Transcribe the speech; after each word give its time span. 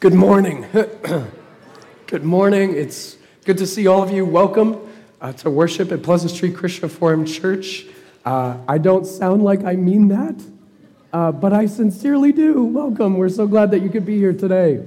Good 0.00 0.14
morning. 0.14 0.64
good 2.06 2.22
morning. 2.22 2.72
It's 2.72 3.16
good 3.44 3.58
to 3.58 3.66
see 3.66 3.88
all 3.88 4.00
of 4.00 4.12
you. 4.12 4.24
Welcome 4.24 4.78
uh, 5.20 5.32
to 5.32 5.50
worship 5.50 5.90
at 5.90 6.04
Pleasant 6.04 6.30
Street 6.30 6.54
Christian 6.54 6.82
Reformed 6.82 7.26
Church. 7.26 7.84
Uh, 8.24 8.58
I 8.68 8.78
don't 8.78 9.04
sound 9.04 9.42
like 9.42 9.64
I 9.64 9.74
mean 9.74 10.06
that, 10.06 10.40
uh, 11.12 11.32
but 11.32 11.52
I 11.52 11.66
sincerely 11.66 12.30
do. 12.30 12.62
Welcome. 12.62 13.16
We're 13.16 13.28
so 13.28 13.48
glad 13.48 13.72
that 13.72 13.80
you 13.80 13.88
could 13.88 14.06
be 14.06 14.16
here 14.16 14.32
today. 14.32 14.84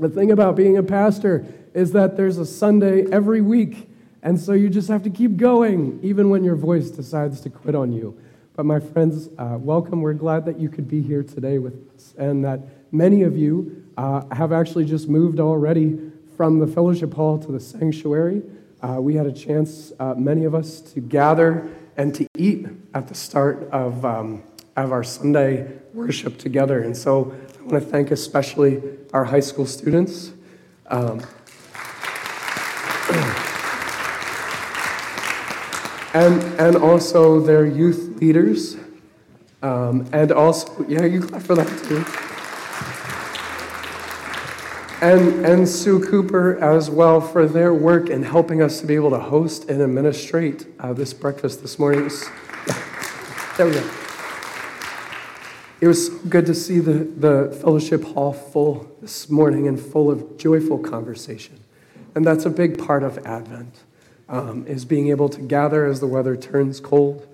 The 0.00 0.08
thing 0.08 0.32
about 0.32 0.56
being 0.56 0.76
a 0.78 0.82
pastor 0.82 1.46
is 1.72 1.92
that 1.92 2.16
there's 2.16 2.38
a 2.38 2.44
Sunday 2.44 3.06
every 3.12 3.42
week, 3.42 3.88
and 4.20 4.40
so 4.40 4.52
you 4.52 4.68
just 4.68 4.88
have 4.88 5.04
to 5.04 5.10
keep 5.10 5.36
going, 5.36 6.00
even 6.02 6.28
when 6.28 6.42
your 6.42 6.56
voice 6.56 6.90
decides 6.90 7.40
to 7.42 7.50
quit 7.50 7.76
on 7.76 7.92
you. 7.92 8.20
But 8.56 8.66
my 8.66 8.80
friends, 8.80 9.28
uh, 9.38 9.58
welcome. 9.60 10.02
We're 10.02 10.12
glad 10.14 10.44
that 10.46 10.58
you 10.58 10.68
could 10.68 10.88
be 10.88 11.02
here 11.02 11.22
today 11.22 11.58
with 11.58 11.88
us, 11.94 12.14
and 12.18 12.44
that 12.44 12.62
many 12.92 13.22
of 13.22 13.38
you 13.38 13.79
uh, 14.00 14.24
have 14.34 14.50
actually 14.50 14.86
just 14.86 15.10
moved 15.10 15.38
already 15.38 15.98
from 16.34 16.58
the 16.58 16.66
fellowship 16.66 17.12
hall 17.12 17.38
to 17.38 17.52
the 17.52 17.60
sanctuary. 17.60 18.40
Uh, 18.80 18.96
we 18.98 19.14
had 19.14 19.26
a 19.26 19.32
chance, 19.32 19.92
uh, 20.00 20.14
many 20.14 20.44
of 20.46 20.54
us, 20.54 20.80
to 20.80 21.00
gather 21.00 21.68
and 21.98 22.14
to 22.14 22.26
eat 22.38 22.66
at 22.94 23.08
the 23.08 23.14
start 23.14 23.68
of, 23.70 24.02
um, 24.06 24.42
of 24.74 24.90
our 24.90 25.04
Sunday 25.04 25.70
worship 25.92 26.38
together. 26.38 26.80
And 26.80 26.96
so 26.96 27.34
I 27.58 27.62
want 27.62 27.72
to 27.72 27.80
thank 27.90 28.10
especially 28.10 28.82
our 29.12 29.26
high 29.26 29.40
school 29.40 29.66
students. 29.66 30.32
Um, 30.86 31.18
and, 36.14 36.42
and 36.58 36.76
also 36.76 37.38
their 37.38 37.66
youth 37.66 38.18
leaders. 38.18 38.78
Um, 39.60 40.08
and 40.10 40.32
also, 40.32 40.86
yeah, 40.88 41.04
you 41.04 41.20
clap 41.20 41.42
for 41.42 41.54
that 41.54 41.68
too 41.84 42.02
and, 45.02 45.46
and 45.46 45.66
Sue 45.66 46.04
Cooper 46.04 46.58
as 46.58 46.90
well 46.90 47.22
for 47.22 47.46
their 47.46 47.72
work 47.72 48.10
in 48.10 48.22
helping 48.22 48.60
us 48.60 48.80
to 48.80 48.86
be 48.86 48.94
able 48.94 49.10
to 49.10 49.18
host 49.18 49.70
and 49.70 49.80
administrate 49.80 50.66
uh, 50.78 50.92
this 50.92 51.14
breakfast 51.14 51.62
this 51.62 51.78
morning. 51.78 52.04
Was, 52.04 52.28
there 53.56 53.66
we 53.66 53.72
go. 53.72 53.90
It 55.80 55.88
was 55.88 56.10
good 56.10 56.44
to 56.44 56.54
see 56.54 56.80
the, 56.80 56.92
the 56.92 57.58
fellowship 57.62 58.04
hall 58.04 58.34
full 58.34 58.94
this 59.00 59.30
morning 59.30 59.66
and 59.68 59.80
full 59.80 60.10
of 60.10 60.36
joyful 60.36 60.78
conversation. 60.78 61.58
And 62.14 62.22
that's 62.22 62.44
a 62.44 62.50
big 62.50 62.78
part 62.78 63.02
of 63.02 63.16
Advent, 63.26 63.74
um, 64.28 64.66
is 64.66 64.84
being 64.84 65.08
able 65.08 65.30
to 65.30 65.40
gather 65.40 65.86
as 65.86 66.00
the 66.00 66.06
weather 66.06 66.36
turns 66.36 66.78
cold 66.78 67.26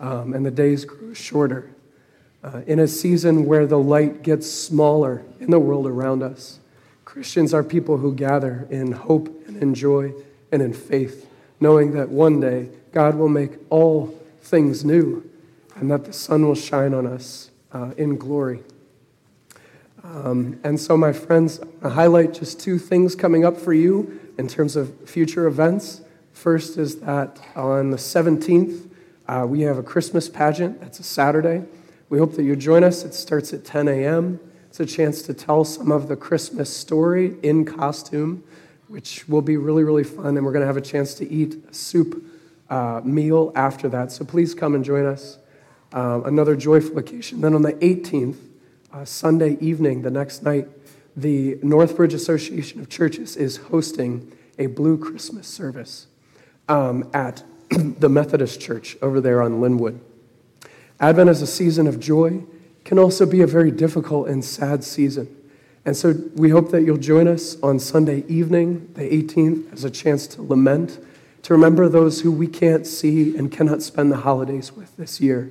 um, 0.00 0.34
and 0.34 0.44
the 0.44 0.50
days 0.50 0.84
grow 0.84 1.14
shorter. 1.14 1.70
Uh, 2.42 2.62
in 2.66 2.80
a 2.80 2.88
season 2.88 3.44
where 3.46 3.68
the 3.68 3.78
light 3.78 4.24
gets 4.24 4.50
smaller 4.50 5.22
in 5.38 5.52
the 5.52 5.60
world 5.60 5.86
around 5.86 6.24
us 6.24 6.58
Christians 7.12 7.52
are 7.52 7.62
people 7.62 7.98
who 7.98 8.14
gather 8.14 8.66
in 8.70 8.92
hope 8.92 9.28
and 9.46 9.58
in 9.58 9.74
joy 9.74 10.14
and 10.50 10.62
in 10.62 10.72
faith, 10.72 11.28
knowing 11.60 11.92
that 11.92 12.08
one 12.08 12.40
day 12.40 12.70
God 12.90 13.16
will 13.16 13.28
make 13.28 13.50
all 13.68 14.18
things 14.40 14.82
new 14.82 15.30
and 15.74 15.90
that 15.90 16.06
the 16.06 16.12
sun 16.14 16.46
will 16.46 16.54
shine 16.54 16.94
on 16.94 17.06
us 17.06 17.50
uh, 17.72 17.90
in 17.98 18.16
glory. 18.16 18.62
Um, 20.02 20.58
and 20.64 20.80
so, 20.80 20.96
my 20.96 21.12
friends, 21.12 21.60
I 21.82 21.90
highlight 21.90 22.32
just 22.32 22.58
two 22.58 22.78
things 22.78 23.14
coming 23.14 23.44
up 23.44 23.58
for 23.58 23.74
you 23.74 24.18
in 24.38 24.48
terms 24.48 24.74
of 24.74 25.06
future 25.06 25.46
events. 25.46 26.00
First 26.32 26.78
is 26.78 27.00
that 27.00 27.38
on 27.54 27.90
the 27.90 27.98
17th, 27.98 28.88
uh, 29.28 29.44
we 29.46 29.60
have 29.60 29.76
a 29.76 29.82
Christmas 29.82 30.30
pageant. 30.30 30.80
That's 30.80 30.98
a 30.98 31.02
Saturday. 31.02 31.66
We 32.08 32.18
hope 32.18 32.36
that 32.36 32.44
you 32.44 32.56
join 32.56 32.82
us. 32.82 33.04
It 33.04 33.12
starts 33.12 33.52
at 33.52 33.66
10 33.66 33.88
a.m. 33.88 34.40
It's 34.72 34.80
a 34.80 34.86
chance 34.86 35.20
to 35.24 35.34
tell 35.34 35.66
some 35.66 35.92
of 35.92 36.08
the 36.08 36.16
Christmas 36.16 36.74
story 36.74 37.36
in 37.42 37.66
costume, 37.66 38.42
which 38.88 39.28
will 39.28 39.42
be 39.42 39.58
really, 39.58 39.84
really 39.84 40.02
fun. 40.02 40.34
And 40.38 40.46
we're 40.46 40.52
going 40.52 40.62
to 40.62 40.66
have 40.66 40.78
a 40.78 40.80
chance 40.80 41.12
to 41.16 41.30
eat 41.30 41.62
a 41.68 41.74
soup 41.74 42.24
uh, 42.70 43.02
meal 43.04 43.52
after 43.54 43.90
that. 43.90 44.12
So 44.12 44.24
please 44.24 44.54
come 44.54 44.74
and 44.74 44.82
join 44.82 45.04
us. 45.04 45.36
Um, 45.92 46.24
another 46.24 46.56
joyful 46.56 46.96
occasion. 46.96 47.42
Then 47.42 47.52
on 47.52 47.60
the 47.60 47.74
18th, 47.74 48.38
uh, 48.94 49.04
Sunday 49.04 49.58
evening, 49.60 50.00
the 50.00 50.10
next 50.10 50.42
night, 50.42 50.68
the 51.14 51.56
Northbridge 51.56 52.14
Association 52.14 52.80
of 52.80 52.88
Churches 52.88 53.36
is 53.36 53.58
hosting 53.58 54.32
a 54.58 54.68
Blue 54.68 54.96
Christmas 54.96 55.46
service 55.46 56.06
um, 56.70 57.10
at 57.12 57.44
the 57.68 58.08
Methodist 58.08 58.58
Church 58.58 58.96
over 59.02 59.20
there 59.20 59.42
on 59.42 59.60
Linwood. 59.60 60.00
Advent 60.98 61.28
is 61.28 61.42
a 61.42 61.46
season 61.46 61.86
of 61.86 62.00
joy 62.00 62.42
can 62.84 62.98
also 62.98 63.26
be 63.26 63.40
a 63.40 63.46
very 63.46 63.70
difficult 63.70 64.28
and 64.28 64.44
sad 64.44 64.84
season. 64.84 65.34
And 65.84 65.96
so 65.96 66.14
we 66.36 66.50
hope 66.50 66.70
that 66.70 66.82
you'll 66.82 66.96
join 66.96 67.26
us 67.26 67.60
on 67.60 67.78
Sunday 67.78 68.24
evening, 68.28 68.90
the 68.94 69.02
18th, 69.02 69.72
as 69.72 69.84
a 69.84 69.90
chance 69.90 70.26
to 70.28 70.42
lament, 70.42 70.98
to 71.42 71.52
remember 71.52 71.88
those 71.88 72.20
who 72.20 72.30
we 72.30 72.46
can't 72.46 72.86
see 72.86 73.36
and 73.36 73.50
cannot 73.50 73.82
spend 73.82 74.12
the 74.12 74.18
holidays 74.18 74.72
with 74.72 74.96
this 74.96 75.20
year, 75.20 75.50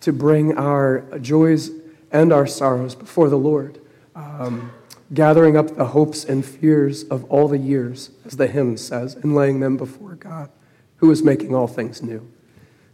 to 0.00 0.12
bring 0.12 0.56
our 0.56 1.00
joys 1.18 1.70
and 2.12 2.32
our 2.32 2.46
sorrows 2.46 2.94
before 2.94 3.28
the 3.28 3.36
Lord, 3.36 3.80
um, 4.14 4.70
gathering 5.12 5.56
up 5.56 5.76
the 5.76 5.86
hopes 5.86 6.24
and 6.24 6.44
fears 6.44 7.02
of 7.04 7.24
all 7.24 7.48
the 7.48 7.58
years, 7.58 8.10
as 8.24 8.36
the 8.36 8.46
hymn 8.46 8.76
says, 8.76 9.16
and 9.16 9.34
laying 9.34 9.58
them 9.58 9.76
before 9.76 10.14
God, 10.14 10.50
who 10.98 11.10
is 11.10 11.22
making 11.22 11.52
all 11.52 11.66
things 11.66 12.00
new. 12.00 12.30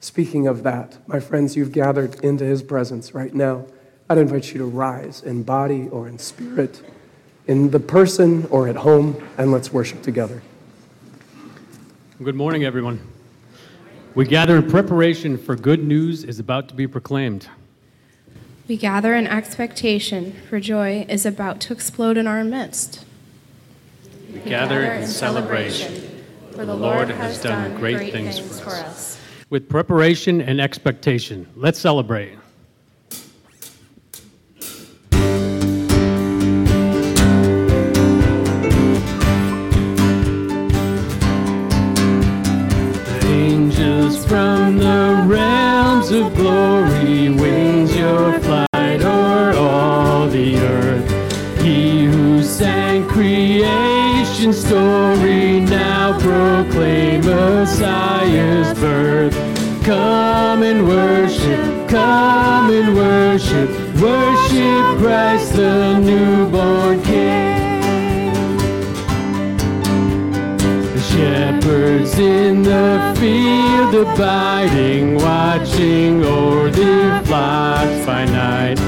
Speaking 0.00 0.46
of 0.46 0.62
that, 0.62 0.96
my 1.06 1.20
friends, 1.20 1.56
you've 1.56 1.72
gathered 1.72 2.24
into 2.24 2.42
his 2.42 2.62
presence 2.62 3.14
right 3.14 3.34
now. 3.34 3.66
I'd 4.08 4.16
invite 4.16 4.52
you 4.52 4.58
to 4.58 4.64
rise 4.64 5.22
in 5.22 5.42
body 5.42 5.88
or 5.88 6.08
in 6.08 6.18
spirit, 6.18 6.82
in 7.46 7.70
the 7.70 7.78
person 7.78 8.46
or 8.46 8.66
at 8.66 8.76
home, 8.76 9.22
and 9.36 9.52
let's 9.52 9.74
worship 9.74 10.02
together. 10.02 10.42
Good 12.22 12.34
morning, 12.34 12.64
everyone. 12.64 13.06
We 14.14 14.24
gather 14.24 14.56
in 14.56 14.70
preparation 14.70 15.36
for 15.36 15.54
good 15.54 15.84
news 15.84 16.24
is 16.24 16.38
about 16.38 16.68
to 16.70 16.74
be 16.74 16.86
proclaimed. 16.86 17.48
We 18.68 18.78
gather 18.78 19.14
in 19.14 19.26
expectation, 19.26 20.32
for 20.48 20.60
joy 20.60 21.04
is 21.10 21.26
about 21.26 21.60
to 21.62 21.74
explode 21.74 22.16
in 22.16 22.26
our 22.26 22.42
midst. 22.42 23.04
We 24.32 24.40
gather 24.40 24.82
in 24.82 25.06
celebration, 25.06 26.24
for 26.52 26.64
the 26.64 26.74
Lord 26.74 27.10
has 27.10 27.42
done 27.42 27.76
great 27.76 28.12
things 28.12 28.38
for 28.60 28.70
us 28.70 29.19
with 29.50 29.68
preparation 29.68 30.40
and 30.40 30.60
expectation. 30.60 31.46
Let's 31.56 31.78
celebrate. 31.78 32.38
Angels 43.24 44.24
from 44.26 44.78
the 44.78 45.24
realms 45.26 46.12
of 46.12 46.34
glory, 46.36 46.79
the 65.60 65.98
newborn 65.98 67.02
King. 67.02 68.32
The 70.94 71.00
shepherds 71.12 72.18
in 72.18 72.62
the 72.62 73.14
field 73.20 73.94
abiding, 73.94 75.16
watching 75.16 76.24
o'er 76.24 76.70
their 76.70 77.22
flocks 77.24 78.06
by 78.06 78.24
night. 78.24 78.78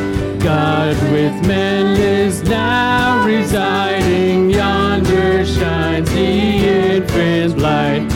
God 0.42 0.96
with 1.12 1.46
men 1.46 2.00
is 2.00 2.42
now 2.42 3.22
residing, 3.26 4.48
yonder 4.48 5.44
shines 5.44 6.10
the 6.10 6.30
infant 6.86 7.58
light. 7.58 8.08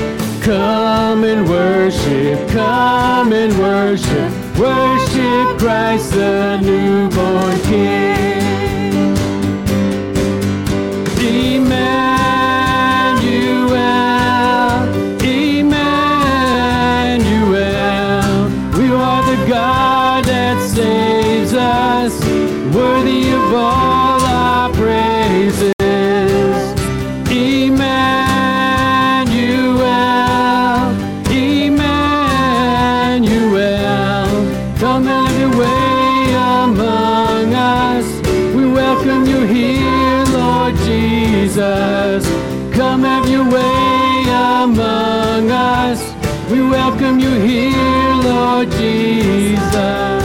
Come 0.43 1.25
and 1.25 1.47
worship, 1.47 2.49
come 2.49 3.35
and 3.35 3.53
worship, 3.59 4.31
worship 4.57 5.59
Christ 5.59 6.13
the 6.13 6.59
newborn 6.63 7.61
King. 7.63 8.06
Come 42.25 43.03
have 43.03 43.29
your 43.29 43.45
way 43.45 44.25
among 44.63 45.51
us. 45.51 46.01
We 46.51 46.63
welcome 46.63 47.19
you 47.21 47.31
here, 47.31 48.15
Lord 48.23 48.71
Jesus. 48.73 50.16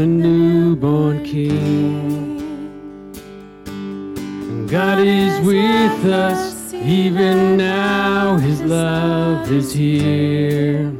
The 0.00 0.06
newborn 0.06 1.22
King. 1.22 2.40
And 3.66 4.66
God 4.66 4.98
is 4.98 5.38
with 5.46 6.06
us, 6.06 6.72
even 6.72 7.58
now 7.58 8.38
His 8.38 8.62
love 8.62 9.52
is 9.52 9.74
here. 9.74 10.90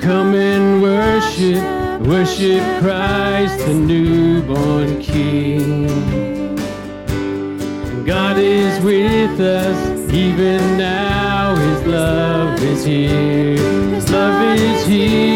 Come 0.00 0.34
and 0.34 0.80
worship, 0.80 1.62
worship 2.00 2.64
Christ, 2.80 3.58
the 3.66 3.74
newborn 3.74 5.02
King. 5.02 5.90
And 7.10 8.06
God 8.06 8.38
is 8.38 8.82
with 8.82 9.38
us, 9.38 10.10
even 10.14 10.78
now 10.78 11.56
His 11.56 11.86
love 11.86 12.58
is 12.62 12.86
here. 12.86 13.58
His 13.94 14.10
love 14.10 14.58
is 14.58 14.86
here. 14.86 15.35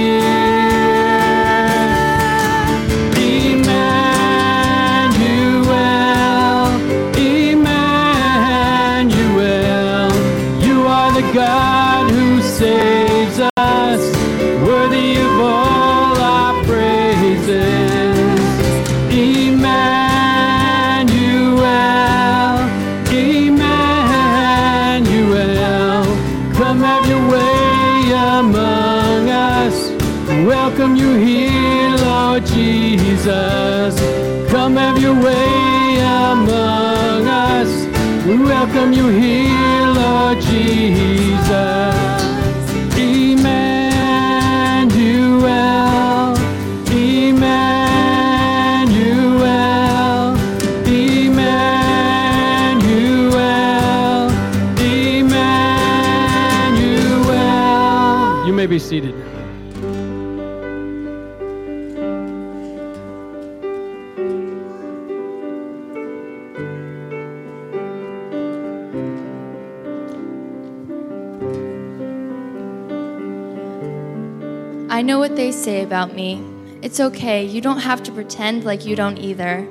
They 75.41 75.51
say 75.51 75.83
about 75.83 76.15
me. 76.15 76.45
It's 76.83 77.01
okay, 77.01 77.43
you 77.43 77.63
don't 77.63 77.79
have 77.79 78.03
to 78.03 78.13
pretend 78.13 78.65
like 78.65 78.85
you 78.85 78.95
don't 78.95 79.17
either. 79.17 79.67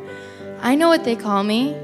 I 0.61 0.73
know 0.73 0.87
what 0.87 1.03
they 1.03 1.15
call 1.15 1.43
me. 1.43 1.77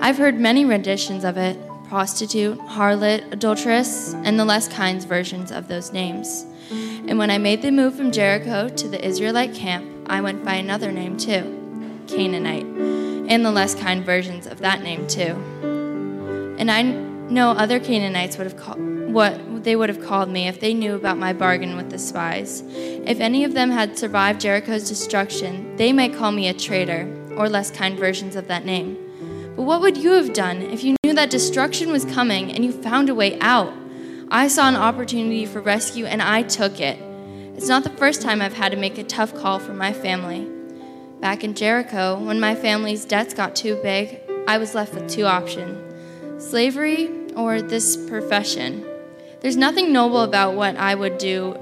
I've 0.00 0.18
heard 0.18 0.34
many 0.34 0.64
renditions 0.64 1.22
of 1.22 1.36
it 1.36 1.56
prostitute, 1.84 2.58
harlot, 2.58 3.30
adulteress, 3.30 4.14
and 4.24 4.36
the 4.36 4.44
less 4.44 4.66
kind 4.66 5.00
versions 5.04 5.52
of 5.52 5.68
those 5.68 5.92
names. 5.92 6.44
And 7.06 7.18
when 7.18 7.30
I 7.30 7.38
made 7.38 7.62
the 7.62 7.70
move 7.70 7.94
from 7.94 8.10
Jericho 8.10 8.68
to 8.68 8.88
the 8.88 9.04
Israelite 9.04 9.54
camp, 9.54 9.86
I 10.06 10.20
went 10.20 10.44
by 10.44 10.54
another 10.54 10.90
name 10.90 11.16
too 11.16 11.44
Canaanite, 12.08 12.66
and 13.30 13.46
the 13.46 13.52
less 13.52 13.76
kind 13.76 14.04
versions 14.04 14.48
of 14.48 14.58
that 14.58 14.82
name 14.82 15.06
too. 15.06 15.36
And 16.58 16.68
I 16.68 16.82
know 17.30 17.50
other 17.50 17.80
Canaanites 17.80 18.36
would 18.38 18.46
have 18.46 18.56
called 18.56 18.78
what 19.12 19.64
they 19.64 19.76
would 19.76 19.88
have 19.88 20.02
called 20.02 20.28
me 20.28 20.48
if 20.48 20.60
they 20.60 20.72
knew 20.72 20.94
about 20.94 21.18
my 21.18 21.32
bargain 21.32 21.76
with 21.76 21.90
the 21.90 21.98
spies. 21.98 22.62
If 22.66 23.20
any 23.20 23.44
of 23.44 23.54
them 23.54 23.70
had 23.70 23.98
survived 23.98 24.40
Jericho's 24.40 24.88
destruction, 24.88 25.76
they 25.76 25.92
might 25.92 26.14
call 26.14 26.32
me 26.32 26.48
a 26.48 26.54
traitor, 26.54 27.12
or 27.36 27.48
less 27.48 27.70
kind 27.70 27.98
versions 27.98 28.36
of 28.36 28.48
that 28.48 28.64
name. 28.64 28.96
But 29.56 29.62
what 29.62 29.80
would 29.80 29.96
you 29.96 30.12
have 30.12 30.32
done 30.32 30.62
if 30.62 30.84
you 30.84 30.96
knew 31.02 31.14
that 31.14 31.30
destruction 31.30 31.90
was 31.90 32.04
coming 32.04 32.52
and 32.52 32.64
you 32.64 32.72
found 32.72 33.08
a 33.08 33.14
way 33.14 33.38
out? 33.40 33.72
I 34.30 34.48
saw 34.48 34.68
an 34.68 34.76
opportunity 34.76 35.44
for 35.44 35.60
rescue 35.60 36.06
and 36.06 36.22
I 36.22 36.42
took 36.42 36.80
it. 36.80 36.98
It's 37.56 37.68
not 37.68 37.82
the 37.82 37.90
first 37.90 38.22
time 38.22 38.40
I've 38.40 38.54
had 38.54 38.72
to 38.72 38.78
make 38.78 38.96
a 38.96 39.04
tough 39.04 39.34
call 39.34 39.58
for 39.58 39.74
my 39.74 39.92
family. 39.92 40.48
Back 41.20 41.44
in 41.44 41.54
Jericho, 41.54 42.18
when 42.18 42.40
my 42.40 42.54
family's 42.54 43.04
debts 43.04 43.34
got 43.34 43.56
too 43.56 43.78
big, 43.82 44.20
I 44.46 44.56
was 44.58 44.74
left 44.74 44.94
with 44.94 45.10
two 45.10 45.26
options 45.26 45.86
slavery 46.40 47.19
or 47.36 47.62
this 47.62 47.96
profession. 47.96 48.84
There's 49.40 49.56
nothing 49.56 49.92
noble 49.92 50.22
about 50.22 50.54
what 50.54 50.76
I 50.76 50.94
would 50.94 51.18
do. 51.18 51.56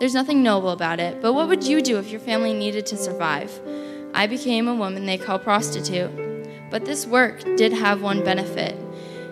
There's 0.00 0.14
nothing 0.14 0.42
noble 0.42 0.70
about 0.70 1.00
it. 1.00 1.20
But 1.20 1.34
what 1.34 1.48
would 1.48 1.64
you 1.64 1.82
do 1.82 1.98
if 1.98 2.10
your 2.10 2.20
family 2.20 2.54
needed 2.54 2.86
to 2.86 2.96
survive? 2.96 3.60
I 4.14 4.26
became 4.26 4.68
a 4.68 4.74
woman 4.74 5.06
they 5.06 5.18
call 5.18 5.38
prostitute. 5.38 6.10
But 6.70 6.84
this 6.84 7.06
work 7.06 7.42
did 7.56 7.72
have 7.72 8.02
one 8.02 8.24
benefit, 8.24 8.76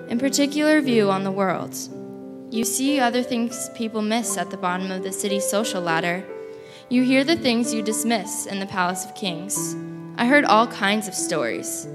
in 0.09 0.19
particular 0.19 0.81
view 0.81 1.11
on 1.11 1.25
the 1.25 1.31
world. 1.31 1.77
You 2.51 2.65
see 2.65 3.01
other 3.01 3.23
things 3.23 3.71
people 3.75 4.03
miss 4.03 4.37
at 4.37 4.51
the 4.51 4.57
bottom 4.57 4.91
of 4.91 5.03
the 5.03 5.13
city's 5.13 5.45
social 5.45 5.83
ladder. 5.83 6.25
You 6.89 7.03
hear 7.03 7.25
the 7.25 7.37
things 7.37 7.75
you 7.75 7.83
dismiss 7.83 8.47
in 8.47 8.61
the 8.61 8.67
Palace 8.67 9.05
of 9.05 9.15
Kings. 9.15 9.75
I 10.17 10.27
heard 10.27 10.45
all 10.45 10.67
kinds 10.67 11.09
of 11.09 11.15
stories. 11.15 11.89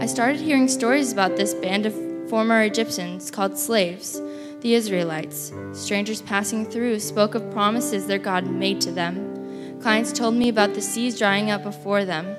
I 0.00 0.06
started 0.06 0.40
hearing 0.40 0.68
stories 0.68 1.12
about 1.12 1.36
this 1.36 1.54
band 1.54 1.86
of 1.86 2.13
former 2.34 2.62
Egyptians 2.62 3.30
called 3.30 3.56
slaves 3.56 4.20
the 4.60 4.74
Israelites. 4.74 5.52
Strangers 5.72 6.20
passing 6.20 6.66
through 6.66 6.98
spoke 6.98 7.36
of 7.36 7.48
promises 7.52 8.08
their 8.08 8.18
God 8.18 8.44
made 8.44 8.80
to 8.80 8.90
them. 8.90 9.78
Clients 9.80 10.12
told 10.12 10.34
me 10.34 10.48
about 10.48 10.74
the 10.74 10.80
seas 10.80 11.16
drying 11.16 11.52
up 11.52 11.62
before 11.62 12.04
them. 12.04 12.34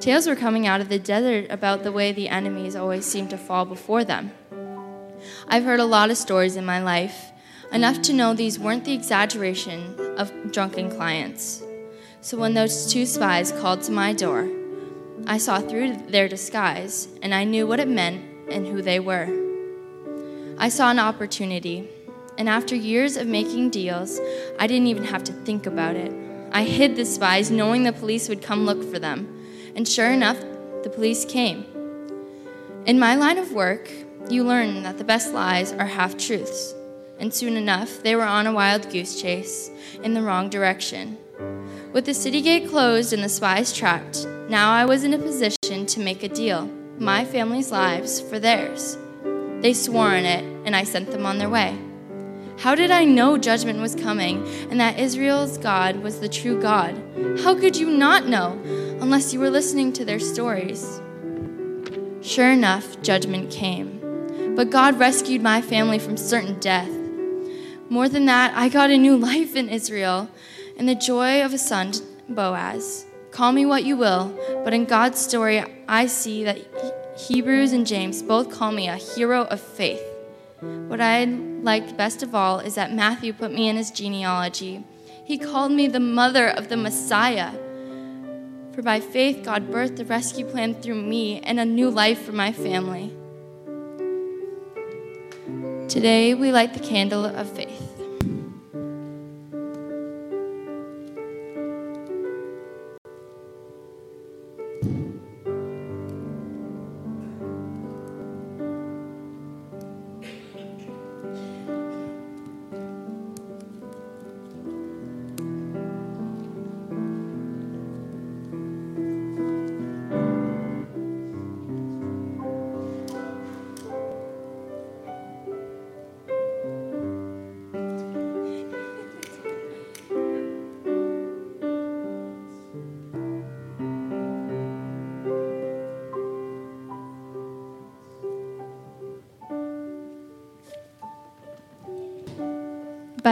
Tales 0.00 0.26
were 0.26 0.34
coming 0.34 0.66
out 0.66 0.80
of 0.80 0.88
the 0.88 0.98
desert 0.98 1.50
about 1.50 1.82
the 1.82 1.92
way 1.92 2.12
the 2.12 2.30
enemies 2.30 2.74
always 2.74 3.04
seemed 3.04 3.28
to 3.28 3.36
fall 3.36 3.66
before 3.66 4.04
them. 4.04 4.32
I've 5.48 5.64
heard 5.64 5.80
a 5.80 5.84
lot 5.84 6.10
of 6.10 6.16
stories 6.16 6.56
in 6.56 6.64
my 6.64 6.82
life, 6.82 7.30
enough 7.72 8.00
to 8.04 8.14
know 8.14 8.32
these 8.32 8.58
weren't 8.58 8.86
the 8.86 8.94
exaggeration 8.94 10.00
of 10.16 10.32
drunken 10.50 10.88
clients. 10.90 11.62
So 12.22 12.38
when 12.38 12.54
those 12.54 12.90
two 12.90 13.04
spies 13.04 13.52
called 13.52 13.82
to 13.82 13.92
my 13.92 14.14
door, 14.14 14.48
I 15.26 15.36
saw 15.36 15.58
through 15.58 15.94
their 16.08 16.26
disguise 16.26 17.06
and 17.20 17.34
I 17.34 17.44
knew 17.44 17.66
what 17.66 17.80
it 17.80 17.88
meant 17.88 18.33
and 18.50 18.66
who 18.66 18.82
they 18.82 19.00
were. 19.00 19.28
I 20.58 20.68
saw 20.68 20.90
an 20.90 20.98
opportunity, 20.98 21.88
and 22.38 22.48
after 22.48 22.76
years 22.76 23.16
of 23.16 23.26
making 23.26 23.70
deals, 23.70 24.20
I 24.58 24.66
didn't 24.66 24.86
even 24.86 25.04
have 25.04 25.24
to 25.24 25.32
think 25.32 25.66
about 25.66 25.96
it. 25.96 26.12
I 26.52 26.62
hid 26.62 26.94
the 26.94 27.04
spies, 27.04 27.50
knowing 27.50 27.82
the 27.82 27.92
police 27.92 28.28
would 28.28 28.42
come 28.42 28.64
look 28.64 28.88
for 28.88 28.98
them. 28.98 29.28
And 29.74 29.88
sure 29.88 30.10
enough, 30.10 30.40
the 30.84 30.90
police 30.90 31.24
came. 31.24 31.64
In 32.86 32.98
my 32.98 33.16
line 33.16 33.38
of 33.38 33.52
work, 33.52 33.90
you 34.30 34.44
learn 34.44 34.84
that 34.84 34.98
the 34.98 35.04
best 35.04 35.34
lies 35.34 35.72
are 35.72 35.86
half 35.86 36.16
truths. 36.16 36.74
And 37.18 37.34
soon 37.34 37.56
enough, 37.56 38.02
they 38.02 38.14
were 38.14 38.22
on 38.22 38.46
a 38.46 38.52
wild 38.52 38.90
goose 38.90 39.20
chase 39.20 39.70
in 40.02 40.14
the 40.14 40.22
wrong 40.22 40.48
direction. 40.48 41.18
With 41.92 42.04
the 42.06 42.14
city 42.14 42.40
gate 42.40 42.68
closed 42.68 43.12
and 43.12 43.22
the 43.22 43.28
spies 43.28 43.72
trapped, 43.72 44.26
now 44.48 44.72
I 44.72 44.84
was 44.84 45.04
in 45.04 45.14
a 45.14 45.18
position 45.18 45.86
to 45.86 46.00
make 46.00 46.22
a 46.22 46.28
deal 46.28 46.70
my 46.98 47.24
family's 47.24 47.70
lives 47.70 48.20
for 48.20 48.38
theirs. 48.38 48.96
They 49.60 49.72
swore 49.72 50.08
on 50.08 50.24
it, 50.24 50.44
and 50.66 50.76
I 50.76 50.84
sent 50.84 51.10
them 51.10 51.26
on 51.26 51.38
their 51.38 51.48
way. 51.48 51.78
How 52.58 52.74
did 52.74 52.90
I 52.90 53.04
know 53.04 53.36
judgment 53.36 53.80
was 53.80 53.94
coming 53.94 54.46
and 54.70 54.80
that 54.80 54.98
Israel's 54.98 55.58
God 55.58 55.96
was 55.96 56.20
the 56.20 56.28
true 56.28 56.60
God? 56.60 56.94
How 57.42 57.54
could 57.54 57.76
you 57.76 57.90
not 57.90 58.28
know 58.28 58.60
unless 59.00 59.32
you 59.32 59.40
were 59.40 59.50
listening 59.50 59.92
to 59.94 60.04
their 60.04 60.20
stories? 60.20 61.00
Sure 62.22 62.50
enough, 62.50 63.02
judgment 63.02 63.50
came. 63.50 64.00
But 64.54 64.70
God 64.70 64.98
rescued 64.98 65.42
my 65.42 65.60
family 65.60 65.98
from 65.98 66.16
certain 66.16 66.58
death. 66.60 66.90
More 67.90 68.08
than 68.08 68.24
that, 68.26 68.56
I 68.56 68.68
got 68.68 68.90
a 68.90 68.96
new 68.96 69.16
life 69.16 69.56
in 69.56 69.68
Israel. 69.68 70.28
and 70.76 70.88
the 70.88 70.94
joy 70.94 71.44
of 71.44 71.52
a 71.52 71.58
son, 71.58 71.92
Boaz. 72.28 73.06
Call 73.30 73.52
me 73.52 73.66
what 73.66 73.84
you 73.84 73.96
will, 73.96 74.36
but 74.64 74.72
in 74.72 74.86
God's 74.86 75.20
story, 75.20 75.62
I 75.86 76.06
see 76.06 76.42
that 76.44 76.58
Hebrews 77.16 77.72
and 77.72 77.86
James 77.86 78.22
both 78.22 78.50
call 78.50 78.72
me 78.72 78.88
a 78.88 78.96
hero 78.96 79.42
of 79.44 79.60
faith. 79.60 80.02
What 80.60 81.00
I 81.00 81.24
liked 81.24 81.96
best 81.96 82.22
of 82.22 82.34
all 82.34 82.58
is 82.58 82.74
that 82.74 82.92
Matthew 82.92 83.32
put 83.32 83.52
me 83.52 83.68
in 83.68 83.76
his 83.76 83.90
genealogy. 83.90 84.82
He 85.24 85.38
called 85.38 85.72
me 85.72 85.86
the 85.86 86.00
mother 86.00 86.48
of 86.48 86.68
the 86.68 86.76
Messiah. 86.76 87.52
For 88.72 88.82
by 88.82 89.00
faith, 89.00 89.44
God 89.44 89.70
birthed 89.70 89.96
the 89.96 90.04
rescue 90.04 90.46
plan 90.46 90.74
through 90.74 91.02
me 91.02 91.40
and 91.40 91.60
a 91.60 91.64
new 91.64 91.90
life 91.90 92.22
for 92.22 92.32
my 92.32 92.50
family. 92.50 93.14
Today, 95.88 96.34
we 96.34 96.50
light 96.50 96.74
the 96.74 96.80
candle 96.80 97.24
of 97.24 97.48
faith. 97.50 97.73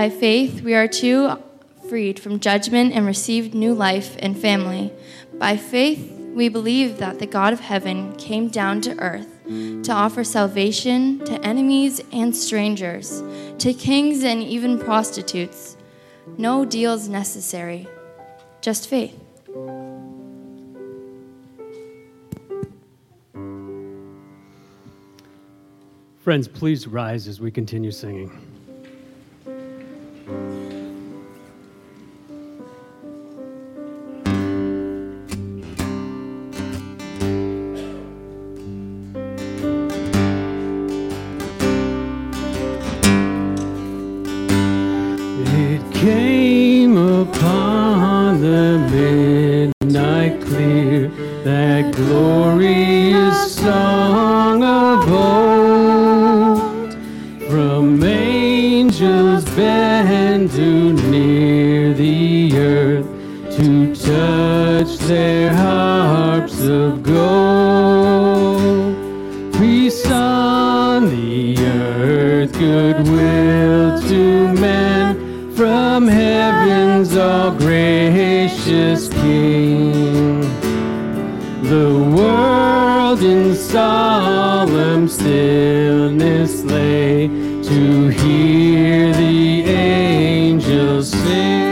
By 0.03 0.11
faith, 0.11 0.63
we 0.63 0.75
are 0.75 0.89
too 0.89 1.41
freed 1.89 2.19
from 2.19 2.41
judgment 2.41 2.93
and 2.93 3.07
received 3.07 3.55
new 3.55 3.73
life 3.73 4.17
and 4.19 4.37
family. 4.37 4.93
By 5.35 5.57
faith, 5.57 6.11
we 6.35 6.49
believe 6.49 6.99
that 6.99 7.21
the 7.21 7.27
God 7.27 7.53
of 7.53 7.61
heaven 7.61 8.13
came 8.17 8.49
down 8.49 8.81
to 8.81 8.99
earth 8.99 9.29
to 9.47 9.93
offer 9.93 10.25
salvation 10.25 11.25
to 11.25 11.41
enemies 11.47 12.01
and 12.11 12.35
strangers, 12.35 13.23
to 13.59 13.73
kings 13.73 14.25
and 14.25 14.43
even 14.43 14.77
prostitutes. 14.77 15.77
No 16.37 16.65
deals 16.65 17.09
necessary, 17.09 17.87
just 18.61 18.89
faith. 18.89 19.17
Friends, 26.19 26.49
please 26.49 26.89
rise 26.89 27.29
as 27.29 27.41
we 27.41 27.53
continue 27.53 27.93
singing. 27.93 28.52
The 81.63 81.95
world 82.17 83.23
in 83.23 83.55
solemn 83.55 85.07
stillness 85.07 86.65
lay 86.65 87.29
to 87.29 88.09
hear 88.09 89.13
the 89.13 89.63
angels 89.71 91.11
sing. 91.11 91.72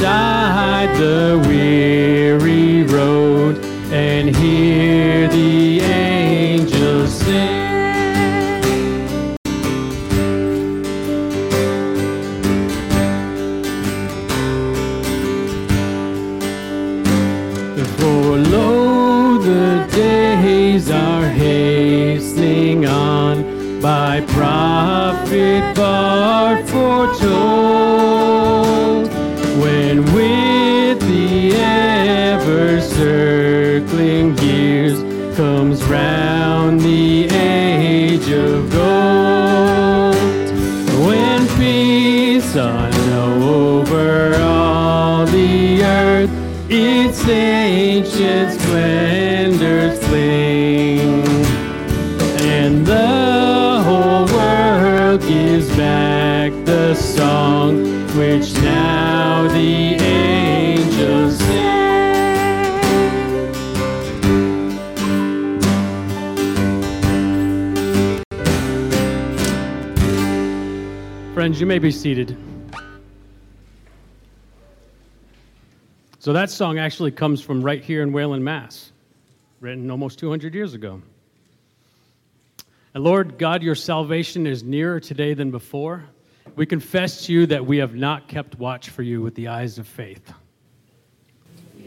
the 0.00 1.49
ancient 47.30 48.60
splendors 48.60 49.98
fling, 50.06 51.24
and 52.40 52.86
the 52.86 53.82
whole 53.84 54.26
world 54.26 55.20
gives 55.22 55.68
back 55.76 56.52
the 56.64 56.94
song 56.94 57.84
which 58.16 58.52
now 58.54 59.48
the 59.48 59.94
angels 60.02 61.38
sing. 61.38 61.70
Friends, 71.34 71.60
you 71.60 71.66
may 71.66 71.78
be 71.78 71.90
seated. 71.90 72.36
So 76.30 76.34
that 76.34 76.48
song 76.48 76.78
actually 76.78 77.10
comes 77.10 77.40
from 77.40 77.60
right 77.60 77.82
here 77.82 78.04
in 78.04 78.12
Wayland, 78.12 78.44
Mass, 78.44 78.92
written 79.58 79.90
almost 79.90 80.20
200 80.20 80.54
years 80.54 80.74
ago. 80.74 81.02
And 82.94 83.02
Lord 83.02 83.36
God, 83.36 83.64
your 83.64 83.74
salvation 83.74 84.46
is 84.46 84.62
nearer 84.62 85.00
today 85.00 85.34
than 85.34 85.50
before. 85.50 86.04
We 86.54 86.66
confess 86.66 87.26
to 87.26 87.32
you 87.32 87.46
that 87.46 87.66
we 87.66 87.78
have 87.78 87.96
not 87.96 88.28
kept 88.28 88.56
watch 88.60 88.90
for 88.90 89.02
you 89.02 89.20
with 89.20 89.34
the 89.34 89.48
eyes 89.48 89.76
of 89.76 89.88
faith. 89.88 90.32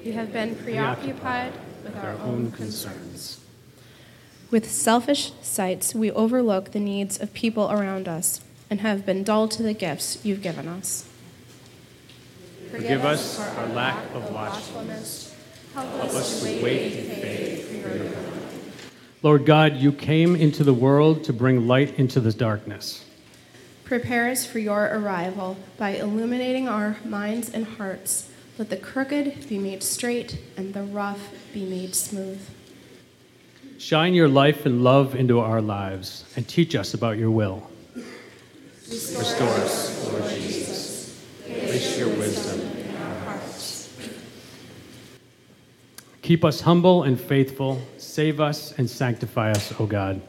We 0.04 0.12
have 0.12 0.34
been 0.34 0.58
preoccupied 0.58 1.54
with 1.86 1.96
our 1.96 2.18
own 2.18 2.52
concerns. 2.52 3.40
With 4.52 4.70
selfish 4.70 5.32
sights, 5.42 5.96
we 5.96 6.12
overlook 6.12 6.72
the 6.72 6.82
needs 6.82 7.18
of 7.18 7.34
people 7.34 7.72
around 7.72 8.10
us 8.10 8.42
and 8.70 8.82
have 8.82 9.06
been 9.06 9.24
dull 9.24 9.48
to 9.48 9.64
the 9.64 9.74
gifts 9.74 10.20
you've 10.26 10.42
given 10.42 10.68
us. 10.68 11.08
Forgive 12.74 13.06
us 13.06 13.40
our 13.40 13.68
lack 13.68 14.04
of 14.16 14.34
watchfulness. 14.34 15.36
Help 15.76 15.86
us 16.06 16.42
to 16.42 16.64
wait 16.64 16.94
in 16.94 17.06
faith 17.06 17.84
for 17.84 17.96
your 17.96 18.12
coming. 18.12 18.72
Lord 19.22 19.46
God, 19.46 19.78
you 19.78 19.92
came 19.92 20.36
into 20.36 20.64
the 20.64 20.74
world 20.74 21.24
to 21.26 21.34
bring 21.34 21.68
light 21.68 22.00
into 22.00 22.20
the 22.20 22.34
darkness. 22.34 23.06
Prepare 23.84 24.32
us 24.32 24.48
for 24.48 24.58
your 24.58 24.86
arrival 24.86 25.56
by 25.78 25.92
illuminating 25.92 26.68
our 26.68 26.98
minds 27.06 27.48
and 27.52 27.64
hearts. 27.64 28.32
Let 28.58 28.72
the 28.72 28.78
crooked 28.78 29.48
be 29.48 29.60
made 29.60 29.84
straight 29.84 30.40
and 30.58 30.74
the 30.74 30.82
rough 30.82 31.32
be 31.54 31.66
made 31.66 31.94
smooth. 31.94 32.42
Shine 33.78 34.16
your 34.16 34.30
life 34.30 34.66
and 34.66 34.84
love 34.84 35.14
into 35.14 35.40
our 35.40 35.62
lives 35.62 36.26
and 36.36 36.48
teach 36.48 36.74
us 36.74 36.96
about 36.96 37.20
your 37.20 37.30
will. 37.30 37.70
Restore, 38.90 39.20
Restore 39.20 39.48
us, 39.50 40.12
Lord 40.12 40.32
Jesus. 40.32 40.93
Place 41.60 41.98
your 42.00 42.10
wisdom 42.10 42.62
in 42.78 42.96
our 42.98 43.16
hearts. 43.20 43.90
Keep 46.22 46.46
us 46.46 46.62
humble 46.62 47.04
and 47.04 47.20
faithful. 47.20 47.82
Save 47.98 48.40
us 48.40 48.74
and 48.78 48.90
sanctify 48.90 49.52
us, 49.52 49.74
O 49.80 49.86
God. 49.86 50.22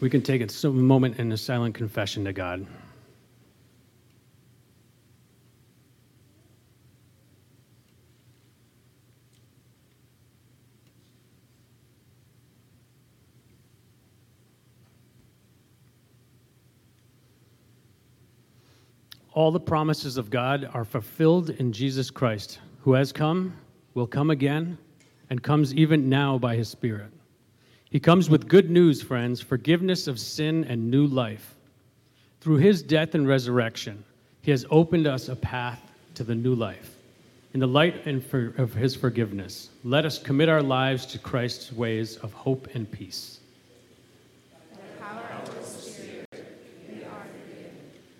We 0.00 0.10
can 0.10 0.20
take 0.20 0.42
a 0.42 0.68
moment 0.68 1.20
in 1.20 1.30
a 1.30 1.36
silent 1.36 1.76
confession 1.76 2.24
to 2.24 2.32
God. 2.32 2.66
All 19.34 19.50
the 19.50 19.60
promises 19.60 20.18
of 20.18 20.28
God 20.28 20.68
are 20.74 20.84
fulfilled 20.84 21.50
in 21.50 21.72
Jesus 21.72 22.10
Christ, 22.10 22.58
who 22.80 22.92
has 22.92 23.12
come, 23.12 23.56
will 23.94 24.06
come 24.06 24.30
again, 24.30 24.76
and 25.30 25.42
comes 25.42 25.74
even 25.74 26.10
now 26.10 26.36
by 26.36 26.54
his 26.54 26.68
Spirit. 26.68 27.10
He 27.88 27.98
comes 27.98 28.28
with 28.28 28.48
good 28.48 28.70
news, 28.70 29.00
friends 29.00 29.40
forgiveness 29.40 30.06
of 30.06 30.20
sin 30.20 30.64
and 30.64 30.90
new 30.90 31.06
life. 31.06 31.54
Through 32.40 32.56
his 32.56 32.82
death 32.82 33.14
and 33.14 33.26
resurrection, 33.26 34.04
he 34.42 34.50
has 34.50 34.66
opened 34.70 35.06
us 35.06 35.28
a 35.28 35.36
path 35.36 35.80
to 36.14 36.24
the 36.24 36.34
new 36.34 36.54
life. 36.54 36.96
In 37.54 37.60
the 37.60 37.66
light 37.66 38.06
of 38.06 38.74
his 38.74 38.96
forgiveness, 38.96 39.70
let 39.84 40.04
us 40.04 40.18
commit 40.18 40.48
our 40.48 40.62
lives 40.62 41.06
to 41.06 41.18
Christ's 41.18 41.72
ways 41.72 42.16
of 42.16 42.32
hope 42.32 42.68
and 42.74 42.90
peace. 42.90 43.40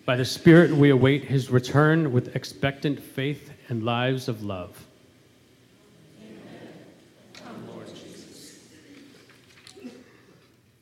By 0.04 0.16
the 0.16 0.24
Spirit, 0.24 0.72
we 0.72 0.90
await 0.90 1.24
his 1.24 1.50
return 1.50 2.12
with 2.12 2.34
expectant 2.34 3.00
faith 3.00 3.52
and 3.68 3.84
lives 3.84 4.28
of 4.28 4.42
love. 4.42 4.84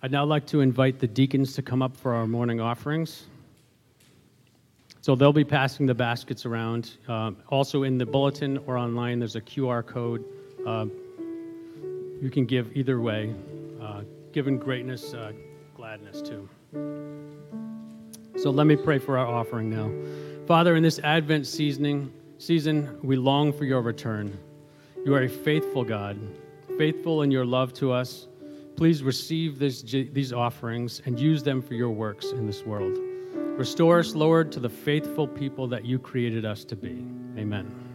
I'd 0.02 0.10
now 0.10 0.24
like 0.24 0.46
to 0.46 0.62
invite 0.62 0.98
the 0.98 1.06
deacons 1.06 1.52
to 1.54 1.62
come 1.62 1.82
up 1.82 1.94
for 1.94 2.14
our 2.14 2.26
morning 2.26 2.62
offerings. 2.62 3.26
So 5.02 5.14
they'll 5.14 5.34
be 5.34 5.44
passing 5.44 5.84
the 5.84 5.94
baskets 5.94 6.46
around. 6.46 6.92
Uh, 7.06 7.32
also, 7.48 7.82
in 7.82 7.98
the 7.98 8.06
bulletin 8.06 8.56
or 8.66 8.78
online, 8.78 9.18
there's 9.18 9.36
a 9.36 9.42
QR 9.42 9.86
code. 9.86 10.24
Uh, 10.66 10.86
you 12.22 12.30
can 12.30 12.46
give 12.46 12.74
either 12.74 13.00
way. 13.00 13.34
Uh, 13.82 14.02
given 14.32 14.56
greatness, 14.56 15.12
uh, 15.12 15.32
gladness 15.74 16.22
too. 16.22 16.48
So 18.36 18.50
let 18.50 18.66
me 18.66 18.76
pray 18.76 18.98
for 18.98 19.18
our 19.18 19.26
offering 19.26 19.70
now. 19.70 19.90
Father, 20.46 20.76
in 20.76 20.82
this 20.82 20.98
Advent 21.00 21.46
seasoning, 21.46 22.12
season, 22.38 22.98
we 23.02 23.16
long 23.16 23.52
for 23.52 23.64
your 23.64 23.82
return. 23.82 24.36
You 25.04 25.14
are 25.14 25.22
a 25.22 25.28
faithful 25.28 25.84
God, 25.84 26.18
faithful 26.76 27.22
in 27.22 27.30
your 27.30 27.44
love 27.44 27.72
to 27.74 27.92
us. 27.92 28.28
Please 28.76 29.02
receive 29.02 29.58
this, 29.58 29.82
these 29.82 30.32
offerings 30.32 31.02
and 31.04 31.20
use 31.20 31.42
them 31.42 31.60
for 31.60 31.74
your 31.74 31.90
works 31.90 32.32
in 32.32 32.46
this 32.46 32.64
world. 32.64 32.98
Restore 33.34 33.98
us, 33.98 34.14
Lord, 34.14 34.50
to 34.52 34.60
the 34.60 34.70
faithful 34.70 35.28
people 35.28 35.66
that 35.68 35.84
you 35.84 35.98
created 35.98 36.44
us 36.44 36.64
to 36.64 36.76
be. 36.76 37.04
Amen. 37.36 37.89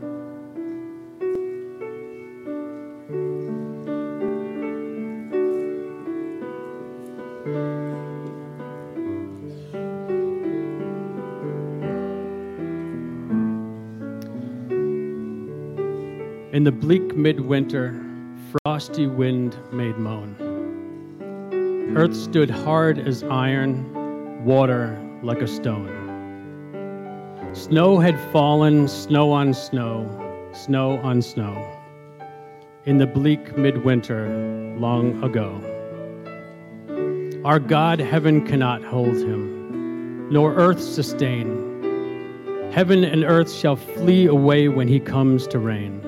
Bleak 16.80 17.16
midwinter, 17.16 18.00
frosty 18.52 19.08
wind 19.08 19.58
made 19.72 19.98
moan. 19.98 20.36
Earth 21.96 22.16
stood 22.16 22.50
hard 22.50 23.00
as 23.00 23.24
iron, 23.24 24.44
water 24.44 25.02
like 25.24 25.42
a 25.42 25.48
stone. 25.48 25.90
Snow 27.54 28.00
had 28.00 28.20
fallen, 28.32 28.88
snow 28.90 29.32
on 29.32 29.54
snow, 29.54 30.06
snow 30.54 30.98
on 30.98 31.22
snow, 31.22 31.56
in 32.86 32.98
the 32.98 33.08
bleak 33.08 33.58
midwinter 33.58 34.28
long 34.78 35.24
ago. 35.24 35.62
Our 37.46 37.60
God, 37.60 38.00
heaven 38.00 38.46
cannot 38.46 38.84
hold 38.84 39.16
him, 39.16 40.30
nor 40.30 40.54
earth 40.56 40.82
sustain. 40.82 41.64
Heaven 42.74 43.06
and 43.06 43.24
earth 43.24 43.54
shall 43.54 43.78
flee 43.78 44.26
away 44.26 44.68
when 44.68 44.90
he 44.90 45.00
comes 45.00 45.48
to 45.48 45.60
reign. 45.60 46.02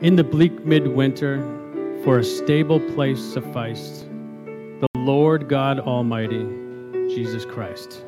In 0.00 0.16
the 0.16 0.24
bleak 0.24 0.66
midwinter, 0.66 1.40
for 2.02 2.18
a 2.18 2.24
stable 2.24 2.80
place 2.80 3.22
sufficed, 3.22 4.06
the 4.80 4.88
Lord 4.96 5.48
God 5.48 5.78
Almighty, 5.78 6.44
Jesus 7.14 7.44
Christ. 7.44 8.04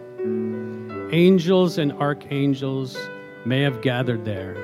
Angels 1.13 1.79
and 1.79 1.93
archangels 1.93 2.99
may 3.45 3.63
have 3.63 3.83
gathered 3.83 4.25
there. 4.25 4.57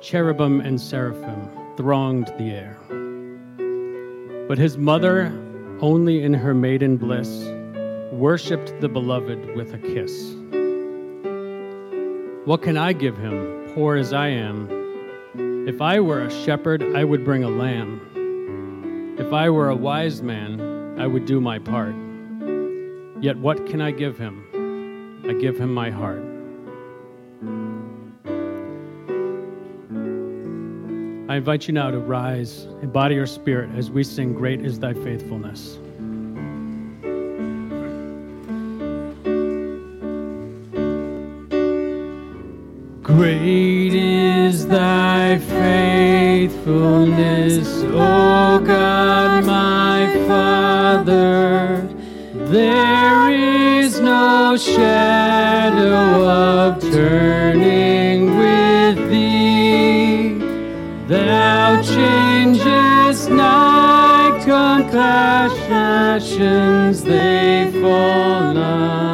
Cherubim 0.00 0.62
and 0.62 0.80
seraphim 0.80 1.50
thronged 1.76 2.28
the 2.38 2.50
air. 2.50 2.78
But 4.48 4.56
his 4.56 4.78
mother, 4.78 5.26
only 5.80 6.22
in 6.22 6.32
her 6.32 6.54
maiden 6.54 6.96
bliss, 6.96 7.44
worshiped 8.12 8.80
the 8.80 8.88
beloved 8.88 9.54
with 9.54 9.74
a 9.74 9.78
kiss. 9.78 10.34
What 12.46 12.62
can 12.62 12.78
I 12.78 12.94
give 12.94 13.18
him, 13.18 13.70
poor 13.74 13.96
as 13.96 14.14
I 14.14 14.28
am? 14.28 14.79
If 15.70 15.80
I 15.80 16.00
were 16.00 16.22
a 16.22 16.30
shepherd, 16.44 16.82
I 16.96 17.04
would 17.04 17.24
bring 17.24 17.44
a 17.44 17.48
lamb. 17.48 19.14
If 19.20 19.32
I 19.32 19.48
were 19.50 19.68
a 19.68 19.76
wise 19.76 20.20
man, 20.20 20.98
I 20.98 21.06
would 21.06 21.26
do 21.26 21.40
my 21.40 21.60
part. 21.60 21.94
Yet 23.22 23.38
what 23.38 23.66
can 23.68 23.80
I 23.80 23.92
give 23.92 24.18
him? 24.18 25.22
I 25.28 25.32
give 25.34 25.56
him 25.56 25.72
my 25.72 25.88
heart. 25.90 26.24
I 31.30 31.36
invite 31.36 31.68
you 31.68 31.72
now 31.72 31.92
to 31.92 32.00
rise 32.00 32.64
in 32.82 32.90
body 32.90 33.16
or 33.16 33.28
spirit 33.28 33.70
as 33.76 33.92
we 33.92 34.02
sing, 34.02 34.34
Great 34.34 34.62
is 34.62 34.80
Thy 34.80 34.92
Faithfulness. 34.92 35.78
Great 43.04 43.94
is 43.94 44.66
thy 44.66 44.99
faithfulness, 45.38 47.84
O 47.84 48.58
God, 48.64 49.44
my 49.44 50.24
Father. 50.26 51.86
There 52.34 53.30
is 53.30 54.00
no 54.00 54.56
shadow 54.56 56.26
of 56.26 56.80
turning 56.80 58.36
with 58.36 58.96
thee. 59.10 60.38
Thou 61.06 61.80
changest 61.82 63.30
not 63.30 64.00
compassions, 64.90 67.04
they 67.04 67.70
fall 67.80 68.54
not. 68.54 69.09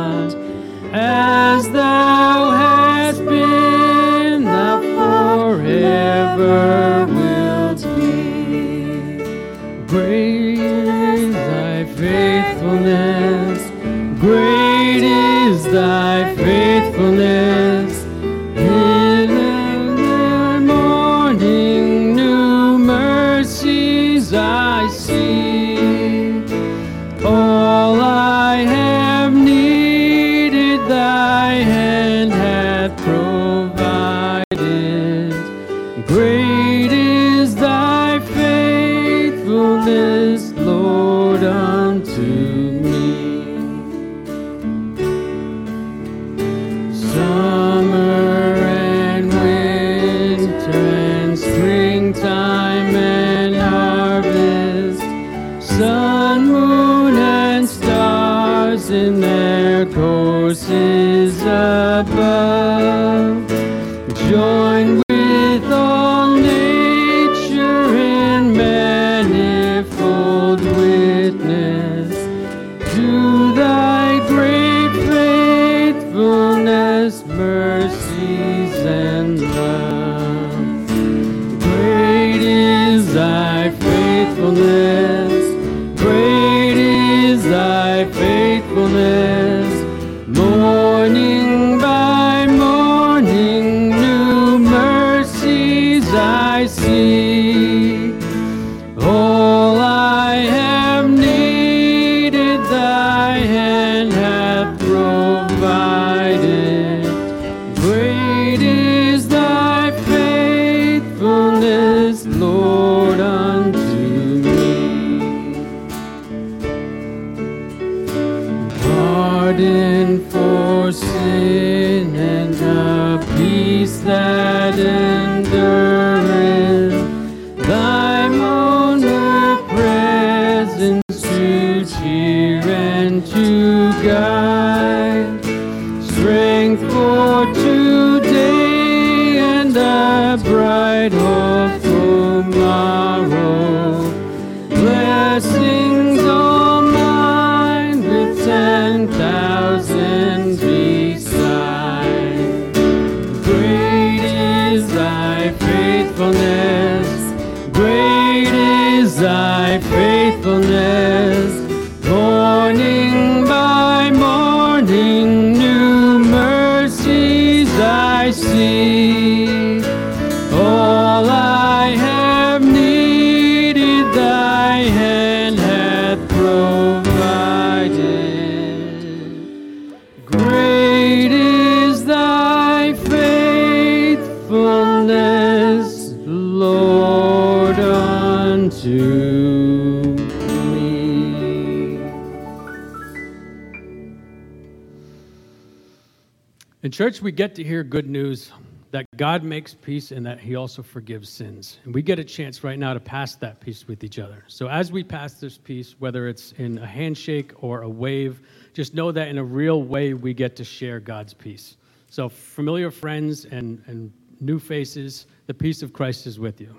Church, 197.06 197.22
we 197.22 197.30
get 197.30 197.54
to 197.54 197.62
hear 197.62 197.84
good 197.84 198.10
news 198.10 198.50
that 198.90 199.06
God 199.16 199.44
makes 199.44 199.72
peace 199.72 200.10
and 200.10 200.26
that 200.26 200.40
He 200.40 200.56
also 200.56 200.82
forgives 200.82 201.28
sins. 201.28 201.78
And 201.84 201.94
we 201.94 202.02
get 202.02 202.18
a 202.18 202.24
chance 202.24 202.64
right 202.64 202.80
now 202.80 202.94
to 202.94 202.98
pass 202.98 203.36
that 203.36 203.60
peace 203.60 203.86
with 203.86 204.02
each 204.02 204.18
other. 204.18 204.42
So 204.48 204.66
as 204.66 204.90
we 204.90 205.04
pass 205.04 205.34
this 205.34 205.56
peace, 205.56 205.94
whether 206.00 206.26
it's 206.26 206.50
in 206.58 206.78
a 206.78 206.86
handshake 206.86 207.52
or 207.62 207.82
a 207.82 207.88
wave, 207.88 208.40
just 208.72 208.92
know 208.92 209.12
that 209.12 209.28
in 209.28 209.38
a 209.38 209.44
real 209.44 209.84
way 209.84 210.14
we 210.14 210.34
get 210.34 210.56
to 210.56 210.64
share 210.64 210.98
God's 210.98 211.32
peace. 211.32 211.76
So, 212.10 212.28
familiar 212.28 212.90
friends 212.90 213.44
and, 213.44 213.80
and 213.86 214.12
new 214.40 214.58
faces, 214.58 215.26
the 215.46 215.54
peace 215.54 215.82
of 215.82 215.92
Christ 215.92 216.26
is 216.26 216.40
with 216.40 216.60
you. 216.60 216.74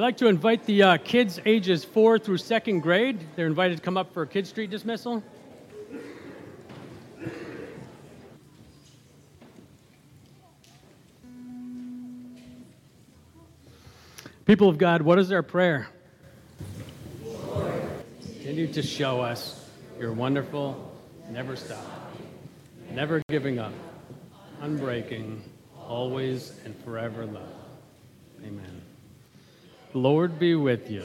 I'd 0.00 0.04
like 0.04 0.16
to 0.16 0.28
invite 0.28 0.64
the 0.64 0.82
uh, 0.82 0.96
kids 0.96 1.38
ages 1.44 1.84
four 1.84 2.18
through 2.18 2.38
second 2.38 2.80
grade. 2.80 3.18
They're 3.36 3.46
invited 3.46 3.76
to 3.76 3.82
come 3.82 3.98
up 3.98 4.14
for 4.14 4.22
a 4.22 4.26
Kid 4.26 4.46
Street 4.46 4.70
dismissal. 4.70 5.22
People 14.46 14.70
of 14.70 14.78
God, 14.78 15.02
what 15.02 15.18
is 15.18 15.30
our 15.32 15.42
prayer? 15.42 15.90
Continue 18.22 18.72
to 18.72 18.82
show 18.82 19.20
us 19.20 19.68
your 19.98 20.14
wonderful, 20.14 20.98
never 21.28 21.56
stop, 21.56 21.84
never 22.90 23.20
giving 23.28 23.58
up, 23.58 23.74
unbreaking, 24.62 25.42
always 25.78 26.58
and 26.64 26.74
forever 26.84 27.26
love. 27.26 27.52
Amen. 28.42 28.79
Lord 29.92 30.38
be 30.38 30.54
with 30.54 30.90
you. 30.90 31.04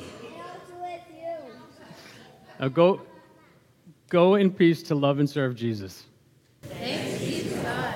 Now 2.59 2.67
go, 2.69 3.01
go 4.09 4.35
in 4.35 4.51
peace 4.51 4.83
to 4.83 4.95
love 4.95 5.19
and 5.19 5.29
serve 5.29 5.55
Jesus. 5.55 6.05
Thanks 6.61 7.19
be 7.19 7.49
to 7.49 7.55
God. 7.61 7.95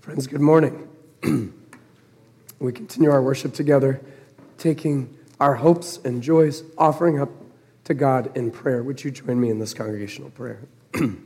Friends, 0.00 0.26
good 0.26 0.40
morning. 0.40 0.88
we 2.60 2.72
continue 2.72 3.10
our 3.10 3.22
worship 3.22 3.54
together, 3.54 4.00
taking 4.56 5.16
our 5.40 5.56
hopes 5.56 5.98
and 6.04 6.22
joys, 6.22 6.62
offering 6.78 7.20
up 7.20 7.30
to 7.84 7.94
God 7.94 8.36
in 8.36 8.50
prayer. 8.50 8.82
Would 8.82 9.02
you 9.02 9.10
join 9.10 9.40
me 9.40 9.50
in 9.50 9.58
this 9.58 9.74
congregational 9.74 10.30
prayer? 10.30 10.60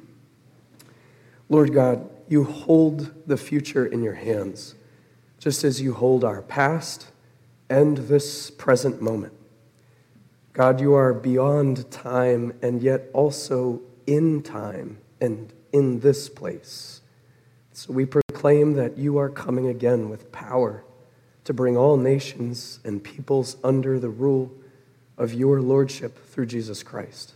Lord 1.50 1.74
God, 1.74 2.08
you 2.28 2.44
hold 2.44 3.12
the 3.26 3.36
future 3.36 3.84
in 3.84 4.04
your 4.04 4.14
hands, 4.14 4.76
just 5.40 5.64
as 5.64 5.80
you 5.82 5.92
hold 5.92 6.22
our 6.22 6.42
past 6.42 7.08
and 7.68 7.98
this 7.98 8.52
present 8.52 9.02
moment. 9.02 9.32
God, 10.52 10.80
you 10.80 10.94
are 10.94 11.12
beyond 11.12 11.90
time 11.90 12.54
and 12.62 12.80
yet 12.80 13.10
also 13.12 13.80
in 14.06 14.42
time 14.42 14.98
and 15.20 15.52
in 15.72 16.00
this 16.00 16.28
place. 16.28 17.00
So 17.72 17.92
we 17.92 18.04
proclaim 18.04 18.74
that 18.74 18.96
you 18.96 19.18
are 19.18 19.28
coming 19.28 19.66
again 19.66 20.08
with 20.08 20.30
power 20.30 20.84
to 21.44 21.52
bring 21.52 21.76
all 21.76 21.96
nations 21.96 22.78
and 22.84 23.02
peoples 23.02 23.56
under 23.64 23.98
the 23.98 24.08
rule 24.08 24.52
of 25.18 25.34
your 25.34 25.60
lordship 25.60 26.24
through 26.28 26.46
Jesus 26.46 26.84
Christ. 26.84 27.34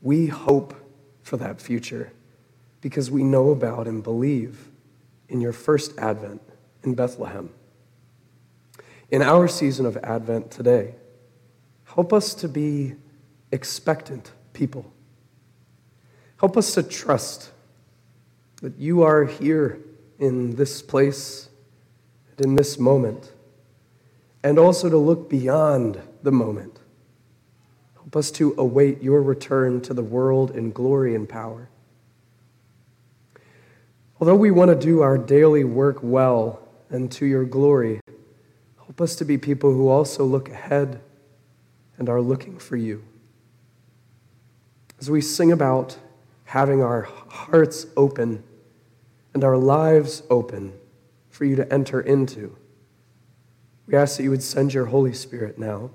We 0.00 0.28
hope 0.28 0.74
for 1.22 1.36
that 1.36 1.60
future 1.60 2.12
because 2.80 3.10
we 3.10 3.22
know 3.22 3.50
about 3.50 3.86
and 3.86 4.02
believe 4.02 4.68
in 5.28 5.40
your 5.40 5.52
first 5.52 5.98
advent 5.98 6.40
in 6.82 6.94
Bethlehem. 6.94 7.50
In 9.10 9.22
our 9.22 9.48
season 9.48 9.86
of 9.86 9.96
Advent 9.98 10.50
today, 10.50 10.94
help 11.84 12.12
us 12.12 12.34
to 12.34 12.48
be 12.48 12.94
expectant 13.52 14.32
people. 14.52 14.92
Help 16.38 16.56
us 16.56 16.74
to 16.74 16.82
trust 16.82 17.50
that 18.62 18.76
you 18.78 19.02
are 19.02 19.24
here 19.24 19.80
in 20.18 20.56
this 20.56 20.82
place 20.82 21.48
and 22.30 22.46
in 22.46 22.54
this 22.54 22.78
moment, 22.78 23.32
and 24.42 24.58
also 24.58 24.88
to 24.88 24.98
look 24.98 25.30
beyond 25.30 26.00
the 26.22 26.32
moment 26.32 26.78
Help 28.08 28.16
us 28.16 28.30
to 28.30 28.54
await 28.56 29.02
your 29.02 29.20
return 29.20 29.82
to 29.82 29.92
the 29.92 30.02
world 30.02 30.52
in 30.52 30.72
glory 30.72 31.14
and 31.14 31.28
power. 31.28 31.68
Although 34.20 34.34
we 34.34 34.50
want 34.50 34.70
to 34.70 34.74
do 34.86 35.00
our 35.00 35.16
daily 35.16 35.62
work 35.62 35.98
well 36.02 36.66
and 36.90 37.10
to 37.12 37.26
your 37.26 37.44
glory, 37.44 38.00
help 38.76 39.00
us 39.00 39.14
to 39.16 39.24
be 39.24 39.38
people 39.38 39.72
who 39.72 39.88
also 39.88 40.24
look 40.24 40.48
ahead 40.48 41.00
and 41.98 42.08
are 42.08 42.20
looking 42.20 42.58
for 42.58 42.76
you. 42.76 43.04
As 45.00 45.08
we 45.08 45.20
sing 45.20 45.52
about 45.52 45.96
having 46.46 46.82
our 46.82 47.02
hearts 47.02 47.86
open 47.96 48.42
and 49.34 49.44
our 49.44 49.56
lives 49.56 50.24
open 50.28 50.72
for 51.30 51.44
you 51.44 51.54
to 51.54 51.72
enter 51.72 52.00
into, 52.00 52.56
we 53.86 53.94
ask 53.94 54.16
that 54.16 54.24
you 54.24 54.30
would 54.30 54.42
send 54.42 54.74
your 54.74 54.86
Holy 54.86 55.12
Spirit 55.12 55.58
now 55.58 55.90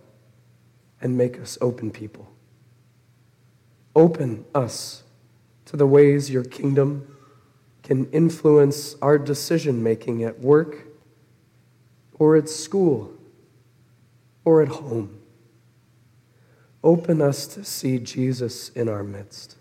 and 1.02 1.18
make 1.18 1.38
us 1.40 1.58
open 1.60 1.92
people. 1.92 2.32
Open 3.96 4.46
us 4.56 5.04
to 5.66 5.76
the 5.76 5.86
ways 5.86 6.32
your 6.32 6.46
kingdom 6.46 7.13
can 7.84 8.10
influence 8.12 8.96
our 9.02 9.18
decision 9.18 9.84
making 9.84 10.24
at 10.24 10.40
work 10.40 10.88
or 12.18 12.36
at 12.38 12.50
school 12.50 13.14
or 14.46 14.62
at 14.62 14.70
home. 14.70 15.20
Open 16.84 17.22
us 17.22 17.46
to 17.48 17.64
see 17.64 18.00
Jesus 18.00 18.70
in 18.70 18.90
our 18.90 19.04
midst. 19.04 19.58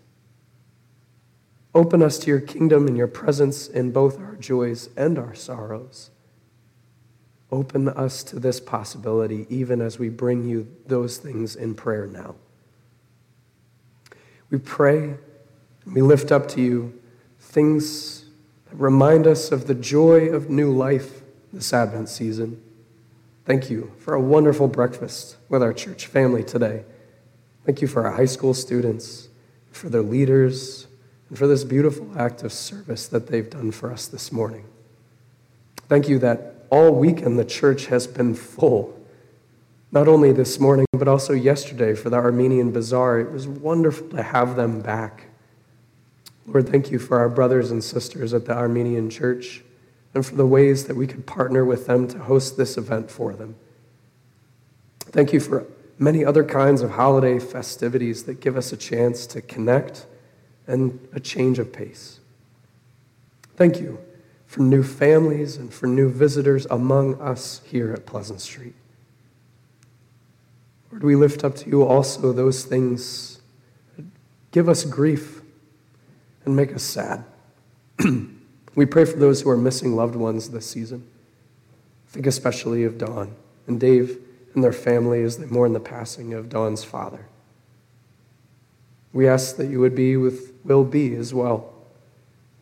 Open 1.75 2.01
us 2.01 2.19
to 2.19 2.27
your 2.27 2.39
kingdom 2.39 2.87
and 2.87 2.95
your 2.95 3.07
presence 3.07 3.67
in 3.67 3.91
both 3.91 4.19
our 4.19 4.35
joys 4.35 4.89
and 4.95 5.17
our 5.17 5.33
sorrows. 5.33 6.11
Open 7.51 7.87
us 7.89 8.23
to 8.23 8.39
this 8.39 8.59
possibility 8.59 9.45
even 9.49 9.81
as 9.81 9.99
we 9.99 10.09
bring 10.09 10.47
you 10.47 10.67
those 10.87 11.17
things 11.17 11.55
in 11.55 11.75
prayer 11.75 12.07
now. 12.07 12.35
We 14.49 14.59
pray, 14.59 15.15
we 15.85 16.01
lift 16.01 16.31
up 16.31 16.47
to 16.49 16.61
you 16.61 16.99
things 17.43 18.25
that 18.69 18.75
remind 18.75 19.27
us 19.27 19.51
of 19.51 19.67
the 19.67 19.75
joy 19.75 20.27
of 20.27 20.49
new 20.49 20.71
life 20.71 21.21
this 21.51 21.71
Advent 21.71 22.09
season. 22.09 22.61
Thank 23.45 23.69
you 23.69 23.91
for 23.99 24.13
a 24.13 24.21
wonderful 24.21 24.67
breakfast 24.67 25.37
with 25.49 25.61
our 25.61 25.73
church 25.73 26.07
family 26.07 26.43
today. 26.43 26.83
Thank 27.65 27.81
you 27.81 27.87
for 27.87 28.05
our 28.05 28.13
high 28.13 28.25
school 28.25 28.53
students, 28.53 29.27
for 29.71 29.89
their 29.89 30.01
leaders, 30.01 30.87
and 31.29 31.37
for 31.37 31.45
this 31.45 31.63
beautiful 31.63 32.09
act 32.17 32.43
of 32.43 32.51
service 32.51 33.07
that 33.07 33.27
they've 33.27 33.49
done 33.49 33.71
for 33.71 33.91
us 33.91 34.07
this 34.07 34.31
morning. 34.31 34.65
Thank 35.87 36.07
you 36.07 36.19
that 36.19 36.65
all 36.69 36.95
weekend 36.95 37.37
the 37.37 37.45
church 37.45 37.87
has 37.87 38.07
been 38.07 38.33
full. 38.33 38.99
Not 39.91 40.07
only 40.07 40.31
this 40.31 40.59
morning, 40.59 40.87
but 40.91 41.07
also 41.07 41.33
yesterday 41.33 41.93
for 41.93 42.09
the 42.09 42.15
Armenian 42.15 42.71
Bazaar. 42.71 43.19
It 43.19 43.31
was 43.31 43.47
wonderful 43.47 44.09
to 44.09 44.23
have 44.23 44.55
them 44.55 44.81
back. 44.81 45.25
Lord, 46.45 46.69
thank 46.69 46.91
you 46.91 46.99
for 46.99 47.19
our 47.19 47.29
brothers 47.29 47.71
and 47.71 47.83
sisters 47.83 48.33
at 48.33 48.45
the 48.45 48.53
Armenian 48.53 49.09
church 49.09 49.63
and 50.13 50.25
for 50.25 50.35
the 50.35 50.45
ways 50.45 50.85
that 50.85 50.95
we 50.95 51.07
could 51.07 51.25
partner 51.25 51.63
with 51.63 51.87
them 51.87 52.07
to 52.09 52.19
host 52.19 52.57
this 52.57 52.77
event 52.77 53.09
for 53.09 53.33
them. 53.33 53.55
Thank 54.99 55.33
you 55.33 55.39
for 55.39 55.65
many 55.97 56.25
other 56.25 56.43
kinds 56.43 56.81
of 56.81 56.91
holiday 56.91 57.39
festivities 57.39 58.23
that 58.23 58.41
give 58.41 58.57
us 58.57 58.73
a 58.73 58.77
chance 58.77 59.25
to 59.27 59.41
connect 59.41 60.05
and 60.67 61.07
a 61.13 61.19
change 61.19 61.59
of 61.59 61.71
pace. 61.71 62.19
Thank 63.55 63.79
you 63.79 63.99
for 64.45 64.61
new 64.61 64.83
families 64.83 65.57
and 65.57 65.73
for 65.73 65.87
new 65.87 66.09
visitors 66.09 66.65
among 66.67 67.19
us 67.21 67.61
here 67.65 67.93
at 67.93 68.05
Pleasant 68.05 68.41
Street. 68.41 68.75
Lord, 70.91 71.03
we 71.03 71.15
lift 71.15 71.43
up 71.43 71.55
to 71.55 71.69
you 71.69 71.83
also 71.83 72.33
those 72.33 72.63
things 72.65 73.41
that 73.95 74.05
give 74.51 74.69
us 74.69 74.83
grief 74.83 75.42
and 76.45 76.55
make 76.55 76.73
us 76.73 76.83
sad. 76.83 77.23
we 78.75 78.85
pray 78.85 79.05
for 79.05 79.17
those 79.17 79.41
who 79.41 79.49
are 79.49 79.57
missing 79.57 79.95
loved 79.95 80.15
ones 80.15 80.49
this 80.49 80.69
season. 80.69 81.07
Think 82.07 82.27
especially 82.27 82.83
of 82.83 82.97
Dawn 82.97 83.35
and 83.67 83.79
Dave 83.79 84.19
and 84.53 84.63
their 84.63 84.73
family 84.73 85.23
as 85.23 85.37
they 85.37 85.45
mourn 85.45 85.73
the 85.73 85.79
passing 85.79 86.33
of 86.33 86.49
Dawn's 86.49 86.83
father. 86.83 87.25
We 89.11 89.27
ask 89.27 89.57
that 89.57 89.67
you 89.67 89.79
would 89.79 89.95
be 89.95 90.17
with 90.17 90.53
Will 90.63 90.83
B 90.83 91.15
as 91.15 91.33
well 91.33 91.73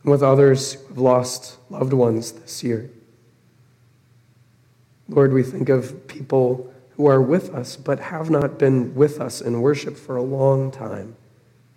and 0.04 0.12
with 0.12 0.24
others 0.24 0.74
who 0.74 0.88
have 0.90 0.98
lost 0.98 1.58
loved 1.70 1.94
ones 1.94 2.32
this 2.32 2.64
year. 2.64 2.90
Lord, 5.08 5.34
we 5.34 5.44
think 5.44 5.70
of 5.70 6.08
people 6.08 6.74
who 6.92 7.06
are 7.08 7.22
with 7.22 7.54
us 7.54 7.76
but 7.76 8.00
have 8.00 8.30
not 8.30 8.58
been 8.58 8.96
with 8.96 9.20
us 9.20 9.42
in 9.42 9.62
worship 9.62 9.98
for 9.98 10.16
a 10.16 10.22
long 10.22 10.72
time. 10.72 11.16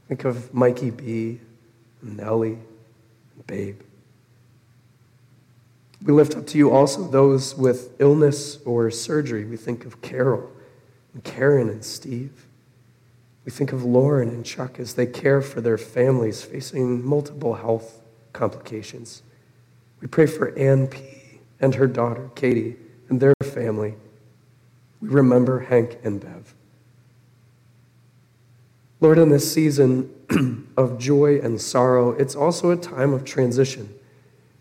Think 0.09 0.25
of 0.25 0.53
Mikey 0.55 0.91
B, 0.91 1.41
Nellie, 2.05 2.59
and 3.35 3.47
Babe. 3.47 3.81
We 6.05 6.13
lift 6.13 6.37
up 6.37 6.47
to 6.49 6.59
you 6.59 6.71
also 6.71 7.09
those 7.09 7.55
with 7.55 7.99
illness 7.99 8.59
or 8.67 8.91
surgery. 8.91 9.45
We 9.45 9.57
think 9.57 9.87
of 9.87 10.03
Carol 10.03 10.51
and 11.15 11.25
Karen 11.25 11.71
and 11.71 11.85
Steve. 11.85 12.47
We 13.45 13.51
think 13.51 13.73
of 13.73 13.85
Lauren 13.85 14.29
and 14.29 14.45
Chuck 14.45 14.79
as 14.79 14.95
they 14.95 15.07
care 15.07 15.41
for 15.41 15.61
their 15.61 15.79
families 15.79 16.43
facing 16.43 17.05
multiple 17.05 17.55
health 17.55 18.03
complications. 18.33 19.23
We 20.01 20.09
pray 20.09 20.27
for 20.27 20.57
Ann 20.59 20.89
P. 20.89 21.41
and 21.61 21.75
her 21.77 21.87
daughter, 21.87 22.31
Katie, 22.35 22.77
and 23.09 23.21
their 23.21 23.35
family. 23.43 23.95
We 25.01 25.09
remember 25.09 25.61
Hank 25.61 25.99
and 26.05 26.21
Bev. 26.21 26.55
Lord, 29.01 29.19
in 29.19 29.29
this 29.29 29.51
season 29.51 30.14
of 30.77 30.99
joy 30.99 31.39
and 31.41 31.61
sorrow, 31.61 32.11
it's 32.11 32.35
also 32.35 32.71
a 32.71 32.77
time 32.77 33.13
of 33.13 33.25
transition. 33.25 33.95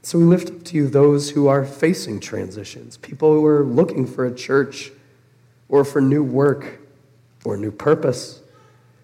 So 0.02 0.20
we 0.20 0.26
lift 0.26 0.50
up 0.50 0.64
to 0.66 0.76
you 0.76 0.88
those 0.88 1.32
who 1.32 1.48
are 1.48 1.64
facing 1.64 2.20
transitions, 2.20 2.98
people 2.98 3.34
who 3.34 3.46
are 3.46 3.64
looking 3.64 4.06
for 4.06 4.26
a 4.26 4.36
church 4.36 4.92
or 5.70 5.86
for 5.86 6.02
new 6.02 6.24
work 6.24 6.82
or 7.46 7.58
new 7.58 7.72
purpose, 7.72 8.42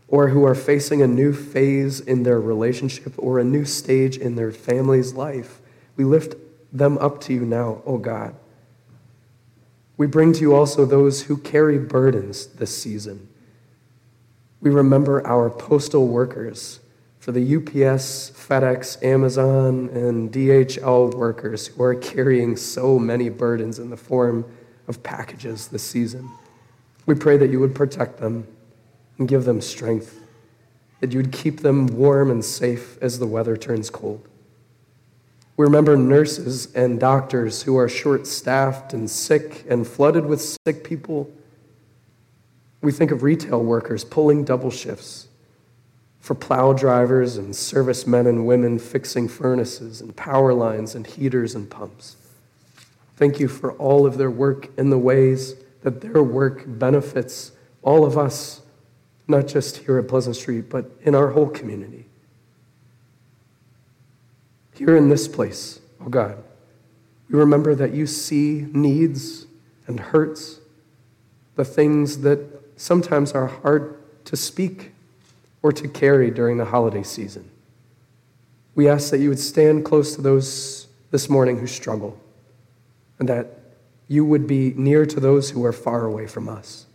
or 0.10 0.30
who 0.30 0.44
are 0.44 0.56
facing 0.56 1.02
a 1.02 1.08
new 1.08 1.32
phase 1.34 2.00
in 2.00 2.24
their 2.24 2.40
relationship 2.40 3.14
or 3.18 3.40
a 3.40 3.44
new 3.44 3.64
stage 3.64 4.18
in 4.18 4.36
their 4.36 4.52
family's 4.52 5.14
life. 5.14 5.62
We 5.96 6.04
lift 6.04 6.36
them 6.74 6.98
up 6.98 7.22
to 7.22 7.34
you 7.34 7.42
now, 7.42 7.82
O 7.86 7.94
oh 7.94 7.98
God. 7.98 8.36
We 9.98 10.08
bring 10.08 10.34
to 10.34 10.42
you 10.42 10.56
also 10.56 10.86
those 10.86 11.24
who 11.24 11.38
carry 11.38 11.78
burdens 11.78 12.48
this 12.48 12.76
season. 12.76 13.28
We 14.62 14.70
remember 14.70 15.26
our 15.26 15.50
postal 15.50 16.08
workers 16.08 16.82
for 17.20 17.32
the 17.32 17.56
UPS, 17.56 18.32
FedEx, 18.32 19.04
Amazon, 19.04 19.90
and 19.90 20.32
DHL 20.32 21.14
workers 21.14 21.68
who 21.68 21.84
are 21.84 21.96
carrying 21.96 22.58
so 22.58 23.00
many 23.00 23.30
burdens 23.30 23.80
in 23.80 23.90
the 23.90 23.98
form 23.98 24.46
of 24.88 25.02
packages 25.04 25.68
this 25.68 25.84
season. 25.84 26.30
We 27.06 27.16
pray 27.16 27.38
that 27.38 27.50
you 27.50 27.60
would 27.60 27.76
protect 27.76 28.20
them 28.20 28.48
and 29.18 29.28
give 29.28 29.46
them 29.46 29.62
strength, 29.62 30.20
that 31.00 31.12
you 31.12 31.20
would 31.20 31.32
keep 31.32 31.62
them 31.62 31.88
warm 31.88 32.32
and 32.32 32.44
safe 32.44 32.98
as 33.02 33.20
the 33.20 33.28
weather 33.28 33.56
turns 33.56 33.90
cold. 33.90 34.28
We 35.56 35.66
remember 35.66 35.98
nurses 35.98 36.74
and 36.74 37.00
doctors 37.00 37.64
who 37.64 37.78
are 37.78 37.90
short 37.90 38.28
staffed 38.28 38.94
and 38.94 39.10
sick 39.10 39.66
and 39.70 39.86
flooded 39.86 40.26
with 40.26 40.58
sick 40.66 40.84
people. 40.84 41.30
We 42.82 42.92
think 42.92 43.12
of 43.12 43.24
retail 43.24 43.64
workers 43.64 44.04
pulling 44.04 44.46
double 44.46 44.72
shifts, 44.72 45.28
for 46.20 46.36
plow 46.36 46.74
drivers 46.74 47.38
and 47.38 47.56
servicemen 47.56 48.28
and 48.28 48.46
women 48.46 48.78
fixing 48.80 49.28
furnaces 49.28 50.02
and 50.02 50.16
power 50.16 50.54
lines 50.54 50.96
and 50.96 51.08
heaters 51.08 51.56
and 51.56 51.70
pumps. 51.70 52.18
Thank 53.16 53.40
you 53.40 53.48
for 53.48 53.74
all 53.74 54.06
of 54.06 54.18
their 54.18 54.32
work 54.32 54.70
in 54.78 54.90
the 54.90 54.98
ways 54.98 55.56
that 55.82 56.02
their 56.02 56.22
work 56.22 56.64
benefits 56.66 57.52
all 57.82 58.06
of 58.06 58.18
us 58.18 58.62
not 59.30 59.48
just 59.48 59.78
here 59.78 59.98
at 60.00 60.08
Pleasant 60.08 60.36
Street, 60.36 60.70
but 60.70 60.90
in 61.04 61.14
our 61.14 61.30
whole 61.30 61.48
community. 61.48 62.06
Here 64.74 64.98
in 64.98 65.10
this 65.10 65.28
place, 65.28 65.80
oh 66.02 66.10
God, 66.10 66.44
we 67.30 67.38
remember 67.38 67.76
that 67.76 67.94
you 67.94 68.08
see 68.08 68.66
needs 68.72 69.46
and 69.86 70.00
hurts, 70.00 70.60
the 71.56 71.64
things 71.64 72.22
that 72.22 72.59
sometimes 72.80 73.34
are 73.34 73.48
hard 73.48 74.00
to 74.24 74.38
speak 74.38 74.94
or 75.62 75.72
to 75.74 75.88
carry 75.88 76.32
during 76.32 76.58
the 76.58 76.66
holiday 76.66 77.04
season. 77.04 77.52
We 78.74 78.88
ask 78.88 79.12
that 79.12 79.20
you 79.20 79.28
would 79.28 79.40
stand 79.40 79.84
close 79.84 80.16
to 80.16 80.22
those 80.22 80.88
this 81.12 81.30
morning 81.30 81.60
who 81.60 81.68
struggle, 81.68 82.18
and 83.20 83.28
that 83.28 83.60
you 84.08 84.24
would 84.24 84.48
be 84.48 84.74
near 84.78 85.06
to 85.06 85.20
those 85.20 85.50
who 85.50 85.66
are 85.66 85.74
far 85.74 86.06
away 86.06 86.26
from 86.26 86.48
us. 86.48 86.86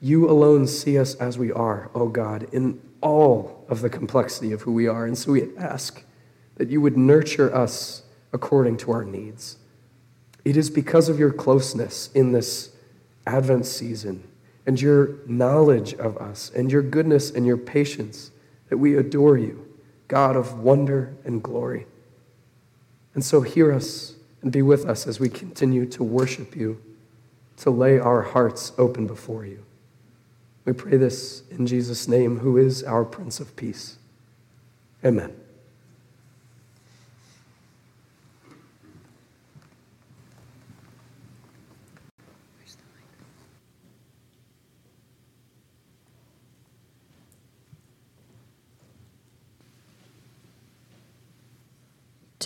You 0.00 0.28
alone 0.30 0.66
see 0.66 0.98
us 0.98 1.14
as 1.16 1.36
we 1.36 1.52
are, 1.52 1.90
O 1.94 2.02
oh 2.02 2.08
God, 2.08 2.48
in 2.52 2.80
all 3.02 3.66
of 3.68 3.82
the 3.82 3.90
complexity 3.90 4.52
of 4.52 4.62
who 4.62 4.72
we 4.72 4.88
are. 4.88 5.04
And 5.04 5.18
so 5.18 5.32
we 5.32 5.54
ask 5.58 6.02
that 6.56 6.68
you 6.68 6.80
would 6.80 6.96
nurture 6.96 7.54
us 7.54 8.02
according 8.32 8.78
to 8.78 8.92
our 8.92 9.04
needs. 9.04 9.58
It 10.44 10.56
is 10.56 10.70
because 10.70 11.10
of 11.10 11.18
your 11.18 11.32
closeness 11.32 12.08
in 12.14 12.32
this 12.32 12.70
Advent 13.26 13.66
season 13.66 14.22
and 14.66 14.80
your 14.80 15.16
knowledge 15.26 15.94
of 15.94 16.18
us 16.18 16.50
and 16.54 16.70
your 16.70 16.82
goodness 16.82 17.30
and 17.30 17.46
your 17.46 17.56
patience 17.56 18.32
that 18.68 18.78
we 18.78 18.96
adore 18.96 19.38
you, 19.38 19.66
God 20.08 20.36
of 20.36 20.58
wonder 20.58 21.14
and 21.24 21.42
glory. 21.42 21.86
And 23.14 23.24
so 23.24 23.40
hear 23.40 23.72
us 23.72 24.16
and 24.42 24.52
be 24.52 24.62
with 24.62 24.84
us 24.84 25.06
as 25.06 25.18
we 25.18 25.28
continue 25.28 25.86
to 25.86 26.04
worship 26.04 26.54
you, 26.54 26.82
to 27.58 27.70
lay 27.70 27.98
our 27.98 28.22
hearts 28.22 28.72
open 28.76 29.06
before 29.06 29.46
you. 29.46 29.64
We 30.64 30.72
pray 30.72 30.96
this 30.96 31.44
in 31.50 31.66
Jesus' 31.66 32.08
name, 32.08 32.40
who 32.40 32.56
is 32.56 32.82
our 32.82 33.04
Prince 33.04 33.38
of 33.38 33.54
Peace. 33.54 33.98
Amen. 35.04 35.45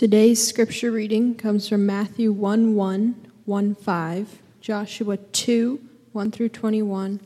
Today's 0.01 0.43
scripture 0.43 0.89
reading 0.89 1.35
comes 1.35 1.69
from 1.69 1.85
Matthew 1.85 2.31
1 2.31 2.73
1, 2.73 3.31
1 3.45 3.75
5, 3.75 4.41
Joshua 4.59 5.17
2 5.17 5.79
1 6.11 6.31
through 6.31 6.49
21, 6.49 7.19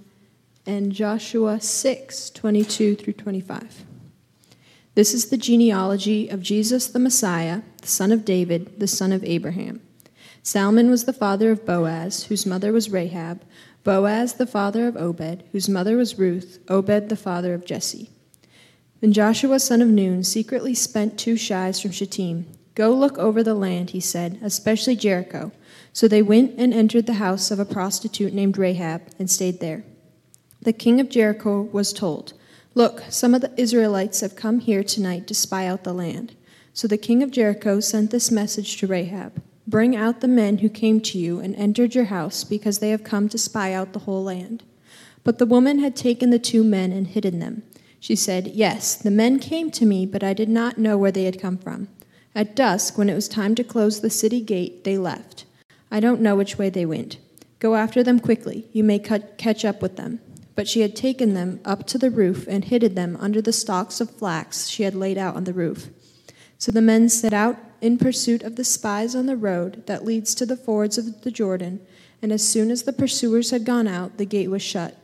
and 0.65 0.91
Joshua 0.91 1.61
6 1.61 2.29
22 2.31 2.97
through 2.97 3.13
25. 3.13 3.85
This 4.93 5.13
is 5.13 5.29
the 5.29 5.38
genealogy 5.38 6.27
of 6.27 6.41
Jesus 6.41 6.88
the 6.88 6.99
Messiah, 6.99 7.61
the 7.79 7.88
son 7.88 8.11
of 8.11 8.25
David, 8.25 8.77
the 8.77 8.88
son 8.88 9.13
of 9.13 9.23
Abraham. 9.23 9.79
Salmon 10.43 10.89
was 10.89 11.05
the 11.05 11.13
father 11.13 11.51
of 11.51 11.65
Boaz, 11.65 12.25
whose 12.25 12.45
mother 12.45 12.73
was 12.73 12.89
Rahab, 12.89 13.41
Boaz 13.85 14.33
the 14.33 14.45
father 14.45 14.85
of 14.85 14.97
Obed, 14.97 15.45
whose 15.53 15.69
mother 15.69 15.95
was 15.95 16.19
Ruth, 16.19 16.59
Obed 16.67 17.07
the 17.07 17.15
father 17.15 17.53
of 17.53 17.65
Jesse. 17.65 18.09
Then 18.99 19.13
Joshua 19.13 19.61
son 19.61 19.81
of 19.81 19.88
Nun 19.88 20.25
secretly 20.25 20.73
spent 20.73 21.17
two 21.17 21.38
shies 21.38 21.79
from 21.79 21.91
Shittim. 21.91 22.47
Go 22.75 22.93
look 22.93 23.17
over 23.17 23.41
the 23.41 23.55
land, 23.55 23.91
he 23.91 24.01
said, 24.01 24.38
especially 24.43 24.97
Jericho. 24.97 25.51
So 25.93 26.07
they 26.07 26.21
went 26.21 26.55
and 26.57 26.73
entered 26.73 27.05
the 27.05 27.13
house 27.13 27.49
of 27.49 27.59
a 27.59 27.65
prostitute 27.65 28.33
named 28.33 28.57
Rahab 28.57 29.01
and 29.17 29.31
stayed 29.31 29.61
there. 29.61 29.85
The 30.61 30.73
king 30.73 30.99
of 30.99 31.09
Jericho 31.09 31.61
was 31.61 31.93
told, 31.93 32.33
Look, 32.73 33.03
some 33.09 33.33
of 33.33 33.39
the 33.39 33.53
Israelites 33.55 34.19
have 34.19 34.35
come 34.35 34.59
here 34.59 34.83
tonight 34.83 35.25
to 35.27 35.33
spy 35.33 35.65
out 35.65 35.85
the 35.85 35.93
land. 35.93 36.35
So 36.73 36.89
the 36.89 36.97
king 36.97 37.23
of 37.23 37.31
Jericho 37.31 37.79
sent 37.79 38.11
this 38.11 38.29
message 38.29 38.75
to 38.77 38.88
Rahab 38.88 39.41
Bring 39.67 39.95
out 39.95 40.21
the 40.21 40.27
men 40.27 40.59
who 40.59 40.69
came 40.69 41.01
to 41.01 41.17
you 41.17 41.39
and 41.39 41.55
entered 41.55 41.95
your 41.95 42.05
house, 42.05 42.43
because 42.43 42.79
they 42.79 42.89
have 42.89 43.03
come 43.03 43.29
to 43.29 43.38
spy 43.38 43.73
out 43.73 43.93
the 43.93 43.99
whole 43.99 44.23
land. 44.23 44.63
But 45.23 45.39
the 45.39 45.47
woman 45.47 45.79
had 45.79 45.95
taken 45.95 46.29
the 46.29 46.38
two 46.38 46.63
men 46.63 46.91
and 46.91 47.07
hidden 47.07 47.39
them. 47.39 47.63
She 47.99 48.15
said, 48.15 48.47
Yes, 48.47 48.95
the 48.95 49.09
men 49.09 49.39
came 49.39 49.71
to 49.71 49.85
me, 49.85 50.05
but 50.05 50.23
I 50.23 50.33
did 50.33 50.49
not 50.49 50.77
know 50.77 50.97
where 50.97 51.11
they 51.11 51.23
had 51.23 51.41
come 51.41 51.57
from. 51.57 51.88
At 52.35 52.53
dusk, 52.53 52.97
when 52.97 53.09
it 53.09 53.15
was 53.15 53.29
time 53.29 53.55
to 53.55 53.63
close 53.63 54.01
the 54.01 54.09
city 54.09 54.41
gate, 54.41 54.83
they 54.83 54.97
left. 54.97 55.45
I 55.89 56.01
don't 56.01 56.19
know 56.19 56.35
which 56.35 56.57
way 56.57 56.69
they 56.69 56.85
went. 56.85 57.17
Go 57.59 57.75
after 57.75 58.03
them 58.03 58.19
quickly. 58.19 58.67
You 58.73 58.83
may 58.83 58.99
cut, 58.99 59.37
catch 59.37 59.63
up 59.63 59.81
with 59.81 59.95
them. 59.95 60.19
But 60.53 60.67
she 60.67 60.81
had 60.81 60.95
taken 60.95 61.33
them 61.33 61.61
up 61.63 61.87
to 61.87 61.97
the 61.97 62.11
roof 62.11 62.45
and 62.47 62.65
hidden 62.65 62.95
them 62.95 63.17
under 63.21 63.41
the 63.41 63.53
stalks 63.53 64.01
of 64.01 64.11
flax 64.11 64.67
she 64.67 64.83
had 64.83 64.95
laid 64.95 65.17
out 65.17 65.37
on 65.37 65.45
the 65.45 65.53
roof. 65.53 65.87
So 66.57 66.73
the 66.73 66.81
men 66.81 67.07
set 67.07 67.33
out 67.33 67.57
in 67.79 67.97
pursuit 67.97 68.43
of 68.43 68.57
the 68.57 68.63
spies 68.65 69.15
on 69.15 69.27
the 69.27 69.37
road 69.37 69.85
that 69.87 70.05
leads 70.05 70.35
to 70.35 70.45
the 70.45 70.57
fords 70.57 70.97
of 70.97 71.21
the 71.21 71.31
Jordan, 71.31 71.79
and 72.21 72.31
as 72.31 72.47
soon 72.47 72.71
as 72.71 72.83
the 72.83 72.93
pursuers 72.93 73.51
had 73.51 73.65
gone 73.65 73.87
out, 73.87 74.17
the 74.17 74.25
gate 74.25 74.49
was 74.49 74.61
shut. 74.61 74.97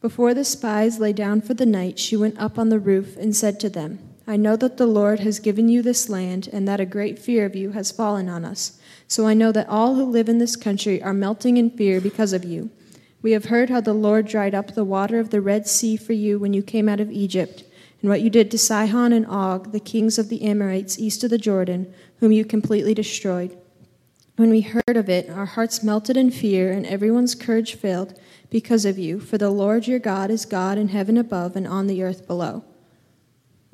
Before 0.00 0.34
the 0.34 0.44
spies 0.44 0.98
lay 0.98 1.12
down 1.12 1.40
for 1.40 1.54
the 1.54 1.66
night, 1.66 1.98
she 1.98 2.16
went 2.16 2.38
up 2.38 2.58
on 2.58 2.68
the 2.68 2.78
roof 2.78 3.16
and 3.16 3.34
said 3.34 3.58
to 3.60 3.70
them, 3.70 3.98
I 4.26 4.36
know 4.36 4.56
that 4.56 4.78
the 4.78 4.86
Lord 4.86 5.20
has 5.20 5.38
given 5.38 5.68
you 5.68 5.82
this 5.82 6.08
land, 6.08 6.48
and 6.52 6.66
that 6.66 6.80
a 6.80 6.86
great 6.86 7.18
fear 7.18 7.44
of 7.44 7.54
you 7.54 7.72
has 7.72 7.92
fallen 7.92 8.28
on 8.28 8.44
us. 8.44 8.78
So 9.06 9.26
I 9.26 9.34
know 9.34 9.52
that 9.52 9.68
all 9.68 9.96
who 9.96 10.04
live 10.04 10.30
in 10.30 10.38
this 10.38 10.56
country 10.56 11.02
are 11.02 11.12
melting 11.12 11.58
in 11.58 11.70
fear 11.70 12.00
because 12.00 12.32
of 12.32 12.44
you. 12.44 12.70
We 13.20 13.32
have 13.32 13.46
heard 13.46 13.68
how 13.68 13.80
the 13.80 13.92
Lord 13.92 14.26
dried 14.26 14.54
up 14.54 14.74
the 14.74 14.84
water 14.84 15.18
of 15.18 15.30
the 15.30 15.40
Red 15.40 15.66
Sea 15.66 15.96
for 15.96 16.14
you 16.14 16.38
when 16.38 16.54
you 16.54 16.62
came 16.62 16.88
out 16.88 17.00
of 17.00 17.10
Egypt, 17.10 17.64
and 18.00 18.10
what 18.10 18.22
you 18.22 18.30
did 18.30 18.50
to 18.50 18.58
Sihon 18.58 19.12
and 19.12 19.26
Og, 19.26 19.72
the 19.72 19.80
kings 19.80 20.18
of 20.18 20.30
the 20.30 20.42
Amorites 20.42 20.98
east 20.98 21.22
of 21.22 21.30
the 21.30 21.38
Jordan, 21.38 21.92
whom 22.20 22.32
you 22.32 22.44
completely 22.44 22.94
destroyed. 22.94 23.56
When 24.36 24.50
we 24.50 24.62
heard 24.62 24.96
of 24.96 25.08
it, 25.08 25.30
our 25.30 25.46
hearts 25.46 25.82
melted 25.82 26.16
in 26.16 26.30
fear, 26.30 26.72
and 26.72 26.86
everyone's 26.86 27.34
courage 27.34 27.74
failed 27.74 28.18
because 28.50 28.84
of 28.84 28.98
you, 28.98 29.20
for 29.20 29.38
the 29.38 29.50
Lord 29.50 29.86
your 29.86 29.98
God 29.98 30.30
is 30.30 30.44
God 30.44 30.76
in 30.76 30.88
heaven 30.88 31.16
above 31.16 31.56
and 31.56 31.68
on 31.68 31.86
the 31.86 32.02
earth 32.02 32.26
below. 32.26 32.64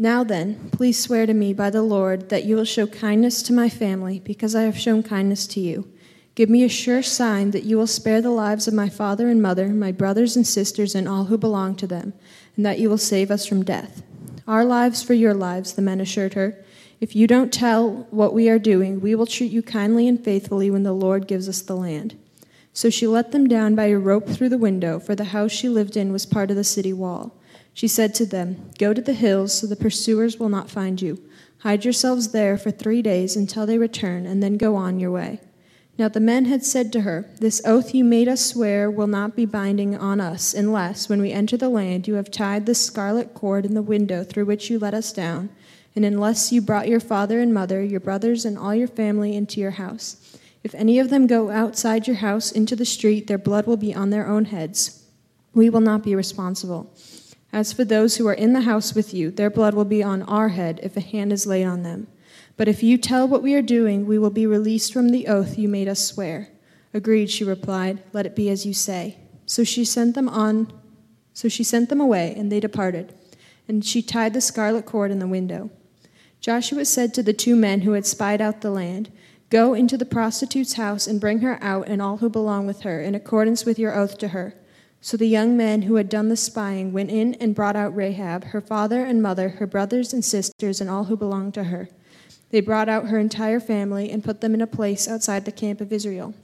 Now 0.03 0.25
then, 0.25 0.71
please 0.73 0.99
swear 0.99 1.27
to 1.27 1.35
me 1.35 1.53
by 1.53 1.69
the 1.69 1.83
Lord 1.83 2.31
that 2.31 2.47
you 2.47 2.57
will 2.57 2.65
show 2.65 2.87
kindness 2.87 3.43
to 3.43 3.53
my 3.53 3.69
family, 3.69 4.19
because 4.19 4.55
I 4.55 4.63
have 4.63 4.79
shown 4.79 5.03
kindness 5.03 5.47
to 5.49 5.61
you. 5.61 5.93
Give 6.35 6.49
me 6.49 6.65
a 6.65 6.71
sure 6.71 7.03
sign 7.03 7.51
that 7.51 7.65
you 7.65 7.77
will 7.77 7.87
spare 7.87 8.23
the 8.23 8.31
lives 8.31 8.67
of 8.67 8.73
my 8.73 8.89
father 8.89 9.29
and 9.29 9.43
mother, 9.43 9.69
my 9.69 9.93
brothers 9.93 10.37
and 10.37 10.47
sisters, 10.47 10.95
and 10.95 11.07
all 11.07 11.25
who 11.25 11.37
belong 11.37 11.75
to 11.75 11.87
them, 11.87 12.15
and 12.57 12.65
that 12.65 12.79
you 12.79 12.89
will 12.89 12.97
save 12.97 13.31
us 13.31 13.45
from 13.45 13.63
death. 13.63 14.03
Our 14.49 14.65
lives 14.65 15.03
for 15.03 15.13
your 15.13 15.35
lives, 15.35 15.75
the 15.75 15.83
men 15.83 16.01
assured 16.01 16.33
her. 16.33 16.65
If 16.99 17.15
you 17.15 17.27
don't 17.27 17.53
tell 17.53 18.07
what 18.11 18.33
we 18.33 18.49
are 18.49 18.59
doing, 18.59 19.03
we 19.03 19.15
will 19.15 19.27
treat 19.27 19.53
you 19.53 19.63
kindly 19.63 20.09
and 20.09 20.25
faithfully 20.25 20.71
when 20.71 20.83
the 20.83 20.95
Lord 20.95 21.29
gives 21.29 21.47
us 21.47 21.61
the 21.61 21.77
land. 21.77 22.19
So 22.73 22.89
she 22.89 23.07
let 23.07 23.33
them 23.33 23.47
down 23.47 23.75
by 23.75 23.89
a 23.89 23.99
rope 23.99 24.31
through 24.31 24.49
the 24.49 24.57
window, 24.57 24.99
for 24.99 25.15
the 25.15 25.25
house 25.25 25.53
she 25.53 25.69
lived 25.69 25.95
in 25.95 26.11
was 26.11 26.25
part 26.25 26.51
of 26.51 26.57
the 26.57 26.65
city 26.65 26.95
wall. 26.95 27.37
She 27.75 27.89
said 27.89 28.15
to 28.17 28.27
them, 28.27 28.71
Go 28.79 28.93
to 28.93 29.01
the 29.01 29.13
hills, 29.13 29.53
so 29.53 29.67
the 29.67 29.77
pursuers 29.77 30.39
will 30.39 30.49
not 30.49 30.71
find 30.71 31.01
you. 31.01 31.23
Hide 31.59 31.85
yourselves 31.85 32.33
there 32.33 32.57
for 32.57 32.71
three 32.71 33.03
days 33.03 33.37
until 33.37 33.67
they 33.67 33.79
return, 33.79 34.27
and 34.27 34.43
then 34.43 34.57
go 34.57 34.77
on 34.77 34.99
your 34.99 35.11
way. 35.11 35.41
Now 35.99 36.09
the 36.09 36.21
men 36.21 36.47
had 36.47 36.65
said 36.65 36.93
to 36.93 37.03
her, 37.03 37.29
This 37.41 37.61
oath 37.67 37.95
you 37.95 38.05
made 38.05 38.27
us 38.27 38.45
swear 38.47 38.91
will 38.91 39.07
not 39.07 39.37
be 39.37 39.45
binding 39.45 39.95
on 39.95 40.19
us, 40.19 40.55
unless, 40.55 41.11
when 41.11 41.21
we 41.21 41.33
enter 41.33 41.59
the 41.59 41.69
land, 41.69 42.09
you 42.09 42.15
have 42.15 42.31
tied 42.31 42.65
the 42.65 42.75
scarlet 42.75 43.35
cord 43.35 43.67
in 43.67 43.75
the 43.75 43.83
window 43.83 44.25
through 44.25 44.47
which 44.47 44.71
you 44.71 44.79
let 44.79 44.95
us 44.95 45.13
down, 45.13 45.51
and 45.95 46.05
unless 46.05 46.53
you 46.53 46.63
brought 46.63 46.89
your 46.89 47.01
father 47.01 47.41
and 47.41 47.53
mother, 47.53 47.83
your 47.83 48.01
brothers, 48.01 48.47
and 48.47 48.57
all 48.57 48.75
your 48.75 48.89
family 48.89 49.37
into 49.37 49.61
your 49.61 49.73
house. 49.73 50.39
If 50.65 50.75
any 50.75 50.99
of 50.99 51.11
them 51.11 51.27
go 51.27 51.51
outside 51.51 52.07
your 52.07 52.17
house 52.17 52.51
into 52.51 52.75
the 52.75 52.87
street, 52.87 53.27
their 53.27 53.37
blood 53.37 53.67
will 53.67 53.77
be 53.77 53.95
on 53.95 54.09
their 54.09 54.27
own 54.27 54.47
heads. 54.47 55.05
We 55.53 55.69
will 55.69 55.81
not 55.83 56.03
be 56.03 56.15
responsible. 56.15 56.91
As 57.53 57.73
for 57.73 57.85
those 57.85 58.17
who 58.17 58.27
are 58.29 58.35
in 58.35 58.53
the 58.53 58.63
house 58.63 58.95
with 58.95 59.13
you, 59.13 59.31
their 59.31 59.51
blood 59.51 59.75
will 59.75 59.85
be 59.85 60.03
on 60.03 60.23
our 60.23 60.51
head 60.51 60.81
if 60.83 60.97
a 60.97 61.01
hand 61.01 61.33
is 61.33 61.47
laid 61.47 61.65
on 61.65 61.83
them. 61.83 62.07
But 62.57 62.69
if 62.69 62.83
you 62.83 62.99
tell 62.99 63.27
what 63.27 63.43
we 63.43 63.55
are 63.55 63.63
doing, 63.63 64.07
we 64.07 64.19
will 64.19 64.31
be 64.31 64.47
released 64.47 64.93
from 64.93 65.09
the 65.09 65.27
oath 65.27 65.59
you 65.59 65.69
made 65.69 65.89
us 65.89 66.05
swear. 66.05 66.49
Agreed, 66.95 67.31
she 67.31 67.45
replied. 67.45 68.03
Let 68.13 68.27
it 68.27 68.37
be 68.37 68.51
as 68.51 68.67
you 68.67 68.75
say. 68.75 69.19
So 69.47 69.65
she 69.65 69.85
sent 69.85 70.15
them 70.15 70.29
on 70.29 70.73
so 71.33 71.49
she 71.49 71.65
sent 71.65 71.89
them 71.89 72.01
away, 72.01 72.35
and 72.37 72.51
they 72.51 72.61
departed. 72.61 73.15
And 73.67 73.85
she 73.85 74.03
tied 74.03 74.35
the 74.35 74.41
scarlet 74.41 74.85
cord 74.85 75.11
in 75.11 75.21
the 75.21 75.27
window. 75.27 75.71
Joshua 76.41 76.85
said 76.85 77.15
to 77.15 77.23
the 77.23 77.33
two 77.33 77.57
men 77.57 77.83
who 77.83 77.93
had 77.93 78.05
spied 78.05 78.41
out 78.41 78.61
the 78.61 78.71
land, 78.71 79.11
Go 79.49 79.75
into 79.75 79.97
the 79.97 80.05
prostitute's 80.05 80.75
house 80.75 81.07
and 81.07 81.21
bring 81.21 81.41
her 81.41 81.59
out 81.63 81.89
and 81.89 82.03
all 82.03 82.19
who 82.19 82.29
belong 82.29 82.67
with 82.67 82.83
her, 82.83 83.01
in 83.01 83.15
accordance 83.15 83.65
with 83.65 83.79
your 83.79 83.97
oath 83.97 84.19
to 84.19 84.29
her. 84.29 84.55
So 85.03 85.17
the 85.17 85.27
young 85.27 85.57
men 85.57 85.83
who 85.83 85.95
had 85.95 86.11
done 86.11 86.29
the 86.29 86.37
spying 86.37 86.93
went 86.93 87.11
in 87.11 87.35
and 87.35 87.55
brought 87.55 87.77
out 87.77 87.97
Rahab, 87.97 88.45
her 88.45 88.61
father 88.61 89.03
and 89.03 89.23
mother, 89.23 89.49
her 89.49 89.67
brothers 89.67 90.13
and 90.13 90.23
sisters, 90.23 90.81
and 90.81 90.91
all 90.91 91.05
who 91.05 91.17
belonged 91.17 91.55
to 91.55 91.65
her. 91.65 91.89
They 92.51 92.61
brought 92.61 92.89
out 92.89 93.09
her 93.09 93.19
entire 93.19 93.61
family 93.61 94.11
and 94.11 94.25
put 94.25 94.41
them 94.41 94.53
in 94.53 94.61
a 94.61 94.67
place 94.67 95.09
outside 95.09 95.45
the 95.45 95.53
camp 95.53 95.81
of 95.81 95.93
Israel. 95.93 96.35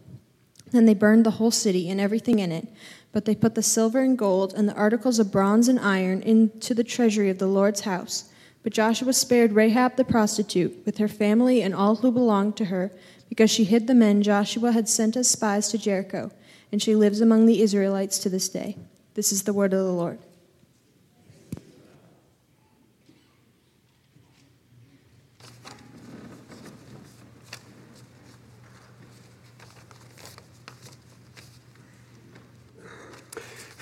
Then 0.70 0.86
they 0.86 0.94
burned 0.94 1.26
the 1.26 1.32
whole 1.32 1.50
city 1.50 1.90
and 1.90 2.00
everything 2.00 2.38
in 2.38 2.50
it, 2.50 2.68
but 3.12 3.24
they 3.24 3.34
put 3.34 3.54
the 3.54 3.62
silver 3.62 4.00
and 4.00 4.16
gold 4.16 4.54
and 4.54 4.68
the 4.68 4.74
articles 4.74 5.18
of 5.18 5.30
bronze 5.30 5.68
and 5.68 5.78
iron 5.78 6.22
into 6.22 6.74
the 6.74 6.84
treasury 6.84 7.28
of 7.28 7.38
the 7.38 7.46
Lord's 7.46 7.82
house. 7.82 8.30
But 8.62 8.72
Joshua 8.72 9.12
spared 9.12 9.52
Rahab 9.52 9.96
the 9.96 10.04
prostitute, 10.04 10.84
with 10.84 10.98
her 10.98 11.08
family 11.08 11.62
and 11.62 11.74
all 11.74 11.96
who 11.96 12.10
belonged 12.10 12.56
to 12.56 12.66
her, 12.66 12.90
because 13.28 13.50
she 13.50 13.64
hid 13.64 13.86
the 13.86 13.94
men 13.94 14.22
Joshua 14.22 14.72
had 14.72 14.88
sent 14.88 15.16
as 15.16 15.28
spies 15.28 15.68
to 15.68 15.78
Jericho, 15.78 16.30
and 16.72 16.82
she 16.82 16.94
lives 16.94 17.20
among 17.20 17.46
the 17.46 17.62
Israelites 17.62 18.18
to 18.20 18.28
this 18.28 18.48
day. 18.48 18.76
This 19.14 19.32
is 19.32 19.44
the 19.44 19.52
word 19.52 19.72
of 19.72 19.84
the 19.84 19.92
Lord. 19.92 20.18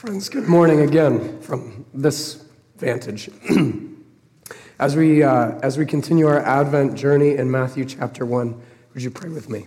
Friends, 0.05 0.29
good 0.29 0.47
morning 0.47 0.81
again 0.81 1.41
from 1.41 1.87
this 1.95 2.45
vantage. 2.77 3.31
as, 4.79 4.95
we, 4.97 5.23
uh, 5.23 5.59
as 5.63 5.79
we 5.79 5.87
continue 5.87 6.27
our 6.27 6.41
Advent 6.41 6.95
journey 6.95 7.37
in 7.37 7.51
Matthew 7.51 7.87
chapter 7.87 8.27
1, 8.27 8.63
would 8.93 9.03
you 9.03 9.11
pray 9.11 9.31
with 9.31 9.49
me? 9.49 9.67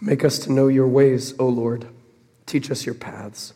Make 0.00 0.24
us 0.24 0.38
to 0.40 0.52
know 0.52 0.68
your 0.68 0.86
ways, 0.86 1.34
O 1.38 1.48
Lord. 1.48 1.88
Teach 2.46 2.70
us 2.70 2.86
your 2.86 2.94
paths. 2.94 3.54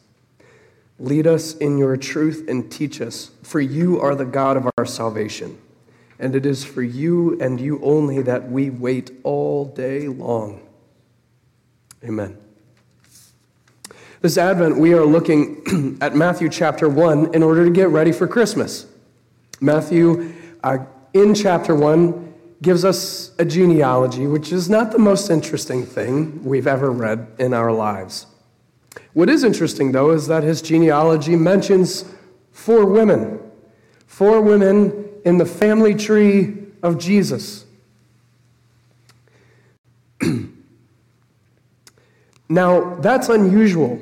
Lead 0.98 1.26
us 1.26 1.54
in 1.56 1.78
your 1.78 1.96
truth 1.96 2.44
and 2.48 2.70
teach 2.70 3.00
us, 3.00 3.30
for 3.42 3.60
you 3.60 4.00
are 4.00 4.14
the 4.14 4.24
God 4.24 4.56
of 4.56 4.68
our 4.76 4.86
salvation. 4.86 5.58
And 6.18 6.36
it 6.36 6.46
is 6.46 6.64
for 6.64 6.82
you 6.82 7.40
and 7.40 7.60
you 7.60 7.80
only 7.82 8.22
that 8.22 8.50
we 8.50 8.70
wait 8.70 9.10
all 9.24 9.64
day 9.64 10.08
long. 10.08 10.60
Amen. 12.04 12.36
This 14.20 14.38
Advent, 14.38 14.78
we 14.78 14.94
are 14.94 15.04
looking 15.04 15.98
at 16.00 16.14
Matthew 16.14 16.48
chapter 16.48 16.88
1 16.88 17.34
in 17.34 17.42
order 17.42 17.64
to 17.64 17.70
get 17.70 17.88
ready 17.88 18.12
for 18.12 18.28
Christmas. 18.28 18.86
Matthew, 19.60 20.32
uh, 20.62 20.78
in 21.12 21.34
chapter 21.34 21.74
1, 21.74 22.31
gives 22.62 22.84
us 22.84 23.32
a 23.38 23.44
genealogy, 23.44 24.26
which 24.26 24.52
is 24.52 24.70
not 24.70 24.92
the 24.92 24.98
most 24.98 25.28
interesting 25.30 25.84
thing 25.84 26.42
we've 26.44 26.66
ever 26.66 26.90
read 26.90 27.26
in 27.38 27.52
our 27.52 27.72
lives. 27.72 28.26
What 29.12 29.28
is 29.28 29.44
interesting, 29.44 29.92
though, 29.92 30.10
is 30.10 30.26
that 30.28 30.42
his 30.42 30.62
genealogy 30.62 31.36
mentions 31.36 32.04
four 32.52 32.86
women, 32.86 33.40
four 34.06 34.40
women 34.40 35.08
in 35.24 35.38
the 35.38 35.46
family 35.46 35.94
tree 35.94 36.56
of 36.82 36.98
Jesus. 36.98 37.66
now, 42.48 42.94
that's 42.96 43.28
unusual 43.28 44.00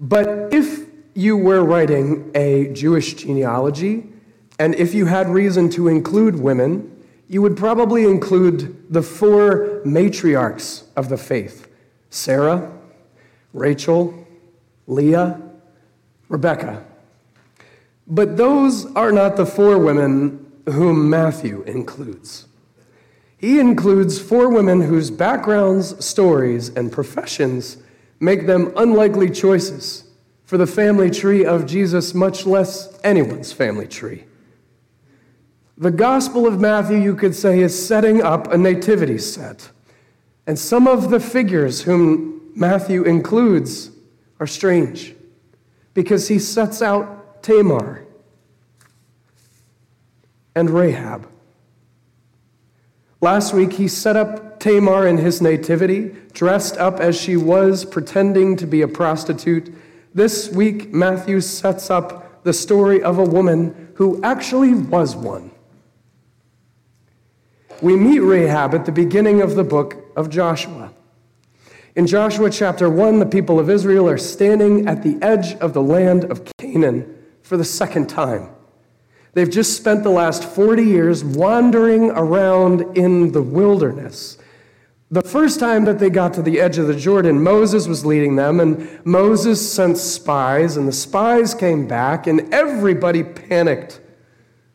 but 0.00 0.52
if 0.52 0.86
you 1.12 1.36
were 1.36 1.62
writing 1.62 2.30
a 2.34 2.72
Jewish 2.72 3.14
genealogy, 3.14 4.06
and 4.58 4.74
if 4.74 4.94
you 4.94 5.06
had 5.06 5.28
reason 5.28 5.68
to 5.70 5.88
include 5.88 6.36
women, 6.36 6.89
you 7.30 7.40
would 7.40 7.56
probably 7.56 8.02
include 8.02 8.92
the 8.92 9.02
four 9.02 9.80
matriarchs 9.86 10.82
of 10.96 11.08
the 11.08 11.16
faith 11.16 11.68
Sarah, 12.10 12.72
Rachel, 13.52 14.26
Leah, 14.88 15.40
Rebecca. 16.28 16.84
But 18.08 18.36
those 18.36 18.84
are 18.96 19.12
not 19.12 19.36
the 19.36 19.46
four 19.46 19.78
women 19.78 20.44
whom 20.66 21.08
Matthew 21.08 21.62
includes. 21.68 22.48
He 23.38 23.60
includes 23.60 24.18
four 24.18 24.48
women 24.48 24.80
whose 24.80 25.12
backgrounds, 25.12 26.04
stories, 26.04 26.68
and 26.70 26.90
professions 26.90 27.76
make 28.18 28.48
them 28.48 28.72
unlikely 28.76 29.30
choices 29.30 30.02
for 30.44 30.58
the 30.58 30.66
family 30.66 31.12
tree 31.12 31.44
of 31.44 31.64
Jesus, 31.64 32.12
much 32.12 32.44
less 32.44 32.98
anyone's 33.04 33.52
family 33.52 33.86
tree. 33.86 34.24
The 35.80 35.90
Gospel 35.90 36.46
of 36.46 36.60
Matthew, 36.60 36.98
you 36.98 37.16
could 37.16 37.34
say, 37.34 37.60
is 37.60 37.86
setting 37.86 38.22
up 38.22 38.52
a 38.52 38.58
nativity 38.58 39.16
set. 39.16 39.70
And 40.46 40.58
some 40.58 40.86
of 40.86 41.08
the 41.08 41.18
figures 41.18 41.80
whom 41.80 42.52
Matthew 42.54 43.02
includes 43.04 43.90
are 44.38 44.46
strange 44.46 45.14
because 45.94 46.28
he 46.28 46.38
sets 46.38 46.82
out 46.82 47.42
Tamar 47.42 48.04
and 50.54 50.68
Rahab. 50.68 51.26
Last 53.22 53.54
week, 53.54 53.72
he 53.72 53.88
set 53.88 54.16
up 54.16 54.60
Tamar 54.60 55.06
in 55.06 55.16
his 55.16 55.40
nativity, 55.40 56.14
dressed 56.34 56.76
up 56.76 57.00
as 57.00 57.18
she 57.18 57.38
was, 57.38 57.86
pretending 57.86 58.54
to 58.56 58.66
be 58.66 58.82
a 58.82 58.88
prostitute. 58.88 59.74
This 60.12 60.50
week, 60.50 60.92
Matthew 60.92 61.40
sets 61.40 61.88
up 61.88 62.44
the 62.44 62.52
story 62.52 63.02
of 63.02 63.18
a 63.18 63.24
woman 63.24 63.92
who 63.94 64.22
actually 64.22 64.74
was 64.74 65.16
one. 65.16 65.49
We 67.82 67.96
meet 67.96 68.18
Rahab 68.18 68.74
at 68.74 68.84
the 68.84 68.92
beginning 68.92 69.40
of 69.40 69.54
the 69.54 69.64
book 69.64 70.12
of 70.14 70.28
Joshua. 70.28 70.92
In 71.96 72.06
Joshua 72.06 72.50
chapter 72.50 72.90
1, 72.90 73.20
the 73.20 73.26
people 73.26 73.58
of 73.58 73.70
Israel 73.70 74.06
are 74.06 74.18
standing 74.18 74.86
at 74.86 75.02
the 75.02 75.18
edge 75.22 75.54
of 75.54 75.72
the 75.72 75.80
land 75.80 76.24
of 76.24 76.44
Canaan 76.58 77.16
for 77.42 77.56
the 77.56 77.64
second 77.64 78.08
time. 78.10 78.50
They've 79.32 79.50
just 79.50 79.78
spent 79.78 80.02
the 80.02 80.10
last 80.10 80.44
40 80.44 80.82
years 80.82 81.24
wandering 81.24 82.10
around 82.10 82.98
in 82.98 83.32
the 83.32 83.42
wilderness. 83.42 84.36
The 85.10 85.22
first 85.22 85.58
time 85.58 85.86
that 85.86 85.98
they 85.98 86.10
got 86.10 86.34
to 86.34 86.42
the 86.42 86.60
edge 86.60 86.76
of 86.76 86.86
the 86.86 86.94
Jordan, 86.94 87.42
Moses 87.42 87.88
was 87.88 88.04
leading 88.04 88.36
them, 88.36 88.60
and 88.60 89.04
Moses 89.06 89.72
sent 89.72 89.96
spies, 89.96 90.76
and 90.76 90.86
the 90.86 90.92
spies 90.92 91.54
came 91.54 91.88
back, 91.88 92.26
and 92.26 92.52
everybody 92.52 93.22
panicked. 93.24 94.00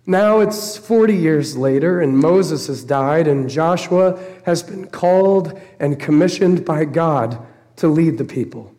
Now 0.08 0.40
it's 0.40 0.78
40 0.78 1.16
years 1.16 1.58
later, 1.58 2.00
and 2.00 2.18
Moses 2.18 2.68
has 2.68 2.84
died, 2.84 3.28
and 3.28 3.50
Joshua 3.50 4.20
has 4.46 4.62
been 4.62 4.88
called 4.88 5.60
and 5.80 6.00
commissioned 6.00 6.64
by 6.64 6.86
God 6.86 7.44
to 7.78 7.88
lead 7.88 8.20
the 8.20 8.26
people. 8.26 8.72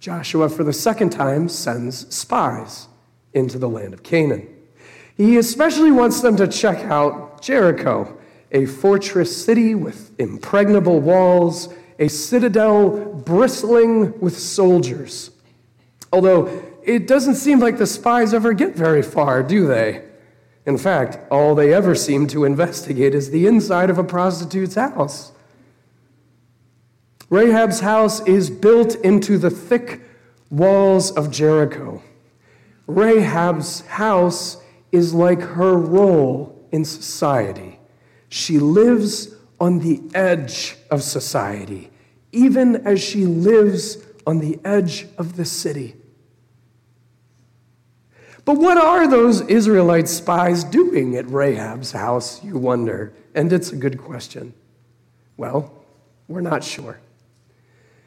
Joshua, 0.00 0.50
for 0.50 0.62
the 0.62 0.72
second 0.72 1.10
time, 1.10 1.48
sends 1.48 2.14
spies 2.14 2.88
into 3.32 3.58
the 3.58 3.70
land 3.70 3.94
of 3.94 4.02
Canaan. 4.02 4.46
He 5.16 5.38
especially 5.38 5.90
wants 5.90 6.20
them 6.20 6.36
to 6.36 6.46
check 6.46 6.84
out 6.84 7.40
Jericho, 7.40 8.18
a 8.52 8.66
fortress 8.66 9.44
city 9.44 9.74
with 9.74 10.12
impregnable 10.20 11.00
walls, 11.00 11.72
a 11.98 12.08
citadel 12.08 13.14
bristling 13.14 14.18
with 14.20 14.38
soldiers. 14.38 15.30
Although 16.12 16.62
it 16.82 17.06
doesn't 17.06 17.36
seem 17.36 17.60
like 17.60 17.78
the 17.78 17.86
spies 17.86 18.34
ever 18.34 18.52
get 18.52 18.76
very 18.76 19.02
far, 19.02 19.42
do 19.42 19.66
they? 19.66 20.02
In 20.66 20.78
fact, 20.78 21.18
all 21.30 21.54
they 21.54 21.74
ever 21.74 21.94
seem 21.94 22.26
to 22.28 22.44
investigate 22.44 23.14
is 23.14 23.30
the 23.30 23.46
inside 23.46 23.90
of 23.90 23.98
a 23.98 24.04
prostitute's 24.04 24.76
house. 24.76 25.32
Rahab's 27.30 27.80
house 27.80 28.20
is 28.26 28.48
built 28.48 28.94
into 28.96 29.38
the 29.38 29.50
thick 29.50 30.00
walls 30.50 31.10
of 31.10 31.30
Jericho. 31.30 32.02
Rahab's 32.86 33.80
house 33.86 34.58
is 34.92 35.12
like 35.12 35.40
her 35.40 35.76
role 35.76 36.66
in 36.70 36.84
society. 36.84 37.80
She 38.28 38.58
lives 38.58 39.34
on 39.60 39.80
the 39.80 40.02
edge 40.14 40.76
of 40.90 41.02
society, 41.02 41.90
even 42.32 42.76
as 42.86 43.02
she 43.02 43.26
lives 43.26 43.98
on 44.26 44.38
the 44.38 44.58
edge 44.64 45.06
of 45.18 45.36
the 45.36 45.44
city. 45.44 45.96
But 48.44 48.58
what 48.58 48.76
are 48.76 49.08
those 49.08 49.40
Israelite 49.42 50.08
spies 50.08 50.64
doing 50.64 51.16
at 51.16 51.26
Rahab's 51.26 51.92
house, 51.92 52.44
you 52.44 52.58
wonder? 52.58 53.12
And 53.34 53.52
it's 53.52 53.72
a 53.72 53.76
good 53.76 53.98
question. 53.98 54.52
Well, 55.36 55.72
we're 56.28 56.42
not 56.42 56.62
sure. 56.62 57.00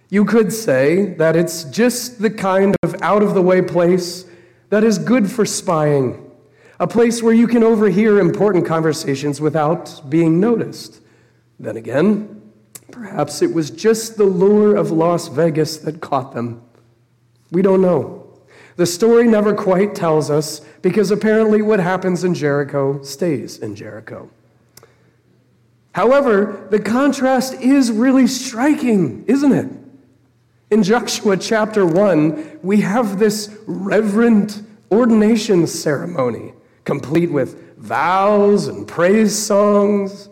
You 0.09 0.25
could 0.25 0.53
say 0.53 1.13
that 1.15 1.35
it's 1.35 1.65
just 1.65 2.21
the 2.21 2.29
kind 2.29 2.75
of 2.83 3.01
out 3.01 3.23
of 3.23 3.33
the 3.33 3.41
way 3.41 3.61
place 3.61 4.25
that 4.69 4.83
is 4.83 4.97
good 4.97 5.29
for 5.29 5.45
spying, 5.45 6.31
a 6.79 6.87
place 6.87 7.23
where 7.23 7.33
you 7.33 7.47
can 7.47 7.63
overhear 7.63 8.19
important 8.19 8.65
conversations 8.65 9.41
without 9.41 10.01
being 10.07 10.39
noticed. 10.39 11.01
Then 11.59 11.75
again, 11.75 12.41
perhaps 12.91 13.41
it 13.41 13.53
was 13.53 13.71
just 13.71 14.17
the 14.17 14.23
lure 14.23 14.75
of 14.75 14.91
Las 14.91 15.27
Vegas 15.27 15.77
that 15.77 15.99
caught 15.99 16.33
them. 16.33 16.61
We 17.51 17.61
don't 17.61 17.81
know. 17.81 18.26
The 18.77 18.85
story 18.85 19.27
never 19.27 19.53
quite 19.53 19.95
tells 19.95 20.29
us 20.29 20.61
because 20.81 21.11
apparently 21.11 21.61
what 21.61 21.79
happens 21.79 22.23
in 22.23 22.33
Jericho 22.33 23.01
stays 23.01 23.57
in 23.57 23.75
Jericho. 23.75 24.29
However, 25.93 26.67
the 26.69 26.79
contrast 26.79 27.55
is 27.55 27.91
really 27.91 28.27
striking, 28.27 29.25
isn't 29.25 29.51
it? 29.51 29.67
In 30.69 30.83
Joshua 30.83 31.37
chapter 31.37 31.87
1, 31.87 32.59
we 32.61 32.81
have 32.81 33.17
this 33.17 33.57
reverent 33.65 34.61
ordination 34.91 35.65
ceremony, 35.65 36.53
complete 36.85 37.31
with 37.31 37.77
vows 37.77 38.67
and 38.67 38.87
praise 38.87 39.35
songs. 39.35 40.29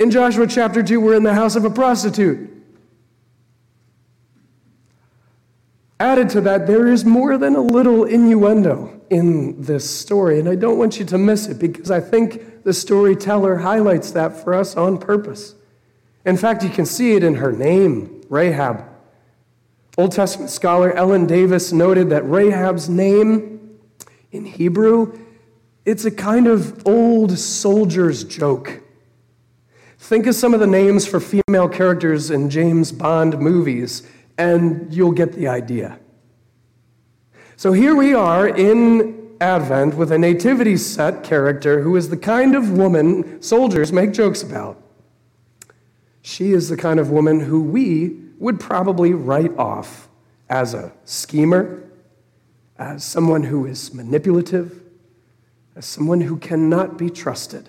In 0.00 0.10
Joshua 0.10 0.48
chapter 0.48 0.82
2, 0.82 1.00
we're 1.00 1.14
in 1.14 1.22
the 1.22 1.34
house 1.34 1.54
of 1.54 1.64
a 1.64 1.70
prostitute. 1.70 2.50
Added 6.00 6.30
to 6.30 6.40
that, 6.40 6.66
there 6.66 6.86
is 6.86 7.04
more 7.04 7.36
than 7.36 7.54
a 7.54 7.60
little 7.60 8.04
innuendo 8.04 9.02
in 9.10 9.60
this 9.60 9.88
story, 9.88 10.40
and 10.40 10.48
I 10.48 10.54
don't 10.54 10.78
want 10.78 10.98
you 10.98 11.04
to 11.04 11.18
miss 11.18 11.46
it 11.46 11.58
because 11.58 11.90
I 11.90 12.00
think 12.00 12.64
the 12.64 12.72
storyteller 12.72 13.58
highlights 13.58 14.10
that 14.12 14.42
for 14.42 14.54
us 14.54 14.76
on 14.78 14.96
purpose. 14.96 15.54
In 16.24 16.38
fact, 16.38 16.64
you 16.64 16.70
can 16.70 16.86
see 16.86 17.12
it 17.12 17.22
in 17.22 17.34
her 17.34 17.52
name, 17.52 18.22
Rahab. 18.30 18.82
Old 19.98 20.12
Testament 20.12 20.50
scholar 20.50 20.90
Ellen 20.90 21.26
Davis 21.26 21.70
noted 21.70 22.08
that 22.08 22.24
Rahab's 22.24 22.88
name 22.88 23.78
in 24.32 24.46
Hebrew, 24.46 25.18
it's 25.84 26.06
a 26.06 26.10
kind 26.10 26.46
of 26.46 26.86
old 26.86 27.38
soldier's 27.38 28.24
joke. 28.24 28.80
Think 29.98 30.26
of 30.26 30.34
some 30.34 30.54
of 30.54 30.60
the 30.60 30.66
names 30.66 31.06
for 31.06 31.20
female 31.20 31.68
characters 31.68 32.30
in 32.30 32.48
James 32.48 32.90
Bond 32.90 33.38
movies 33.38 34.08
and 34.40 34.92
you'll 34.92 35.12
get 35.12 35.34
the 35.34 35.46
idea. 35.46 36.00
So 37.56 37.72
here 37.74 37.94
we 37.94 38.14
are 38.14 38.48
in 38.48 39.36
Advent 39.38 39.96
with 39.96 40.10
a 40.12 40.18
nativity 40.18 40.78
set 40.78 41.22
character 41.22 41.82
who 41.82 41.94
is 41.94 42.08
the 42.08 42.16
kind 42.16 42.54
of 42.54 42.70
woman 42.70 43.42
soldiers 43.42 43.92
make 43.92 44.14
jokes 44.14 44.42
about. 44.42 44.82
She 46.22 46.52
is 46.52 46.70
the 46.70 46.76
kind 46.78 46.98
of 46.98 47.10
woman 47.10 47.40
who 47.40 47.62
we 47.62 48.16
would 48.38 48.58
probably 48.58 49.12
write 49.12 49.54
off 49.58 50.08
as 50.48 50.72
a 50.72 50.90
schemer, 51.04 51.82
as 52.78 53.04
someone 53.04 53.42
who 53.42 53.66
is 53.66 53.92
manipulative, 53.92 54.80
as 55.76 55.84
someone 55.84 56.22
who 56.22 56.38
cannot 56.38 56.96
be 56.96 57.10
trusted, 57.10 57.68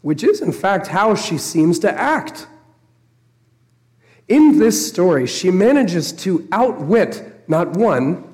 which 0.00 0.24
is, 0.24 0.40
in 0.40 0.52
fact, 0.52 0.86
how 0.86 1.14
she 1.14 1.36
seems 1.36 1.78
to 1.80 1.92
act. 1.92 2.46
In 4.28 4.58
this 4.58 4.88
story, 4.88 5.26
she 5.26 5.50
manages 5.50 6.12
to 6.12 6.48
outwit 6.50 7.44
not 7.46 7.76
one, 7.76 8.24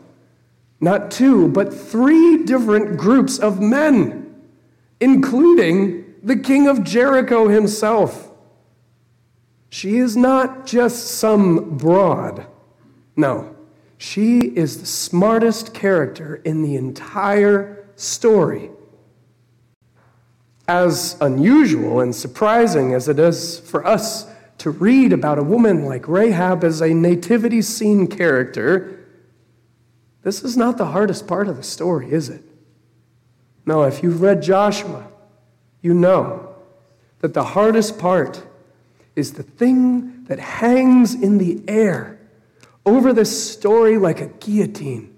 not 0.81 1.11
two, 1.11 1.49
but 1.49 1.75
three 1.75 2.45
different 2.45 2.97
groups 2.97 3.39
of 3.39 3.61
men, 3.61 4.41
including 5.01 6.15
the 6.23 6.37
king 6.37 6.69
of 6.69 6.85
Jericho 6.85 7.49
himself. 7.49 8.31
She 9.69 9.99
is 9.99 10.17
not 10.17 10.67
just 10.67 11.19
some 11.19 11.77
broad. 11.77 12.47
No, 13.17 13.57
she 13.99 14.39
is 14.39 14.81
the 14.81 14.87
smartest 14.87 15.75
character 15.75 16.37
in 16.45 16.63
the 16.63 16.77
entire 16.77 17.85
story. 17.97 18.71
As 20.67 21.17
unusual 21.21 22.01
and 22.01 22.15
surprising 22.15 22.95
as 22.95 23.09
it 23.09 23.19
is 23.19 23.59
for 23.59 23.85
us 23.85 24.30
to 24.61 24.71
read 24.71 25.11
about 25.11 25.39
a 25.39 25.43
woman 25.43 25.87
like 25.87 26.07
Rahab 26.07 26.65
as 26.65 26.83
a 26.83 26.93
nativity 26.93 27.63
scene 27.63 28.07
character, 28.07 29.07
this 30.23 30.45
is 30.45 30.55
not 30.55 30.77
the 30.77 30.87
hardest 30.87 31.27
part 31.27 31.49
of 31.49 31.57
the 31.57 31.63
story, 31.63 32.13
is 32.13 32.29
it? 32.29 32.45
No, 33.65 33.85
if 33.85 34.03
you've 34.03 34.21
read 34.21 34.43
Joshua, 34.43 35.09
you 35.81 35.95
know 35.95 36.55
that 37.21 37.33
the 37.33 37.43
hardest 37.43 37.99
part 37.99 38.43
is 39.17 39.33
the 39.33 39.43
thing 39.43 40.25
that 40.25 40.39
hangs 40.39 41.15
in 41.15 41.39
the 41.39 41.63
air 41.67 42.19
over 42.85 43.15
this 43.15 43.53
story 43.53 43.97
like 43.97 44.21
a 44.21 44.27
guillotine. 44.27 45.15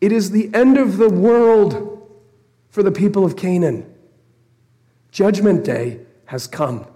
It 0.00 0.10
is 0.10 0.32
the 0.32 0.52
end 0.52 0.78
of 0.78 0.96
the 0.96 1.08
world 1.08 2.10
for 2.70 2.82
the 2.82 2.90
people 2.90 3.24
of 3.24 3.36
Canaan. 3.36 3.88
Judgment 5.12 5.64
day 5.64 6.00
has 6.24 6.48
come. 6.48 6.88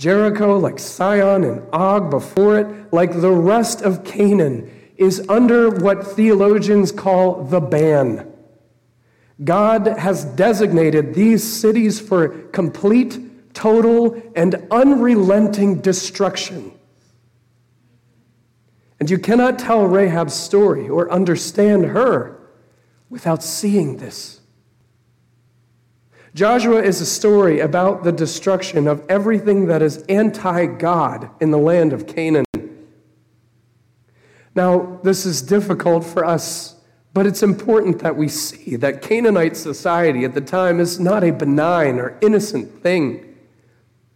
Jericho, 0.00 0.56
like 0.56 0.78
Sihon 0.78 1.44
and 1.44 1.62
Og 1.74 2.08
before 2.08 2.58
it, 2.58 2.90
like 2.90 3.20
the 3.20 3.30
rest 3.30 3.82
of 3.82 4.02
Canaan, 4.02 4.70
is 4.96 5.22
under 5.28 5.68
what 5.68 6.06
theologians 6.06 6.90
call 6.90 7.44
the 7.44 7.60
ban. 7.60 8.26
God 9.44 9.86
has 9.86 10.24
designated 10.24 11.12
these 11.12 11.44
cities 11.44 12.00
for 12.00 12.30
complete, 12.48 13.18
total, 13.52 14.18
and 14.34 14.66
unrelenting 14.70 15.82
destruction. 15.82 16.72
And 18.98 19.10
you 19.10 19.18
cannot 19.18 19.58
tell 19.58 19.86
Rahab's 19.86 20.32
story 20.32 20.88
or 20.88 21.12
understand 21.12 21.84
her 21.84 22.40
without 23.10 23.42
seeing 23.42 23.98
this. 23.98 24.39
Joshua 26.34 26.80
is 26.80 27.00
a 27.00 27.06
story 27.06 27.58
about 27.58 28.04
the 28.04 28.12
destruction 28.12 28.86
of 28.86 29.04
everything 29.08 29.66
that 29.66 29.82
is 29.82 29.98
anti 30.08 30.66
God 30.66 31.30
in 31.40 31.50
the 31.50 31.58
land 31.58 31.92
of 31.92 32.06
Canaan. 32.06 32.44
Now, 34.54 35.00
this 35.02 35.26
is 35.26 35.42
difficult 35.42 36.04
for 36.04 36.24
us, 36.24 36.76
but 37.12 37.26
it's 37.26 37.42
important 37.42 37.98
that 38.00 38.16
we 38.16 38.28
see 38.28 38.76
that 38.76 39.02
Canaanite 39.02 39.56
society 39.56 40.24
at 40.24 40.34
the 40.34 40.40
time 40.40 40.78
is 40.78 41.00
not 41.00 41.24
a 41.24 41.32
benign 41.32 41.98
or 41.98 42.16
innocent 42.20 42.80
thing. 42.82 43.36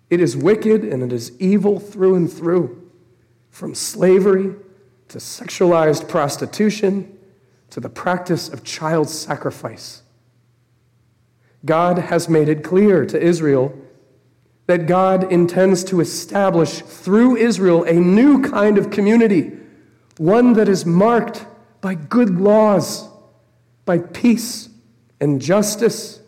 It 0.08 0.20
is 0.20 0.36
wicked 0.36 0.84
and 0.84 1.02
it 1.02 1.12
is 1.12 1.32
evil 1.40 1.80
through 1.80 2.14
and 2.14 2.32
through, 2.32 2.90
from 3.50 3.74
slavery 3.74 4.54
to 5.08 5.18
sexualized 5.18 6.08
prostitution 6.08 7.18
to 7.70 7.80
the 7.80 7.88
practice 7.88 8.48
of 8.48 8.62
child 8.62 9.08
sacrifice. 9.08 10.03
God 11.64 11.98
has 11.98 12.28
made 12.28 12.48
it 12.48 12.62
clear 12.62 13.06
to 13.06 13.20
Israel 13.20 13.76
that 14.66 14.86
God 14.86 15.30
intends 15.30 15.84
to 15.84 16.00
establish 16.00 16.80
through 16.80 17.36
Israel 17.36 17.84
a 17.84 17.94
new 17.94 18.42
kind 18.42 18.78
of 18.78 18.90
community, 18.90 19.52
one 20.16 20.54
that 20.54 20.68
is 20.68 20.86
marked 20.86 21.46
by 21.80 21.94
good 21.94 22.40
laws, 22.40 23.08
by 23.84 23.98
peace 23.98 24.70
and 25.20 25.40
justice, 25.40 26.20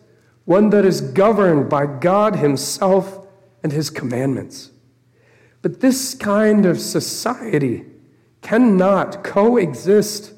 one 0.45 0.69
that 0.69 0.85
is 0.85 1.01
governed 1.01 1.69
by 1.69 1.85
God 1.85 2.35
Himself 2.35 3.27
and 3.63 3.71
His 3.71 3.89
commandments. 3.89 4.71
But 5.61 5.81
this 5.81 6.13
kind 6.13 6.65
of 6.65 6.79
society 6.79 7.85
cannot 8.41 9.23
coexist 9.23 10.33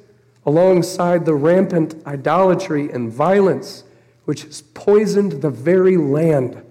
alongside 0.45 1.26
the 1.26 1.36
rampant 1.36 1.95
idolatry 2.08 2.89
and 2.89 3.12
violence 3.12 3.84
which 4.30 4.43
has 4.43 4.61
poisoned 4.61 5.41
the 5.41 5.49
very 5.49 5.97
land 5.97 6.61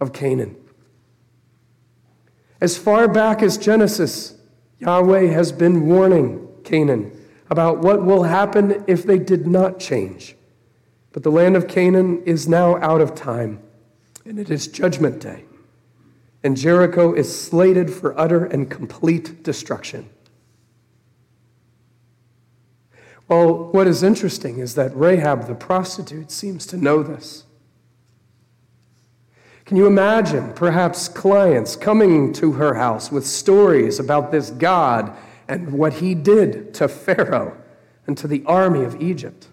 of 0.00 0.12
Canaan. 0.12 0.54
As 2.60 2.76
far 2.76 3.08
back 3.08 3.42
as 3.42 3.56
Genesis, 3.56 4.34
Yahweh 4.80 5.28
has 5.28 5.50
been 5.50 5.86
warning 5.86 6.46
Canaan 6.62 7.10
about 7.48 7.78
what 7.78 8.04
will 8.04 8.24
happen 8.24 8.84
if 8.86 9.04
they 9.04 9.18
did 9.18 9.46
not 9.46 9.80
change. 9.80 10.36
But 11.12 11.22
the 11.22 11.30
land 11.30 11.56
of 11.56 11.66
Canaan 11.66 12.22
is 12.24 12.46
now 12.46 12.76
out 12.82 13.00
of 13.00 13.14
time, 13.14 13.60
and 14.26 14.38
it 14.38 14.50
is 14.50 14.68
judgment 14.68 15.18
day. 15.18 15.46
And 16.42 16.54
Jericho 16.54 17.14
is 17.14 17.34
slated 17.34 17.90
for 17.90 18.12
utter 18.20 18.44
and 18.44 18.70
complete 18.70 19.42
destruction. 19.42 20.10
Well, 23.28 23.70
what 23.72 23.86
is 23.86 24.02
interesting 24.02 24.58
is 24.58 24.74
that 24.76 24.96
Rahab 24.96 25.46
the 25.46 25.54
prostitute 25.54 26.30
seems 26.30 26.66
to 26.66 26.76
know 26.76 27.02
this. 27.02 27.44
Can 29.64 29.76
you 29.76 29.86
imagine 29.86 30.52
perhaps 30.52 31.08
clients 31.08 31.74
coming 31.74 32.32
to 32.34 32.52
her 32.52 32.74
house 32.74 33.10
with 33.10 33.26
stories 33.26 33.98
about 33.98 34.30
this 34.30 34.50
God 34.50 35.16
and 35.48 35.72
what 35.72 35.94
he 35.94 36.14
did 36.14 36.72
to 36.74 36.86
Pharaoh 36.86 37.56
and 38.06 38.16
to 38.16 38.28
the 38.28 38.44
army 38.46 38.84
of 38.84 39.02
Egypt? 39.02 39.48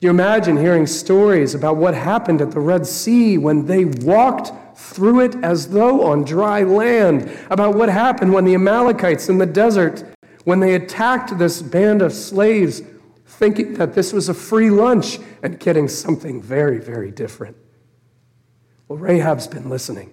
You 0.00 0.10
imagine 0.10 0.56
hearing 0.56 0.86
stories 0.86 1.54
about 1.54 1.76
what 1.76 1.94
happened 1.94 2.40
at 2.40 2.52
the 2.52 2.60
Red 2.60 2.86
Sea 2.86 3.36
when 3.36 3.66
they 3.66 3.84
walked 3.84 4.52
through 4.78 5.20
it 5.20 5.34
as 5.42 5.68
though 5.68 6.04
on 6.04 6.22
dry 6.22 6.62
land? 6.62 7.36
About 7.50 7.74
what 7.74 7.88
happened 7.88 8.32
when 8.32 8.44
the 8.44 8.54
Amalekites 8.54 9.28
in 9.28 9.38
the 9.38 9.46
desert, 9.46 10.04
when 10.44 10.60
they 10.60 10.74
attacked 10.74 11.36
this 11.38 11.60
band 11.60 12.02
of 12.02 12.12
slaves, 12.12 12.82
thinking 13.26 13.74
that 13.74 13.94
this 13.94 14.12
was 14.12 14.28
a 14.28 14.34
free 14.34 14.70
lunch 14.70 15.18
and 15.42 15.58
getting 15.58 15.88
something 15.88 16.40
very, 16.40 16.78
very 16.78 17.10
different? 17.10 17.56
Well, 18.88 18.98
Rahab's 18.98 19.46
been 19.46 19.68
listening. 19.68 20.12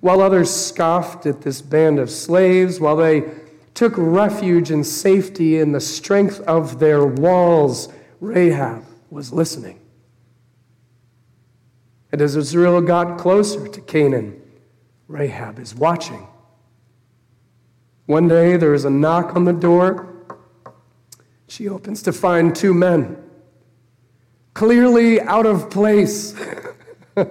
While 0.00 0.22
others 0.22 0.50
scoffed 0.50 1.26
at 1.26 1.42
this 1.42 1.60
band 1.60 1.98
of 1.98 2.10
slaves, 2.10 2.80
while 2.80 2.96
they 2.96 3.30
took 3.74 3.92
refuge 3.96 4.70
and 4.70 4.84
safety 4.84 5.58
in 5.58 5.72
the 5.72 5.80
strength 5.80 6.40
of 6.40 6.78
their 6.78 7.04
walls, 7.04 7.88
Rahab 8.18 8.84
was 9.10 9.32
listening. 9.32 9.80
And 12.12 12.20
as 12.20 12.34
Israel 12.34 12.80
got 12.80 13.18
closer 13.18 13.68
to 13.68 13.80
Canaan, 13.82 14.40
Rahab 15.06 15.58
is 15.58 15.74
watching. 15.74 16.26
One 18.10 18.26
day 18.26 18.56
there 18.56 18.74
is 18.74 18.84
a 18.84 18.90
knock 18.90 19.36
on 19.36 19.44
the 19.44 19.52
door. 19.52 20.12
She 21.46 21.68
opens 21.68 22.02
to 22.02 22.12
find 22.12 22.56
two 22.56 22.74
men, 22.74 23.16
clearly 24.52 25.20
out 25.20 25.46
of 25.46 25.70
place. 25.70 26.34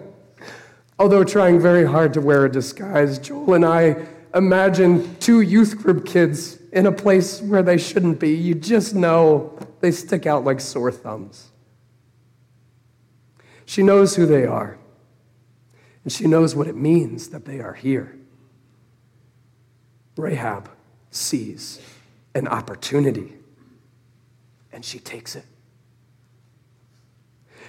Although 0.97 1.25
trying 1.25 1.59
very 1.59 1.86
hard 1.86 2.13
to 2.13 2.21
wear 2.21 2.45
a 2.45 2.49
disguise, 2.49 3.19
Joel 3.19 3.55
and 3.55 3.65
I 3.65 4.07
imagine 4.34 5.17
two 5.17 5.41
youth 5.41 5.77
group 5.84 6.05
kids 6.05 6.59
in 6.71 6.86
a 6.86 6.93
place 6.93 7.41
where 7.41 7.61
they 7.61 7.77
shouldn't 7.77 8.17
be. 8.17 8.34
You 8.34 8.55
just 8.55 8.95
know 8.95 9.59
they 9.82 9.91
stick 9.91 10.25
out 10.25 10.45
like 10.45 10.61
sore 10.61 10.93
thumbs. 10.93 11.51
She 13.65 13.84
knows 13.84 14.15
who 14.15 14.25
they 14.25 14.45
are, 14.45 14.80
and 16.05 16.13
she 16.13 16.25
knows 16.25 16.55
what 16.55 16.67
it 16.67 16.77
means 16.77 17.32
that 17.32 17.43
they 17.43 17.59
are 17.59 17.73
here. 17.73 18.18
Rahab 20.20 20.70
sees 21.11 21.82
an 22.36 22.47
opportunity, 22.47 23.34
and 24.72 24.84
she 24.86 24.99
takes 24.99 25.36
it. 25.36 25.45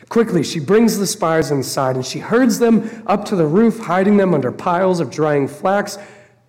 Quickly, 0.09 0.43
she 0.43 0.59
brings 0.59 0.99
the 0.99 1.07
spies 1.07 1.51
inside 1.51 1.95
and 1.95 2.05
she 2.05 2.19
herds 2.19 2.59
them 2.59 3.05
up 3.07 3.25
to 3.27 3.37
the 3.37 3.47
roof, 3.47 3.79
hiding 3.79 4.17
them 4.17 4.35
under 4.35 4.51
piles 4.51 4.99
of 4.99 5.11
drying 5.11 5.47
flax. 5.47 5.99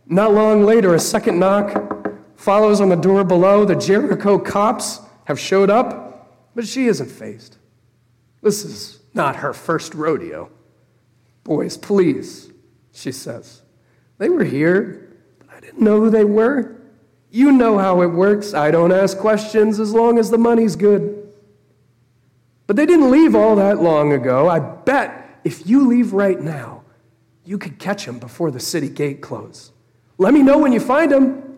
Not 0.07 0.33
long 0.33 0.63
later, 0.63 0.95
a 0.95 0.99
second 0.99 1.37
knock 1.37 2.07
follows 2.35 2.81
on 2.81 2.89
the 2.89 2.95
door 2.95 3.23
below. 3.23 3.63
The 3.63 3.75
Jericho 3.75 4.39
cops 4.39 4.99
have 5.25 5.39
showed 5.39 5.69
up, 5.69 6.49
but 6.55 6.67
she 6.67 6.87
isn't 6.87 7.09
fazed. 7.09 7.57
This 8.41 8.65
is 8.65 8.99
not 9.13 9.35
her 9.37 9.53
first 9.53 9.93
rodeo. 9.93 10.49
Boys, 11.43 11.77
please, 11.77 12.51
she 12.91 13.11
says. 13.11 13.61
They 14.17 14.29
were 14.29 14.43
here, 14.43 15.00
didn't 15.61 15.81
know 15.81 15.99
who 15.99 16.09
they 16.09 16.25
were. 16.25 16.75
You 17.29 17.51
know 17.51 17.77
how 17.77 18.01
it 18.01 18.07
works. 18.07 18.53
I 18.53 18.71
don't 18.71 18.91
ask 18.91 19.17
questions 19.17 19.79
as 19.79 19.93
long 19.93 20.19
as 20.19 20.29
the 20.29 20.37
money's 20.37 20.75
good. 20.75 21.31
But 22.67 22.75
they 22.75 22.85
didn't 22.85 23.11
leave 23.11 23.35
all 23.35 23.55
that 23.55 23.81
long 23.81 24.11
ago. 24.11 24.49
I 24.49 24.59
bet 24.59 25.39
if 25.43 25.67
you 25.67 25.87
leave 25.87 26.13
right 26.13 26.39
now, 26.39 26.83
you 27.45 27.57
could 27.57 27.79
catch 27.79 28.05
them 28.05 28.19
before 28.19 28.51
the 28.51 28.59
city 28.59 28.89
gate 28.89 29.21
closed. 29.21 29.71
Let 30.17 30.33
me 30.33 30.43
know 30.43 30.57
when 30.57 30.71
you 30.71 30.79
find 30.79 31.11
them. 31.11 31.57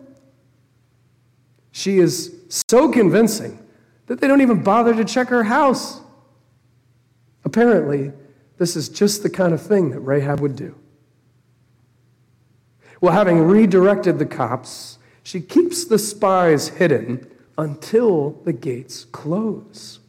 She 1.72 1.98
is 1.98 2.34
so 2.48 2.90
convincing 2.90 3.58
that 4.06 4.20
they 4.20 4.28
don't 4.28 4.40
even 4.40 4.62
bother 4.62 4.94
to 4.94 5.04
check 5.04 5.28
her 5.28 5.44
house. 5.44 6.00
Apparently, 7.44 8.12
this 8.58 8.76
is 8.76 8.88
just 8.88 9.22
the 9.22 9.30
kind 9.30 9.52
of 9.52 9.60
thing 9.60 9.90
that 9.90 10.00
Rahab 10.00 10.40
would 10.40 10.56
do. 10.56 10.74
Well, 13.00 13.12
having 13.12 13.42
redirected 13.42 14.18
the 14.18 14.26
cops, 14.26 14.98
she 15.22 15.40
keeps 15.40 15.84
the 15.84 15.98
spies 15.98 16.68
hidden 16.68 17.26
until 17.56 18.30
the 18.44 18.52
gates 18.52 19.04
close. 19.04 20.00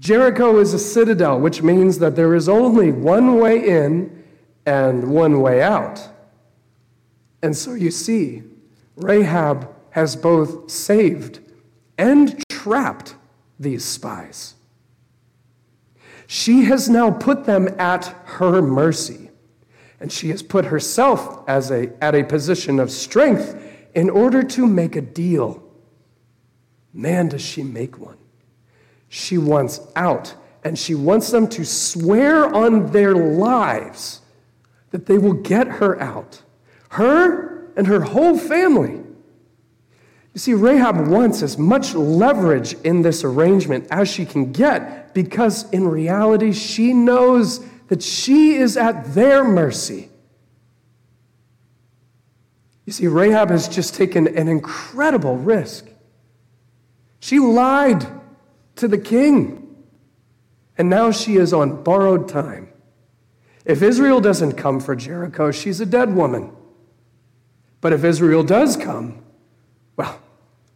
Jericho 0.00 0.58
is 0.58 0.74
a 0.74 0.78
citadel, 0.78 1.40
which 1.40 1.62
means 1.62 1.98
that 1.98 2.16
there 2.16 2.34
is 2.34 2.48
only 2.48 2.92
one 2.92 3.38
way 3.38 3.66
in 3.66 4.24
and 4.66 5.10
one 5.10 5.40
way 5.40 5.62
out. 5.62 6.08
And 7.42 7.56
so 7.56 7.74
you 7.74 7.90
see, 7.90 8.42
Rahab 8.96 9.68
has 9.90 10.16
both 10.16 10.70
saved 10.70 11.40
and 11.98 12.42
trapped 12.48 13.14
these 13.58 13.84
spies. 13.84 14.54
She 16.26 16.64
has 16.64 16.88
now 16.88 17.10
put 17.10 17.44
them 17.44 17.68
at 17.78 18.06
her 18.24 18.62
mercy, 18.62 19.30
and 20.04 20.12
she 20.12 20.28
has 20.28 20.42
put 20.42 20.66
herself 20.66 21.48
as 21.48 21.70
a, 21.70 21.90
at 22.04 22.14
a 22.14 22.22
position 22.22 22.78
of 22.78 22.90
strength 22.90 23.58
in 23.94 24.10
order 24.10 24.42
to 24.42 24.66
make 24.66 24.96
a 24.96 25.00
deal. 25.00 25.62
Man, 26.92 27.30
does 27.30 27.40
she 27.40 27.62
make 27.62 27.98
one. 27.98 28.18
She 29.08 29.38
wants 29.38 29.80
out, 29.96 30.34
and 30.62 30.78
she 30.78 30.94
wants 30.94 31.30
them 31.30 31.48
to 31.48 31.64
swear 31.64 32.54
on 32.54 32.92
their 32.92 33.14
lives 33.14 34.20
that 34.90 35.06
they 35.06 35.16
will 35.16 35.32
get 35.32 35.68
her 35.68 35.98
out. 35.98 36.42
Her 36.90 37.72
and 37.74 37.86
her 37.86 38.00
whole 38.02 38.36
family. 38.36 39.00
You 40.34 40.38
see, 40.38 40.52
Rahab 40.52 41.08
wants 41.08 41.42
as 41.42 41.56
much 41.56 41.94
leverage 41.94 42.74
in 42.84 43.00
this 43.00 43.24
arrangement 43.24 43.86
as 43.90 44.10
she 44.10 44.26
can 44.26 44.52
get 44.52 45.14
because 45.14 45.70
in 45.70 45.88
reality, 45.88 46.52
she 46.52 46.92
knows 46.92 47.64
that 47.88 48.02
she 48.02 48.54
is 48.54 48.76
at 48.76 49.14
their 49.14 49.44
mercy. 49.44 50.08
You 52.86 52.92
see, 52.92 53.06
Rahab 53.06 53.50
has 53.50 53.68
just 53.68 53.94
taken 53.94 54.26
an 54.36 54.48
incredible 54.48 55.36
risk. 55.36 55.86
She 57.20 57.38
lied 57.38 58.06
to 58.76 58.88
the 58.88 58.98
king, 58.98 59.76
and 60.76 60.90
now 60.90 61.10
she 61.10 61.36
is 61.36 61.52
on 61.52 61.82
borrowed 61.82 62.28
time. 62.28 62.68
If 63.64 63.82
Israel 63.82 64.20
doesn't 64.20 64.52
come 64.54 64.80
for 64.80 64.94
Jericho, 64.94 65.50
she's 65.50 65.80
a 65.80 65.86
dead 65.86 66.14
woman. 66.14 66.52
But 67.80 67.92
if 67.92 68.04
Israel 68.04 68.42
does 68.42 68.76
come, 68.76 69.22
well, 69.96 70.20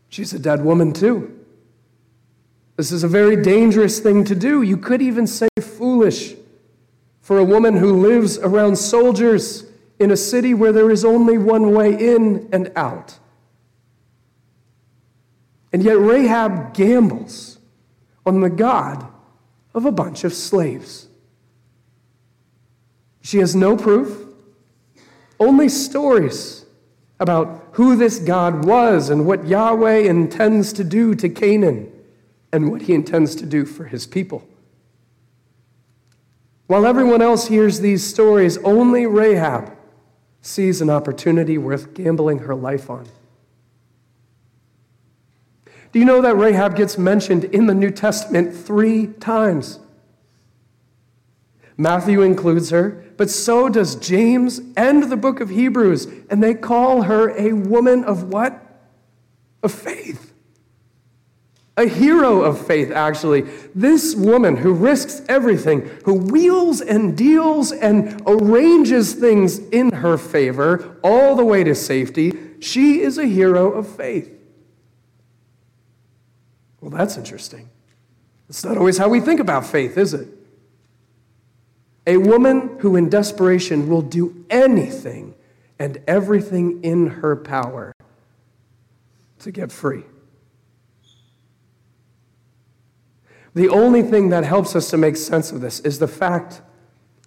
She's 0.08 0.32
a 0.32 0.38
dead 0.38 0.64
woman, 0.64 0.92
too. 0.92 1.34
This 2.76 2.92
is 2.92 3.04
a 3.04 3.08
very 3.08 3.36
dangerous 3.42 3.98
thing 3.98 4.24
to 4.24 4.34
do. 4.34 4.62
You 4.62 4.76
could 4.76 5.02
even 5.02 5.26
say 5.26 5.48
foolish 5.60 6.34
for 7.28 7.36
a 7.36 7.44
woman 7.44 7.76
who 7.76 7.92
lives 7.92 8.38
around 8.38 8.74
soldiers 8.76 9.66
in 9.98 10.10
a 10.10 10.16
city 10.16 10.54
where 10.54 10.72
there 10.72 10.90
is 10.90 11.04
only 11.04 11.36
one 11.36 11.74
way 11.74 11.92
in 11.92 12.48
and 12.52 12.72
out. 12.74 13.18
And 15.70 15.82
yet, 15.82 15.98
Rahab 15.98 16.72
gambles 16.72 17.58
on 18.24 18.40
the 18.40 18.48
God 18.48 19.06
of 19.74 19.84
a 19.84 19.92
bunch 19.92 20.24
of 20.24 20.32
slaves. 20.32 21.06
She 23.20 23.36
has 23.40 23.54
no 23.54 23.76
proof, 23.76 24.24
only 25.38 25.68
stories 25.68 26.64
about 27.20 27.68
who 27.72 27.94
this 27.94 28.18
God 28.18 28.64
was 28.64 29.10
and 29.10 29.26
what 29.26 29.46
Yahweh 29.46 29.98
intends 29.98 30.72
to 30.72 30.82
do 30.82 31.14
to 31.16 31.28
Canaan 31.28 31.92
and 32.54 32.70
what 32.70 32.80
he 32.80 32.94
intends 32.94 33.34
to 33.34 33.44
do 33.44 33.66
for 33.66 33.84
his 33.84 34.06
people. 34.06 34.48
While 36.68 36.84
everyone 36.84 37.22
else 37.22 37.48
hears 37.48 37.80
these 37.80 38.06
stories, 38.06 38.58
only 38.58 39.06
Rahab 39.06 39.74
sees 40.42 40.82
an 40.82 40.90
opportunity 40.90 41.56
worth 41.56 41.94
gambling 41.94 42.40
her 42.40 42.54
life 42.54 42.90
on. 42.90 43.08
Do 45.92 45.98
you 45.98 46.04
know 46.04 46.20
that 46.20 46.36
Rahab 46.36 46.76
gets 46.76 46.98
mentioned 46.98 47.44
in 47.44 47.68
the 47.68 47.74
New 47.74 47.90
Testament 47.90 48.54
three 48.54 49.06
times? 49.06 49.80
Matthew 51.78 52.20
includes 52.20 52.68
her, 52.68 53.02
but 53.16 53.30
so 53.30 53.70
does 53.70 53.96
James 53.96 54.60
and 54.76 55.04
the 55.04 55.16
book 55.16 55.40
of 55.40 55.48
Hebrews, 55.48 56.06
and 56.28 56.42
they 56.42 56.52
call 56.52 57.02
her 57.02 57.30
a 57.30 57.54
woman 57.54 58.04
of 58.04 58.24
what? 58.24 58.62
Of 59.62 59.72
faith. 59.72 60.27
A 61.78 61.86
hero 61.86 62.42
of 62.42 62.66
faith, 62.66 62.90
actually. 62.90 63.42
This 63.72 64.16
woman 64.16 64.56
who 64.56 64.74
risks 64.74 65.22
everything, 65.28 65.82
who 66.04 66.14
wheels 66.14 66.80
and 66.80 67.16
deals 67.16 67.70
and 67.70 68.20
arranges 68.26 69.14
things 69.14 69.60
in 69.60 69.92
her 69.92 70.18
favor 70.18 70.96
all 71.04 71.36
the 71.36 71.44
way 71.44 71.62
to 71.62 71.76
safety, 71.76 72.36
she 72.58 73.00
is 73.00 73.16
a 73.16 73.26
hero 73.26 73.70
of 73.70 73.86
faith. 73.86 74.28
Well, 76.80 76.90
that's 76.90 77.16
interesting. 77.16 77.70
It's 78.48 78.64
not 78.64 78.76
always 78.76 78.98
how 78.98 79.08
we 79.08 79.20
think 79.20 79.38
about 79.38 79.64
faith, 79.64 79.96
is 79.96 80.14
it? 80.14 80.26
A 82.08 82.16
woman 82.16 82.78
who 82.80 82.96
in 82.96 83.08
desperation 83.08 83.88
will 83.88 84.02
do 84.02 84.44
anything 84.50 85.36
and 85.78 86.02
everything 86.08 86.82
in 86.82 87.06
her 87.06 87.36
power 87.36 87.94
to 89.38 89.52
get 89.52 89.70
free. 89.70 90.02
The 93.54 93.68
only 93.68 94.02
thing 94.02 94.28
that 94.30 94.44
helps 94.44 94.76
us 94.76 94.90
to 94.90 94.96
make 94.96 95.16
sense 95.16 95.50
of 95.50 95.60
this 95.60 95.80
is 95.80 95.98
the 95.98 96.08
fact 96.08 96.60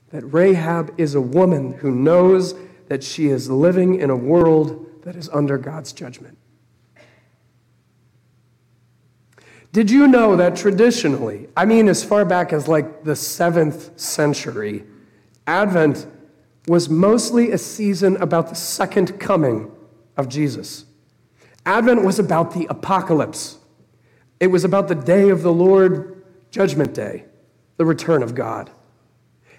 that 0.09 0.23
Rahab 0.25 0.93
is 0.97 1.15
a 1.15 1.21
woman 1.21 1.73
who 1.73 1.91
knows 1.91 2.55
that 2.87 3.03
she 3.03 3.27
is 3.27 3.49
living 3.49 3.99
in 3.99 4.09
a 4.09 4.15
world 4.15 5.03
that 5.03 5.15
is 5.15 5.29
under 5.29 5.57
God's 5.57 5.93
judgment. 5.93 6.37
Did 9.71 9.89
you 9.89 10.07
know 10.07 10.35
that 10.35 10.57
traditionally, 10.57 11.47
I 11.55 11.63
mean, 11.65 11.87
as 11.87 12.03
far 12.03 12.25
back 12.25 12.51
as 12.51 12.67
like 12.67 13.05
the 13.05 13.15
seventh 13.15 13.97
century, 13.97 14.83
Advent 15.47 16.05
was 16.67 16.89
mostly 16.89 17.51
a 17.51 17.57
season 17.57 18.17
about 18.17 18.49
the 18.49 18.55
second 18.55 19.17
coming 19.19 19.71
of 20.17 20.27
Jesus? 20.27 20.85
Advent 21.65 22.03
was 22.03 22.19
about 22.19 22.53
the 22.53 22.65
apocalypse, 22.69 23.59
it 24.41 24.47
was 24.47 24.63
about 24.63 24.87
the 24.87 24.95
day 24.95 25.29
of 25.29 25.43
the 25.43 25.53
Lord, 25.53 26.23
Judgment 26.49 26.95
Day, 26.95 27.25
the 27.77 27.85
return 27.85 28.23
of 28.23 28.33
God. 28.33 28.71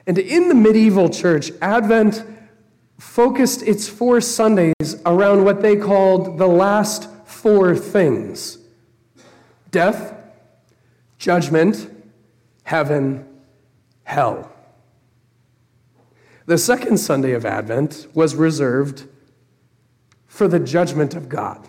And 0.09 0.18
in 0.18 0.49
the 0.49 0.57
medieval 0.57 1.09
church, 1.09 1.53
Advent 1.62 2.24
focused 2.99 3.62
its 3.62 3.89
four 3.89 4.20
Sundays 4.20 4.97
around 5.07 5.45
what 5.45 5.62
they 5.62 5.76
called 5.76 6.37
the 6.37 6.49
last 6.49 7.09
four 7.24 7.76
things 7.76 8.59
death, 9.70 10.14
judgment, 11.16 11.89
heaven, 12.64 13.24
hell. 14.03 14.51
The 16.47 16.59
second 16.59 16.99
Sunday 16.99 17.33
of 17.33 17.47
Advent 17.47 18.09
was 18.14 18.35
reserved 18.35 19.07
for 20.26 20.49
the 20.49 20.59
judgment 20.59 21.14
of 21.14 21.28
God. 21.28 21.68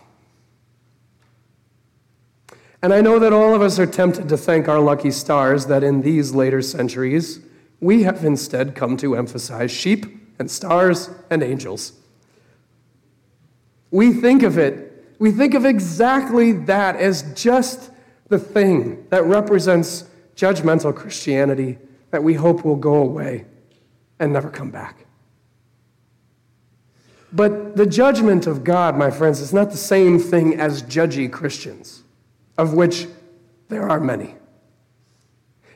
And 2.84 2.94
I 2.94 3.00
know 3.00 3.18
that 3.18 3.32
all 3.32 3.56
of 3.56 3.62
us 3.62 3.80
are 3.80 3.86
tempted 3.86 4.28
to 4.28 4.36
thank 4.36 4.68
our 4.68 4.82
lucky 4.82 5.10
stars 5.10 5.68
that 5.68 5.86
in 5.86 6.02
these 6.02 6.34
later 6.34 6.62
centuries, 6.62 7.40
we 7.80 8.04
have 8.04 8.26
instead 8.26 8.76
come 8.76 8.98
to 8.98 9.16
emphasize 9.16 9.72
sheep 9.72 10.06
and 10.38 10.52
stars 10.52 11.10
and 11.30 11.42
angels. 11.42 11.94
We 13.90 14.12
think 14.12 14.44
of 14.44 14.58
it, 14.58 15.16
we 15.18 15.32
think 15.32 15.54
of 15.54 15.64
exactly 15.64 16.52
that 16.52 16.98
as 16.98 17.22
just 17.42 17.90
the 18.28 18.38
thing 18.38 19.08
that 19.12 19.24
represents 19.24 20.04
judgmental 20.36 20.94
Christianity 20.94 21.78
that 22.12 22.22
we 22.22 22.34
hope 22.34 22.66
will 22.66 22.76
go 22.76 22.96
away 22.96 23.46
and 24.20 24.34
never 24.34 24.50
come 24.50 24.72
back. 24.72 25.06
But 27.32 27.78
the 27.78 27.86
judgment 27.86 28.46
of 28.46 28.66
God, 28.66 28.98
my 28.98 29.10
friends, 29.10 29.40
is 29.40 29.54
not 29.54 29.72
the 29.72 29.78
same 29.78 30.20
thing 30.20 30.60
as 30.60 30.84
judgy 30.84 31.32
Christians 31.32 32.03
of 32.58 32.74
which 32.74 33.08
there 33.70 33.90
are 33.90 34.00
many. 34.00 34.36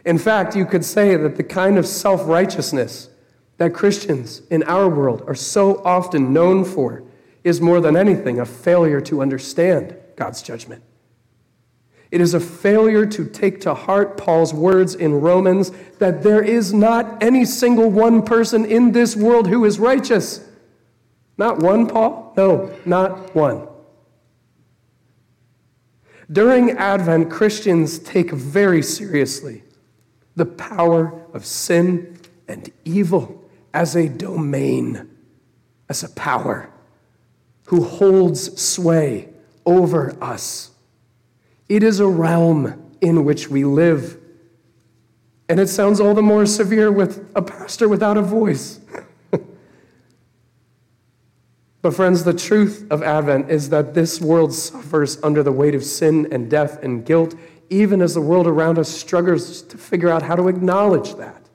In 0.05 0.17
fact, 0.17 0.55
you 0.55 0.65
could 0.65 0.85
say 0.85 1.15
that 1.15 1.35
the 1.35 1.43
kind 1.43 1.77
of 1.77 1.85
self 1.85 2.27
righteousness 2.27 3.09
that 3.57 3.73
Christians 3.73 4.41
in 4.49 4.63
our 4.63 4.87
world 4.87 5.23
are 5.27 5.35
so 5.35 5.83
often 5.83 6.31
known 6.31 6.63
for 6.63 7.03
is 7.43 7.59
more 7.59 7.81
than 7.81 7.97
anything 7.97 8.39
a 8.39 8.45
failure 8.45 9.01
to 9.01 9.21
understand 9.21 9.95
God's 10.15 10.41
judgment. 10.41 10.83
It 12.09 12.21
is 12.21 12.33
a 12.33 12.39
failure 12.39 13.05
to 13.05 13.25
take 13.25 13.59
to 13.61 13.73
heart 13.73 14.17
Paul's 14.17 14.53
words 14.53 14.95
in 14.95 15.19
Romans 15.19 15.71
that 15.99 16.23
there 16.23 16.41
is 16.41 16.73
not 16.73 17.21
any 17.21 17.43
single 17.43 17.89
one 17.89 18.21
person 18.21 18.63
in 18.63 18.93
this 18.93 19.15
world 19.15 19.47
who 19.47 19.65
is 19.65 19.77
righteous. 19.77 20.47
Not 21.37 21.59
one, 21.59 21.87
Paul? 21.87 22.33
No, 22.37 22.73
not 22.85 23.35
one. 23.35 23.67
During 26.31 26.71
Advent, 26.71 27.29
Christians 27.31 27.99
take 27.99 28.31
very 28.31 28.81
seriously 28.81 29.63
the 30.35 30.45
power 30.45 31.25
of 31.33 31.45
sin 31.45 32.19
and 32.47 32.69
evil 32.83 33.49
as 33.73 33.95
a 33.95 34.09
domain, 34.09 35.09
as 35.89 36.03
a 36.03 36.09
power 36.09 36.69
who 37.67 37.83
holds 37.83 38.61
sway 38.61 39.29
over 39.65 40.15
us. 40.21 40.71
It 41.69 41.83
is 41.83 41.99
a 41.99 42.07
realm 42.07 42.91
in 43.01 43.25
which 43.25 43.49
we 43.49 43.63
live. 43.63 44.17
And 45.49 45.59
it 45.59 45.67
sounds 45.67 45.99
all 45.99 46.13
the 46.13 46.21
more 46.21 46.45
severe 46.45 46.91
with 46.91 47.29
a 47.35 47.41
pastor 47.41 47.87
without 47.87 48.17
a 48.17 48.21
voice. 48.21 48.79
But, 51.81 51.93
friends, 51.93 52.23
the 52.23 52.33
truth 52.33 52.87
of 52.89 53.03
Advent 53.03 53.49
is 53.49 53.69
that 53.69 53.93
this 53.93 54.19
world 54.19 54.53
suffers 54.53 55.21
under 55.23 55.43
the 55.43 55.51
weight 55.51 55.75
of 55.75 55.83
sin 55.83 56.27
and 56.31 56.49
death 56.49 56.81
and 56.83 57.05
guilt, 57.05 57.35
even 57.69 58.01
as 58.01 58.13
the 58.13 58.21
world 58.21 58.47
around 58.47 58.79
us 58.79 58.89
struggles 58.89 59.61
to 59.61 59.77
figure 59.77 60.09
out 60.09 60.23
how 60.23 60.35
to 60.35 60.47
acknowledge 60.47 61.15
that. 61.15 61.49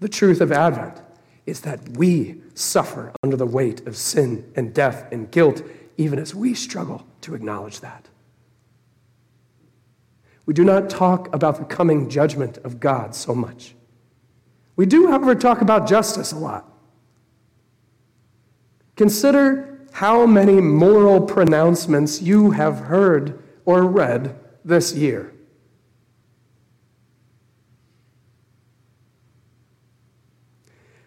The 0.00 0.08
truth 0.08 0.40
of 0.40 0.52
Advent 0.52 1.00
is 1.46 1.62
that 1.62 1.96
we 1.96 2.42
suffer 2.54 3.12
under 3.22 3.36
the 3.36 3.46
weight 3.46 3.86
of 3.86 3.96
sin 3.96 4.50
and 4.54 4.74
death 4.74 5.10
and 5.10 5.30
guilt, 5.30 5.62
even 5.96 6.18
as 6.18 6.34
we 6.34 6.54
struggle 6.54 7.06
to 7.22 7.34
acknowledge 7.34 7.80
that. 7.80 8.08
We 10.44 10.54
do 10.54 10.64
not 10.64 10.88
talk 10.90 11.34
about 11.34 11.58
the 11.58 11.64
coming 11.64 12.08
judgment 12.08 12.58
of 12.58 12.80
God 12.80 13.14
so 13.14 13.34
much. 13.34 13.74
We 14.76 14.86
do, 14.86 15.08
however, 15.08 15.34
talk 15.34 15.60
about 15.60 15.88
justice 15.88 16.32
a 16.32 16.38
lot. 16.38 16.70
Consider 18.98 19.78
how 19.92 20.26
many 20.26 20.60
moral 20.60 21.20
pronouncements 21.20 22.20
you 22.20 22.50
have 22.50 22.80
heard 22.80 23.40
or 23.64 23.84
read 23.84 24.36
this 24.64 24.92
year. 24.92 25.32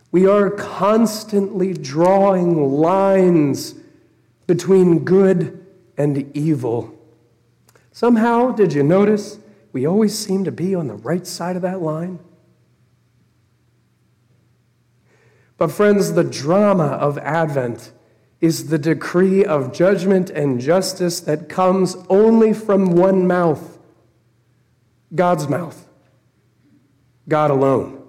We 0.09 0.25
are 0.25 0.49
constantly 0.49 1.73
drawing 1.73 2.71
lines 2.71 3.75
between 4.47 4.99
good 4.99 5.65
and 5.97 6.33
evil. 6.35 6.97
Somehow, 7.91 8.51
did 8.51 8.71
you 8.71 8.83
notice 8.83 9.37
we 9.73 9.85
always 9.85 10.17
seem 10.17 10.45
to 10.45 10.51
be 10.51 10.73
on 10.73 10.87
the 10.87 10.95
right 10.95 11.27
side 11.27 11.57
of 11.57 11.61
that 11.63 11.81
line? 11.81 12.19
But, 15.61 15.71
friends, 15.71 16.13
the 16.13 16.23
drama 16.23 16.85
of 16.87 17.19
Advent 17.19 17.91
is 18.39 18.69
the 18.69 18.79
decree 18.79 19.45
of 19.45 19.71
judgment 19.71 20.31
and 20.31 20.59
justice 20.59 21.19
that 21.19 21.49
comes 21.49 21.95
only 22.09 22.51
from 22.51 22.95
one 22.95 23.27
mouth 23.27 23.77
God's 25.13 25.47
mouth, 25.47 25.87
God 27.29 27.51
alone. 27.51 28.03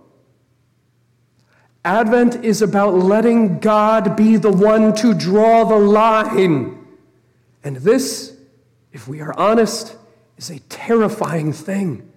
Advent 1.85 2.43
is 2.43 2.63
about 2.63 2.95
letting 2.95 3.59
God 3.59 4.17
be 4.17 4.39
the 4.39 4.51
one 4.51 4.95
to 4.95 5.13
draw 5.13 5.65
the 5.65 5.77
line. 5.77 6.87
And 7.63 7.77
this, 7.77 8.35
if 8.93 9.07
we 9.07 9.21
are 9.21 9.39
honest, 9.39 9.95
is 10.39 10.49
a 10.49 10.59
terrifying 10.71 11.53
thing. 11.53 12.12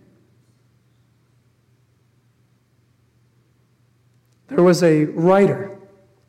There 4.48 4.64
was 4.64 4.84
a 4.84 5.06
writer 5.06 5.78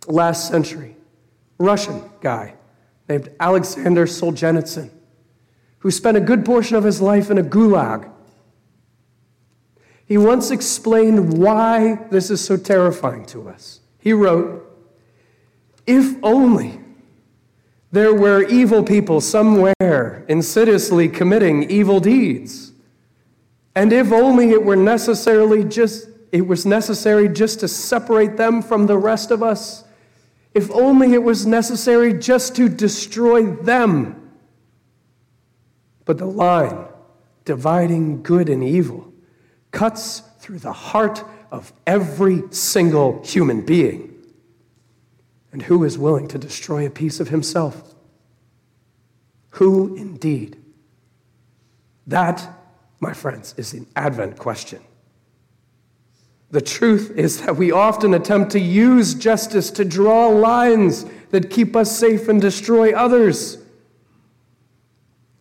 last 0.07 0.49
century, 0.49 0.97
Russian 1.59 2.03
guy, 2.21 2.55
named 3.09 3.31
Alexander 3.39 4.07
Solzhenitsyn, 4.07 4.91
who 5.81 5.91
spent 5.91 6.17
a 6.17 6.21
good 6.21 6.45
portion 6.45 6.77
of 6.77 6.85
his 6.85 7.01
life 7.01 7.31
in 7.31 7.39
a 7.39 7.43
gulag. 7.43 8.11
He 10.07 10.17
once 10.17 10.51
explained 10.51 11.39
why 11.39 12.07
this 12.11 12.31
is 12.31 12.43
so 12.43 12.57
terrifying 12.57 13.27
to 13.27 13.49
us. 13.49 13.81
He 13.99 14.13
wrote, 14.13 14.65
If 15.87 16.17
only 16.23 16.81
there 17.93 18.15
were 18.15 18.43
evil 18.45 18.83
people 18.83 19.21
somewhere 19.21 20.25
insidiously 20.29 21.09
committing 21.09 21.71
evil 21.71 22.01
deeds, 22.01 22.73
and 23.75 23.93
if 23.93 24.13
only 24.13 24.51
it 24.51 24.65
were 24.65 24.77
necessarily 24.77 25.65
just 25.65 26.09
it 26.37 26.47
was 26.47 26.67
necessary 26.67 27.29
just 27.29 27.61
to 27.61 27.69
separate 27.69 28.37
them 28.37 28.61
from 28.61 28.87
the 28.87 28.99
rest 28.99 29.31
of 29.31 29.43
us, 29.43 29.85
if 30.53 30.71
only 30.71 31.15
it 31.15 31.23
was 31.23 31.47
necessary 31.47 32.13
just 32.13 32.55
to 32.57 32.69
destroy 32.69 33.53
them. 33.53 34.31
But 36.05 36.19
the 36.19 36.27
line 36.27 36.87
dividing 37.47 38.23
good 38.23 38.51
and 38.51 38.63
evil 38.63 39.13
cuts 39.71 40.21
through 40.39 40.59
the 40.59 40.73
heart 40.73 41.25
of 41.51 41.73
every 41.87 42.43
single 42.51 43.23
human 43.25 43.65
being. 43.65 44.13
And 45.53 45.63
who 45.63 45.85
is 45.85 45.97
willing 45.97 46.29
to 46.29 46.39
destroy 46.39 46.87
a 46.87 46.91
piece 46.91 47.19
of 47.19 47.29
himself? 47.29 47.95
Who 49.51 49.97
indeed? 49.97 50.59
That, 52.07 52.47
my 53.01 53.15
friends, 53.15 53.55
is 53.57 53.73
the 53.73 53.87
Advent 53.97 54.39
question. 54.39 54.83
The 56.51 56.61
truth 56.61 57.13
is 57.17 57.43
that 57.43 57.57
we 57.57 57.73
often 57.73 58.15
attempt 58.15 58.53
to 58.53 58.61
use 58.61 59.15
justice 59.15 59.71
to 59.73 59.85
draw 59.85 60.29
lines 60.29 61.05
that 61.31 61.51
keep 61.51 61.75
us 61.75 61.97
safe 61.97 62.29
and 62.29 62.41
destroy 62.41 62.93
others. 62.93 63.57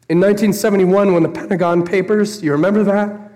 In 0.09 0.19
1971, 0.19 1.13
when 1.13 1.23
the 1.23 1.29
Pentagon 1.29 1.83
Papers, 1.83 2.41
you 2.41 2.51
remember 2.51 2.83
that? 2.83 3.31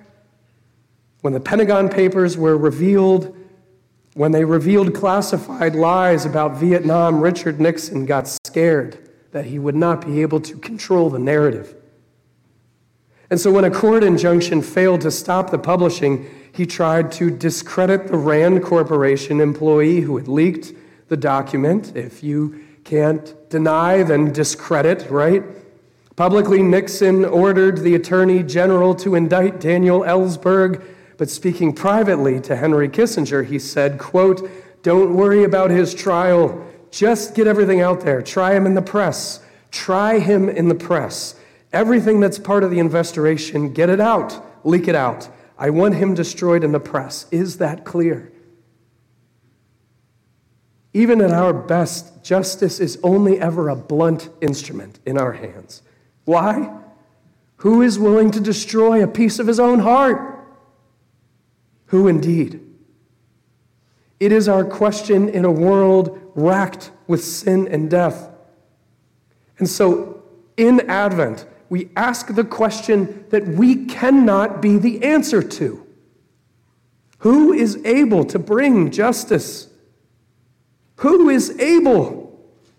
When 1.22 1.34
the 1.34 1.40
Pentagon 1.40 1.90
Papers 1.90 2.38
were 2.38 2.58
revealed, 2.58 3.36
when 4.14 4.32
they 4.32 4.46
revealed 4.46 4.96
classified 4.96 5.76
lies 5.76 6.26
about 6.26 6.58
Vietnam, 6.58 7.22
Richard 7.22 7.60
Nixon 7.60 8.06
got 8.06 8.28
scared 8.28 9.10
that 9.32 9.46
he 9.46 9.60
would 9.60 9.76
not 9.76 10.06
be 10.06 10.22
able 10.22 10.40
to 10.42 10.58
control 10.58 11.10
the 11.10 11.20
narrative. 11.20 11.76
And 13.30 13.40
so, 13.40 13.52
when 13.52 13.64
a 13.64 13.70
court 13.70 14.04
injunction 14.04 14.62
failed 14.62 15.02
to 15.02 15.12
stop 15.12 15.52
the 15.52 15.60
publishing, 15.60 16.30
he 16.60 16.66
tried 16.66 17.10
to 17.10 17.32
discredit 17.32 18.10
the 18.10 18.18
RAND 18.18 18.62
Corporation 18.62 19.40
employee 19.40 20.02
who 20.02 20.18
had 20.18 20.28
leaked 20.28 20.74
the 21.08 21.16
document. 21.16 21.96
If 21.96 22.22
you 22.22 22.66
can't 22.84 23.34
deny, 23.50 24.04
then 24.04 24.34
discredit, 24.34 25.10
right? 25.10 25.42
Publicly, 26.18 26.62
Nixon 26.62 27.24
ordered 27.24 27.78
the 27.78 27.96
Attorney 27.96 28.44
General 28.44 28.94
to 28.96 29.16
indict 29.16 29.62
Daniel 29.62 30.02
Ellsberg, 30.02 30.84
but 31.16 31.30
speaking 31.30 31.72
privately 31.72 32.42
to 32.42 32.58
Henry 32.58 32.90
Kissinger, 32.90 33.46
he 33.46 33.58
said, 33.58 33.98
quote, 33.98 34.52
Don't 34.84 35.16
worry 35.16 35.46
about 35.46 35.72
his 35.72 35.96
trial. 35.96 36.68
Just 36.92 37.36
get 37.36 37.48
everything 37.48 37.80
out 37.80 38.02
there. 38.02 38.22
Try 38.22 38.54
him 38.54 38.66
in 38.66 38.74
the 38.74 38.82
press. 38.82 39.42
Try 39.72 40.20
him 40.20 40.50
in 40.50 40.68
the 40.68 40.76
press. 40.76 41.36
Everything 41.72 42.20
that's 42.20 42.38
part 42.38 42.66
of 42.66 42.70
the 42.70 42.80
investigation, 42.80 43.72
get 43.72 43.90
it 43.90 44.02
out. 44.02 44.66
Leak 44.66 44.90
it 44.90 44.96
out. 44.96 45.30
I 45.60 45.70
want 45.72 45.96
him 45.96 46.14
destroyed 46.14 46.64
in 46.64 46.72
the 46.72 46.80
press. 46.80 47.28
Is 47.32 47.58
that 47.58 47.84
clear? 47.84 48.32
Even 50.94 51.22
at 51.22 51.32
our 51.32 51.54
best, 51.54 52.24
justice 52.24 52.80
is 52.80 52.98
only 53.04 53.42
ever 53.42 53.68
a 53.68 53.76
blunt 53.76 54.30
instrument 54.40 55.00
in 55.06 55.18
our 55.18 55.34
hands. 55.34 55.84
Why? 56.24 56.80
Who 57.58 57.82
is 57.82 58.00
willing 58.00 58.32
to 58.32 58.40
destroy 58.40 59.04
a 59.04 59.08
piece 59.08 59.38
of 59.38 59.48
his 59.48 59.60
own 59.60 59.80
heart? 59.80 60.48
Who 61.88 62.08
indeed? 62.08 62.66
It 64.22 64.32
is 64.32 64.48
our 64.48 64.64
question 64.64 65.28
in 65.28 65.44
a 65.44 65.52
world 65.52 66.32
racked 66.36 66.92
with 67.08 67.24
sin 67.24 67.68
and 67.68 67.90
death. 67.90 68.30
And 69.58 69.68
so, 69.68 70.24
in 70.56 70.90
Advent, 70.90 71.46
we 71.70 71.90
ask 71.96 72.34
the 72.34 72.44
question 72.44 73.26
that 73.30 73.48
we 73.48 73.86
cannot 73.86 74.62
be 74.62 74.78
the 74.78 75.04
answer 75.04 75.42
to 75.42 75.86
Who 77.20 77.54
is 77.54 77.84
able 77.86 78.26
to 78.26 78.40
bring 78.40 78.92
justice? 78.92 79.68
Who 80.98 81.30
is 81.30 81.58
able 81.60 82.28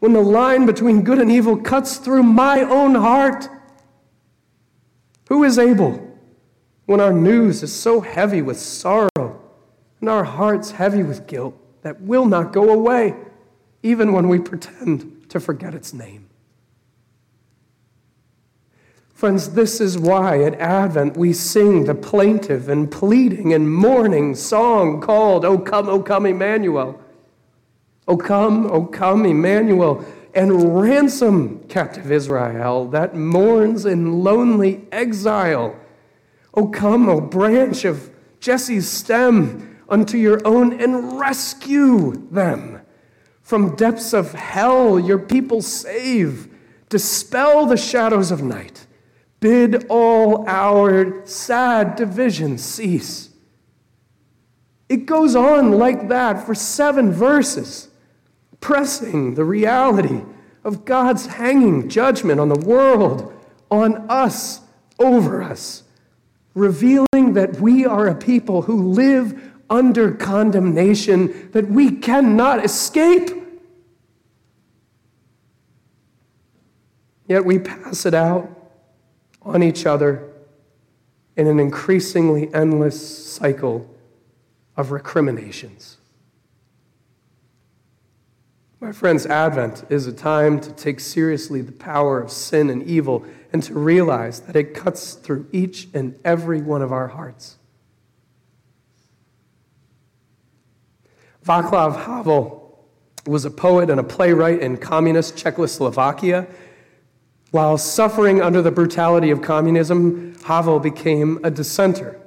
when 0.00 0.12
the 0.12 0.20
line 0.20 0.66
between 0.66 1.02
good 1.02 1.18
and 1.18 1.30
evil 1.30 1.56
cuts 1.56 1.96
through 1.96 2.22
my 2.22 2.62
own 2.62 2.94
heart? 2.94 3.48
Who 5.28 5.44
is 5.44 5.58
able 5.58 6.06
when 6.86 7.00
our 7.00 7.12
news 7.12 7.62
is 7.62 7.72
so 7.72 8.00
heavy 8.00 8.42
with 8.42 8.58
sorrow 8.58 9.40
and 10.00 10.08
our 10.08 10.24
hearts 10.24 10.72
heavy 10.72 11.02
with 11.02 11.26
guilt 11.26 11.54
that 11.82 12.00
will 12.00 12.26
not 12.26 12.52
go 12.52 12.70
away, 12.70 13.14
even 13.82 14.12
when 14.12 14.28
we 14.28 14.38
pretend 14.38 15.30
to 15.30 15.38
forget 15.38 15.74
its 15.74 15.94
name? 15.94 16.29
Friends, 19.20 19.50
this 19.50 19.82
is 19.82 19.98
why 19.98 20.42
at 20.44 20.54
Advent 20.54 21.14
we 21.14 21.34
sing 21.34 21.84
the 21.84 21.94
plaintive 21.94 22.70
and 22.70 22.90
pleading 22.90 23.52
and 23.52 23.70
mourning 23.70 24.34
song 24.34 24.98
called, 24.98 25.44
O 25.44 25.58
come, 25.58 25.90
O 25.90 26.02
come, 26.02 26.24
Emmanuel. 26.24 26.98
O 28.08 28.16
come, 28.16 28.64
O 28.70 28.86
come, 28.86 29.26
Emmanuel, 29.26 30.02
and 30.34 30.80
ransom 30.80 31.62
captive 31.68 32.10
Israel 32.10 32.88
that 32.88 33.14
mourns 33.14 33.84
in 33.84 34.24
lonely 34.24 34.88
exile. 34.90 35.78
O 36.54 36.68
come, 36.68 37.06
O 37.10 37.20
branch 37.20 37.84
of 37.84 38.10
Jesse's 38.40 38.88
stem, 38.88 39.80
unto 39.90 40.16
your 40.16 40.40
own 40.46 40.80
and 40.80 41.20
rescue 41.20 42.26
them. 42.30 42.80
From 43.42 43.76
depths 43.76 44.14
of 44.14 44.32
hell, 44.32 44.98
your 44.98 45.18
people 45.18 45.60
save. 45.60 46.48
Dispel 46.88 47.66
the 47.66 47.76
shadows 47.76 48.30
of 48.30 48.42
night 48.42 48.86
Bid 49.40 49.86
all 49.88 50.46
our 50.46 51.26
sad 51.26 51.96
divisions 51.96 52.62
cease. 52.62 53.30
It 54.90 55.06
goes 55.06 55.34
on 55.34 55.72
like 55.72 56.08
that 56.08 56.44
for 56.44 56.54
seven 56.54 57.10
verses, 57.10 57.88
pressing 58.60 59.34
the 59.34 59.44
reality 59.44 60.22
of 60.62 60.84
God's 60.84 61.26
hanging 61.26 61.88
judgment 61.88 62.38
on 62.38 62.50
the 62.50 62.58
world, 62.58 63.32
on 63.70 64.10
us, 64.10 64.60
over 64.98 65.42
us, 65.42 65.84
revealing 66.54 67.32
that 67.32 67.60
we 67.60 67.86
are 67.86 68.08
a 68.08 68.14
people 68.14 68.62
who 68.62 68.90
live 68.90 69.40
under 69.70 70.12
condemnation 70.12 71.50
that 71.52 71.68
we 71.68 71.92
cannot 71.92 72.62
escape. 72.62 73.30
Yet 77.26 77.44
we 77.44 77.60
pass 77.60 78.04
it 78.04 78.12
out 78.12 78.59
on 79.42 79.62
each 79.62 79.86
other 79.86 80.30
in 81.36 81.46
an 81.46 81.58
increasingly 81.58 82.52
endless 82.52 83.26
cycle 83.26 83.88
of 84.76 84.90
recriminations. 84.90 85.96
My 88.80 88.92
friends, 88.92 89.26
Advent 89.26 89.84
is 89.90 90.06
a 90.06 90.12
time 90.12 90.58
to 90.60 90.72
take 90.72 91.00
seriously 91.00 91.60
the 91.60 91.72
power 91.72 92.18
of 92.18 92.30
sin 92.30 92.70
and 92.70 92.82
evil 92.82 93.26
and 93.52 93.62
to 93.64 93.74
realize 93.74 94.40
that 94.40 94.56
it 94.56 94.72
cuts 94.74 95.14
through 95.14 95.46
each 95.52 95.88
and 95.92 96.18
every 96.24 96.62
one 96.62 96.80
of 96.80 96.90
our 96.90 97.08
hearts. 97.08 97.58
Václav 101.44 102.06
Havel 102.06 102.86
was 103.26 103.44
a 103.44 103.50
poet 103.50 103.90
and 103.90 104.00
a 104.00 104.04
playwright 104.04 104.60
in 104.60 104.78
communist 104.78 105.36
Czechoslovakia 105.36 106.46
while 107.50 107.76
suffering 107.76 108.40
under 108.40 108.62
the 108.62 108.70
brutality 108.70 109.30
of 109.30 109.42
communism, 109.42 110.36
Havel 110.44 110.78
became 110.78 111.40
a 111.42 111.50
dissenter. 111.50 112.18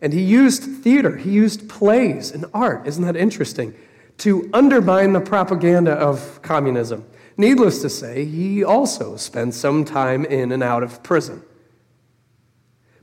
And 0.00 0.12
he 0.12 0.22
used 0.22 0.64
theater, 0.82 1.16
he 1.16 1.30
used 1.30 1.68
plays 1.68 2.30
and 2.32 2.46
art, 2.52 2.86
isn't 2.86 3.04
that 3.04 3.16
interesting, 3.16 3.74
to 4.18 4.50
undermine 4.52 5.12
the 5.12 5.20
propaganda 5.20 5.92
of 5.92 6.40
communism. 6.42 7.06
Needless 7.36 7.80
to 7.82 7.90
say, 7.90 8.24
he 8.24 8.64
also 8.64 9.16
spent 9.16 9.54
some 9.54 9.84
time 9.84 10.24
in 10.24 10.52
and 10.52 10.62
out 10.62 10.82
of 10.82 11.02
prison. 11.02 11.42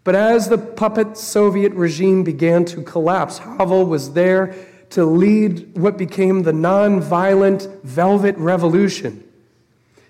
But 0.03 0.15
as 0.15 0.49
the 0.49 0.57
puppet 0.57 1.17
Soviet 1.17 1.73
regime 1.73 2.23
began 2.23 2.65
to 2.65 2.81
collapse, 2.81 3.39
Havel 3.39 3.85
was 3.85 4.13
there 4.13 4.55
to 4.91 5.05
lead 5.05 5.77
what 5.77 5.97
became 5.97 6.43
the 6.43 6.51
nonviolent 6.51 7.81
Velvet 7.83 8.37
Revolution 8.37 9.26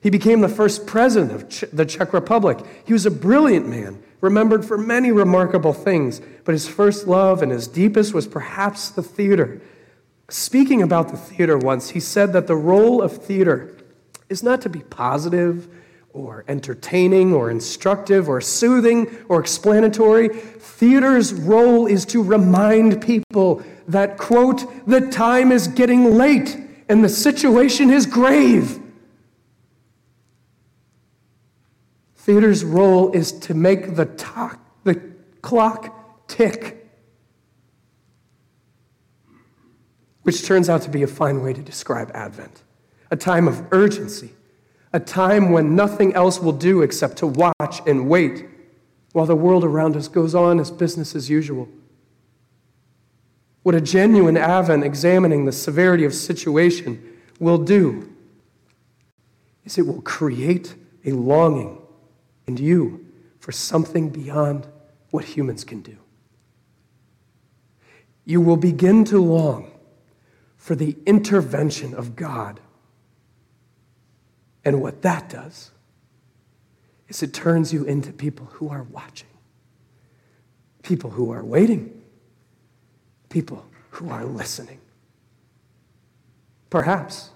he 0.01 0.09
became 0.09 0.41
the 0.41 0.49
first 0.49 0.85
president 0.85 1.63
of 1.63 1.75
the 1.75 1.85
Czech 1.85 2.13
Republic. 2.13 2.59
He 2.85 2.93
was 2.93 3.05
a 3.05 3.11
brilliant 3.11 3.67
man, 3.67 4.01
remembered 4.21 4.63
for 4.65 4.77
many 4.77 5.11
remarkable 5.11 5.73
things, 5.73 6.21
but 6.43 6.53
his 6.53 6.67
first 6.67 7.07
love 7.07 7.41
and 7.41 7.51
his 7.51 7.67
deepest 7.67 8.13
was 8.13 8.27
perhaps 8.27 8.89
the 8.89 9.03
theater. 9.03 9.61
Speaking 10.29 10.81
about 10.81 11.09
the 11.09 11.17
theater 11.17 11.57
once, 11.57 11.89
he 11.91 11.99
said 11.99 12.33
that 12.33 12.47
the 12.47 12.55
role 12.55 13.01
of 13.01 13.23
theater 13.23 13.75
is 14.29 14.43
not 14.43 14.61
to 14.61 14.69
be 14.69 14.79
positive 14.79 15.67
or 16.13 16.43
entertaining 16.47 17.33
or 17.33 17.49
instructive 17.49 18.27
or 18.27 18.41
soothing 18.41 19.07
or 19.29 19.39
explanatory. 19.39 20.29
Theater's 20.29 21.33
role 21.33 21.85
is 21.85 22.05
to 22.05 22.21
remind 22.21 23.01
people 23.01 23.63
that, 23.87 24.17
quote, 24.17 24.65
the 24.87 25.01
time 25.01 25.51
is 25.51 25.67
getting 25.67 26.15
late 26.15 26.57
and 26.89 27.03
the 27.03 27.09
situation 27.09 27.89
is 27.89 28.05
grave. 28.05 28.79
Theater's 32.27 32.65
role 32.65 33.13
is 33.13 33.31
to 33.31 33.53
make 33.53 33.95
the, 33.95 34.03
talk, 34.03 34.59
the 34.83 34.95
clock 35.41 36.27
tick, 36.27 36.85
which 40.23 40.45
turns 40.45 40.67
out 40.67 40.81
to 40.81 40.89
be 40.89 41.03
a 41.03 41.07
fine 41.07 41.41
way 41.41 41.53
to 41.53 41.61
describe 41.61 42.11
Advent 42.13 42.63
a 43.09 43.15
time 43.15 43.47
of 43.47 43.65
urgency, 43.71 44.31
a 44.91 44.99
time 44.99 45.53
when 45.53 45.73
nothing 45.73 46.13
else 46.15 46.41
will 46.41 46.51
do 46.51 46.81
except 46.81 47.15
to 47.15 47.27
watch 47.27 47.79
and 47.87 48.09
wait 48.09 48.45
while 49.13 49.25
the 49.25 49.33
world 49.33 49.63
around 49.63 49.95
us 49.95 50.09
goes 50.09 50.35
on 50.35 50.59
as 50.59 50.69
business 50.69 51.15
as 51.15 51.29
usual. 51.29 51.69
What 53.63 53.73
a 53.73 53.79
genuine 53.79 54.35
Advent 54.35 54.83
examining 54.83 55.45
the 55.45 55.53
severity 55.53 56.03
of 56.03 56.13
situation 56.13 57.01
will 57.39 57.57
do 57.57 58.13
is 59.63 59.77
it 59.77 59.87
will 59.87 60.01
create 60.01 60.75
a 61.05 61.13
longing 61.13 61.83
and 62.47 62.59
you 62.59 63.05
for 63.39 63.51
something 63.51 64.09
beyond 64.09 64.67
what 65.11 65.25
humans 65.25 65.63
can 65.63 65.81
do. 65.81 65.97
you 68.27 68.41
will 68.41 68.57
begin 68.57 69.05
to 69.05 69.19
long 69.19 69.71
for 70.57 70.75
the 70.75 70.97
intervention 71.05 71.93
of 71.95 72.13
God. 72.17 72.59
And 74.65 74.81
what 74.81 75.01
that 75.03 75.29
does 75.29 75.71
is 77.07 77.23
it 77.23 77.33
turns 77.33 77.71
you 77.71 77.85
into 77.85 78.11
people 78.11 78.47
who 78.47 78.67
are 78.67 78.83
watching, 78.83 79.29
people 80.83 81.09
who 81.09 81.31
are 81.31 81.43
waiting, 81.43 82.03
people 83.29 83.65
who 83.91 84.09
are 84.09 84.25
listening. 84.25 84.81
Perhaps 86.69 87.29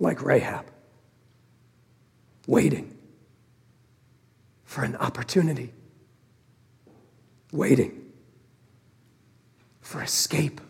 like 0.00 0.22
Rahab, 0.22 0.64
waiting 2.46 2.95
for 4.66 4.84
an 4.84 4.96
opportunity, 4.96 5.72
waiting 7.52 8.12
for 9.80 10.02
escape, 10.02 10.60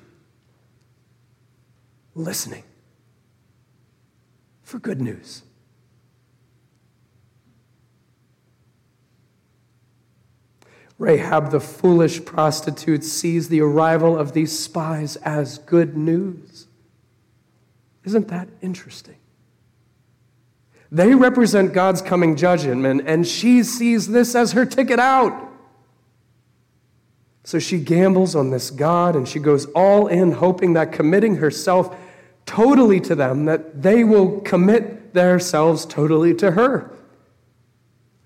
listening 2.14 2.62
for 4.62 4.78
good 4.78 5.00
news. 5.00 5.42
Rahab, 10.98 11.50
the 11.50 11.60
foolish 11.60 12.24
prostitute, 12.24 13.04
sees 13.04 13.48
the 13.48 13.60
arrival 13.60 14.16
of 14.16 14.32
these 14.32 14.56
spies 14.58 15.16
as 15.16 15.58
good 15.58 15.96
news. 15.96 16.68
Isn't 18.04 18.28
that 18.28 18.48
interesting? 18.62 19.16
They 20.90 21.14
represent 21.14 21.72
God's 21.72 22.00
coming 22.00 22.36
judgment, 22.36 23.02
and 23.06 23.26
she 23.26 23.62
sees 23.62 24.08
this 24.08 24.34
as 24.34 24.52
her 24.52 24.64
ticket 24.64 24.98
out. 24.98 25.46
So 27.44 27.58
she 27.58 27.78
gambles 27.78 28.34
on 28.34 28.50
this 28.50 28.70
God 28.72 29.14
and 29.14 29.28
she 29.28 29.38
goes 29.38 29.66
all 29.66 30.08
in, 30.08 30.32
hoping 30.32 30.72
that 30.72 30.90
committing 30.90 31.36
herself 31.36 31.96
totally 32.44 33.00
to 33.02 33.14
them, 33.14 33.44
that 33.44 33.82
they 33.82 34.02
will 34.02 34.40
commit 34.40 35.14
themselves 35.14 35.86
totally 35.86 36.34
to 36.34 36.52
her. 36.52 36.90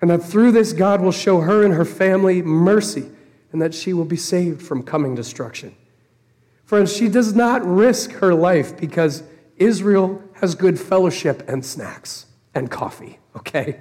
And 0.00 0.10
that 0.10 0.22
through 0.22 0.52
this, 0.52 0.72
God 0.72 1.02
will 1.02 1.12
show 1.12 1.40
her 1.40 1.62
and 1.62 1.74
her 1.74 1.84
family 1.84 2.40
mercy, 2.40 3.10
and 3.52 3.60
that 3.60 3.74
she 3.74 3.92
will 3.92 4.06
be 4.06 4.16
saved 4.16 4.62
from 4.62 4.82
coming 4.82 5.14
destruction. 5.14 5.76
Friends, 6.64 6.90
she 6.90 7.08
does 7.08 7.34
not 7.34 7.62
risk 7.66 8.12
her 8.12 8.32
life 8.32 8.78
because 8.78 9.22
Israel 9.56 10.22
has 10.36 10.54
good 10.54 10.80
fellowship 10.80 11.46
and 11.46 11.64
snacks 11.64 12.24
and 12.60 12.70
coffee, 12.70 13.18
okay? 13.34 13.80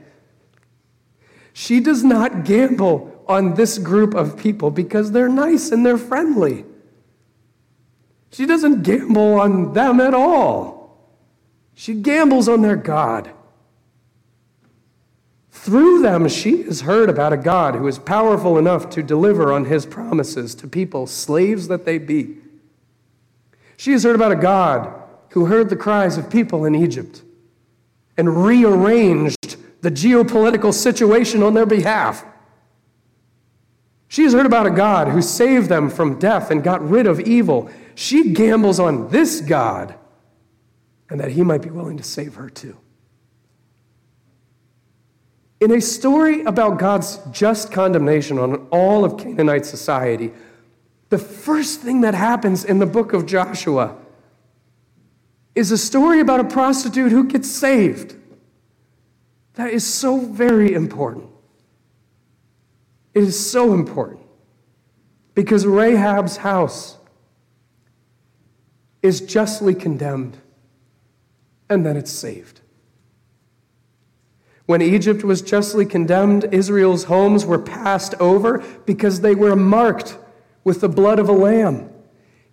She 1.54 1.82
does 1.82 2.04
not 2.04 2.46
gamble 2.46 3.24
on 3.28 3.54
this 3.54 3.78
group 3.78 4.16
of 4.16 4.38
people 4.38 4.72
because 4.72 5.12
they're 5.12 5.30
nice 5.30 5.72
and 5.72 5.86
they're 5.86 5.98
friendly. 5.98 6.66
She 8.32 8.46
doesn't 8.46 8.84
gamble 8.84 9.40
on 9.40 9.74
them 9.74 10.00
at 10.00 10.14
all. 10.14 10.98
She 11.76 11.94
gambles 11.94 12.48
on 12.48 12.62
their 12.62 12.78
God. 12.78 13.30
Through 15.52 16.02
them, 16.02 16.30
she 16.30 16.64
has 16.64 16.82
heard 16.82 17.10
about 17.10 17.34
a 17.34 17.38
God 17.38 17.76
who 17.76 17.88
is 17.88 18.00
powerful 18.00 18.58
enough 18.58 18.90
to 18.92 19.04
deliver 19.04 19.52
on 19.52 19.66
his 19.66 19.86
promises 19.86 20.56
to 20.56 20.68
people, 20.68 21.06
slaves 21.06 21.68
that 21.68 21.84
they 21.84 21.98
be. 21.98 22.38
She 23.76 23.92
has 23.92 24.04
heard 24.04 24.16
about 24.16 24.32
a 24.32 24.38
God 24.38 24.94
who 25.32 25.46
heard 25.48 25.70
the 25.70 25.76
cries 25.76 26.18
of 26.18 26.30
people 26.30 26.64
in 26.64 26.74
Egypt 26.74 27.24
and 28.20 28.46
rearranged 28.46 29.56
the 29.82 29.90
geopolitical 29.90 30.74
situation 30.74 31.42
on 31.42 31.54
their 31.54 31.66
behalf. 31.66 32.26
She 34.10 34.24
has 34.24 34.34
heard 34.34 34.46
about 34.46 34.66
a 34.66 34.72
God 34.72 35.08
who 35.08 35.22
saved 35.22 35.70
them 35.70 35.90
from 35.90 36.20
death 36.20 36.52
and 36.52 36.62
got 36.62 36.88
rid 36.88 37.08
of 37.08 37.22
evil. 37.22 37.70
She 37.96 38.34
gambles 38.34 38.80
on 38.80 39.08
this 39.10 39.40
God 39.40 39.96
and 41.10 41.20
that 41.20 41.32
he 41.32 41.44
might 41.44 41.62
be 41.62 41.70
willing 41.70 41.96
to 41.96 42.04
save 42.04 42.36
her 42.36 42.50
too. 42.50 42.78
In 45.62 45.72
a 45.72 45.80
story 45.80 46.44
about 46.44 46.78
God's 46.78 47.20
just 47.32 47.72
condemnation 47.72 48.38
on 48.38 48.68
all 48.70 49.06
of 49.06 49.18
Canaanite 49.18 49.66
society, 49.66 50.34
the 51.08 51.18
first 51.18 51.80
thing 51.80 52.02
that 52.02 52.16
happens 52.16 52.66
in 52.66 52.80
the 52.80 52.86
book 52.86 53.14
of 53.14 53.26
Joshua 53.26 53.96
is 55.56 55.72
a 55.72 55.78
story 55.78 56.20
about 56.20 56.40
a 56.40 56.44
prostitute 56.44 57.12
who 57.12 57.26
gets 57.26 57.50
saved. 57.50 58.16
That 59.56 59.74
is 59.74 59.86
so 59.86 60.20
very 60.20 60.74
important. 60.74 61.26
It 63.14 63.24
is 63.24 63.52
so 63.52 63.74
important 63.74 64.26
because 65.34 65.66
Rahab's 65.66 66.38
house 66.38 66.98
is 69.02 69.22
justly 69.22 69.74
condemned 69.74 70.38
and 71.70 71.86
then 71.86 71.98
it's 71.98 72.12
saved. 72.12 72.62
When 74.66 74.82
Egypt 74.82 75.24
was 75.24 75.42
justly 75.42 75.86
condemned, 75.86 76.46
Israel's 76.52 77.06
homes 77.06 77.46
were 77.46 77.58
passed 77.58 78.14
over 78.20 78.60
because 78.86 79.22
they 79.22 79.34
were 79.34 79.56
marked 79.56 80.18
with 80.64 80.82
the 80.82 80.90
blood 80.90 81.18
of 81.18 81.28
a 81.28 81.34
lamb. 81.34 81.90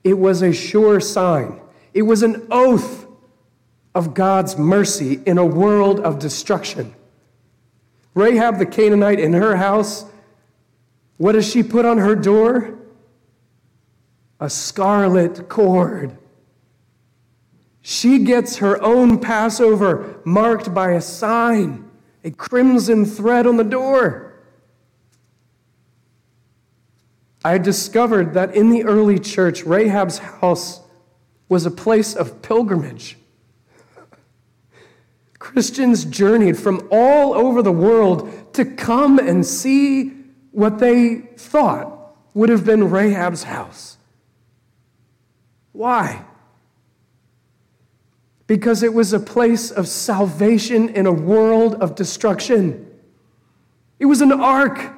It 0.03 0.19
was 0.19 0.41
a 0.41 0.53
sure 0.53 0.99
sign, 0.99 1.61
it 1.97 2.03
was 2.03 2.23
an 2.23 2.47
oath 2.51 3.07
of 3.95 4.13
God's 4.13 4.59
mercy 4.59 5.19
in 5.25 5.39
a 5.39 5.47
world 5.47 5.99
of 5.99 6.19
destruction. 6.19 6.95
Rahab 8.13 8.59
the 8.59 8.67
Canaanite 8.67 9.19
in 9.19 9.33
her 9.33 9.57
house, 9.57 10.05
what 11.17 11.33
does 11.33 11.51
she 11.51 11.63
put 11.63 11.87
on 11.87 11.97
her 11.97 12.15
door? 12.15 12.79
A 14.41 14.51
scarlet 14.51 15.49
cord. 15.49 16.19
She 17.81 18.19
gets 18.19 18.59
her 18.59 18.79
own 18.83 19.19
Passover 19.19 20.21
marked 20.23 20.75
by 20.75 20.91
a 20.91 21.01
sign 21.01 21.91
a 22.23 22.31
crimson 22.31 23.07
thread 23.07 23.47
on 23.47 23.57
the 23.57 23.65
door. 23.65 24.35
I 27.43 27.57
discovered 27.57 28.35
that 28.35 28.55
in 28.55 28.69
the 28.69 28.85
early 28.85 29.19
church, 29.19 29.63
Rahab's 29.63 30.19
house 30.19 30.83
was 31.49 31.67
a 31.67 31.71
place 31.71 32.15
of 32.15 32.43
pilgrimage. 32.43 33.17
Christians 35.39 36.05
journeyed 36.05 36.59
from 36.59 36.89
all 36.91 37.35
over 37.35 37.63
the 37.63 37.73
world 37.73 38.55
to 38.55 38.65
come 38.65 39.19
and 39.19 39.47
see 39.47 40.13
what 40.51 40.79
they 40.79 41.17
thought 41.37 42.17
would 42.35 42.49
have 42.49 42.65
been 42.65 42.91
Rahab's 42.91 43.45
house. 43.45 43.97
Why? 45.73 46.25
because 48.47 48.83
it 48.83 48.95
was 48.95 49.13
a 49.13 49.21
place 49.21 49.71
of 49.71 49.89
salvation 49.89 50.89
in 50.91 51.07
a 51.07 51.13
world 51.13 51.75
of 51.77 51.95
destruction. 51.95 52.87
It 53.99 54.07
was 54.07 54.21
an 54.21 54.33
ark, 54.33 54.93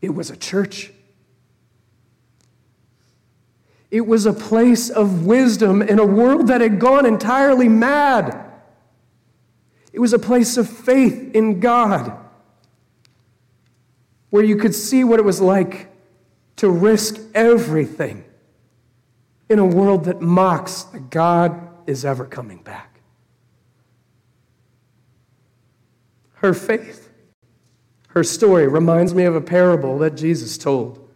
it 0.00 0.14
was 0.14 0.30
a 0.30 0.36
church. 0.36 0.92
It 3.90 4.06
was 4.06 4.26
a 4.26 4.32
place 4.32 4.88
of 4.88 5.26
wisdom 5.26 5.82
in 5.82 5.98
a 5.98 6.06
world 6.06 6.46
that 6.46 6.60
had 6.60 6.78
gone 6.78 7.06
entirely 7.06 7.68
mad. 7.68 8.50
It 9.92 9.98
was 9.98 10.12
a 10.12 10.18
place 10.18 10.56
of 10.56 10.68
faith 10.68 11.34
in 11.34 11.58
God 11.60 12.16
where 14.30 14.44
you 14.44 14.56
could 14.56 14.74
see 14.74 15.02
what 15.02 15.18
it 15.18 15.24
was 15.24 15.40
like 15.40 15.88
to 16.56 16.70
risk 16.70 17.20
everything 17.34 18.24
in 19.48 19.58
a 19.58 19.66
world 19.66 20.04
that 20.04 20.20
mocks 20.20 20.82
that 20.84 21.10
God 21.10 21.68
is 21.88 22.04
ever 22.04 22.24
coming 22.24 22.62
back. 22.62 23.00
Her 26.34 26.54
faith, 26.54 27.10
her 28.08 28.22
story 28.22 28.68
reminds 28.68 29.12
me 29.12 29.24
of 29.24 29.34
a 29.34 29.40
parable 29.40 29.98
that 29.98 30.16
Jesus 30.16 30.56
told 30.56 31.08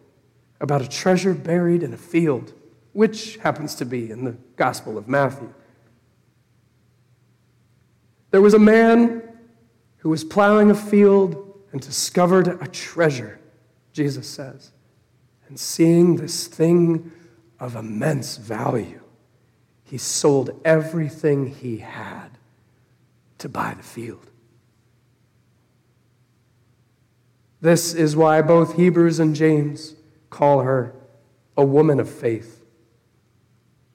about 0.61 0.83
a 0.83 0.89
treasure 0.89 1.33
buried 1.33 1.83
in 1.83 1.95
a 1.95 1.97
field, 1.97 2.53
which 2.95 3.37
happens 3.37 3.75
to 3.75 3.85
be 3.85 4.11
in 4.11 4.25
the 4.25 4.37
Gospel 4.57 4.97
of 4.97 5.07
Matthew. 5.07 5.53
There 8.31 8.41
was 8.41 8.55
a 8.55 8.59
man 8.59 9.23
who 9.99 10.09
was 10.09 10.25
plowing 10.25 10.71
a 10.71 10.75
field 10.75 11.61
and 11.73 11.81
discovered 11.81 12.49
a 12.49 12.67
treasure, 12.67 13.39
Jesus 13.93 14.27
says. 14.27 14.73
And 15.49 15.59
seeing 15.59 16.17
this 16.17 16.47
thing 16.47 17.13
of 17.61 17.77
immense 17.77 18.37
value, 18.37 19.01
he 19.85 19.99
sold 19.99 20.61
everything 20.65 21.55
he 21.55 21.79
had 21.79 22.31
to 23.39 23.49
buy 23.49 23.75
the 23.75 23.83
field. 23.83 24.31
This 27.61 27.95
is 27.95 28.15
why 28.15 28.43
both 28.43 28.77
Hebrews 28.77 29.19
and 29.19 29.35
James 29.35 29.95
call 30.29 30.61
her 30.61 30.95
a 31.57 31.65
woman 31.65 31.99
of 31.99 32.11
faith, 32.11 32.54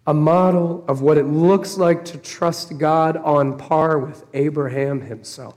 a 0.10 0.14
model 0.14 0.84
of 0.88 1.04
what 1.04 1.20
it 1.20 1.28
looks 1.28 1.78
like 1.78 2.04
to 2.04 2.18
trust 2.18 2.80
God 2.80 3.16
on 3.18 3.60
par 3.60 4.00
with 4.00 4.26
Abraham 4.34 5.02
himself. 5.02 5.56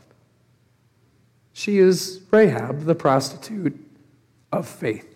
She 1.55 1.79
is 1.79 2.21
Rahab, 2.31 2.83
the 2.83 2.95
prostitute 2.95 3.81
of 4.53 4.69
faith. 4.69 5.09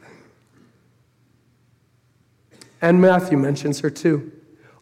And 2.81 2.99
Matthew 3.03 3.37
mentions 3.37 3.81
her 3.81 3.91
too. 3.91 4.33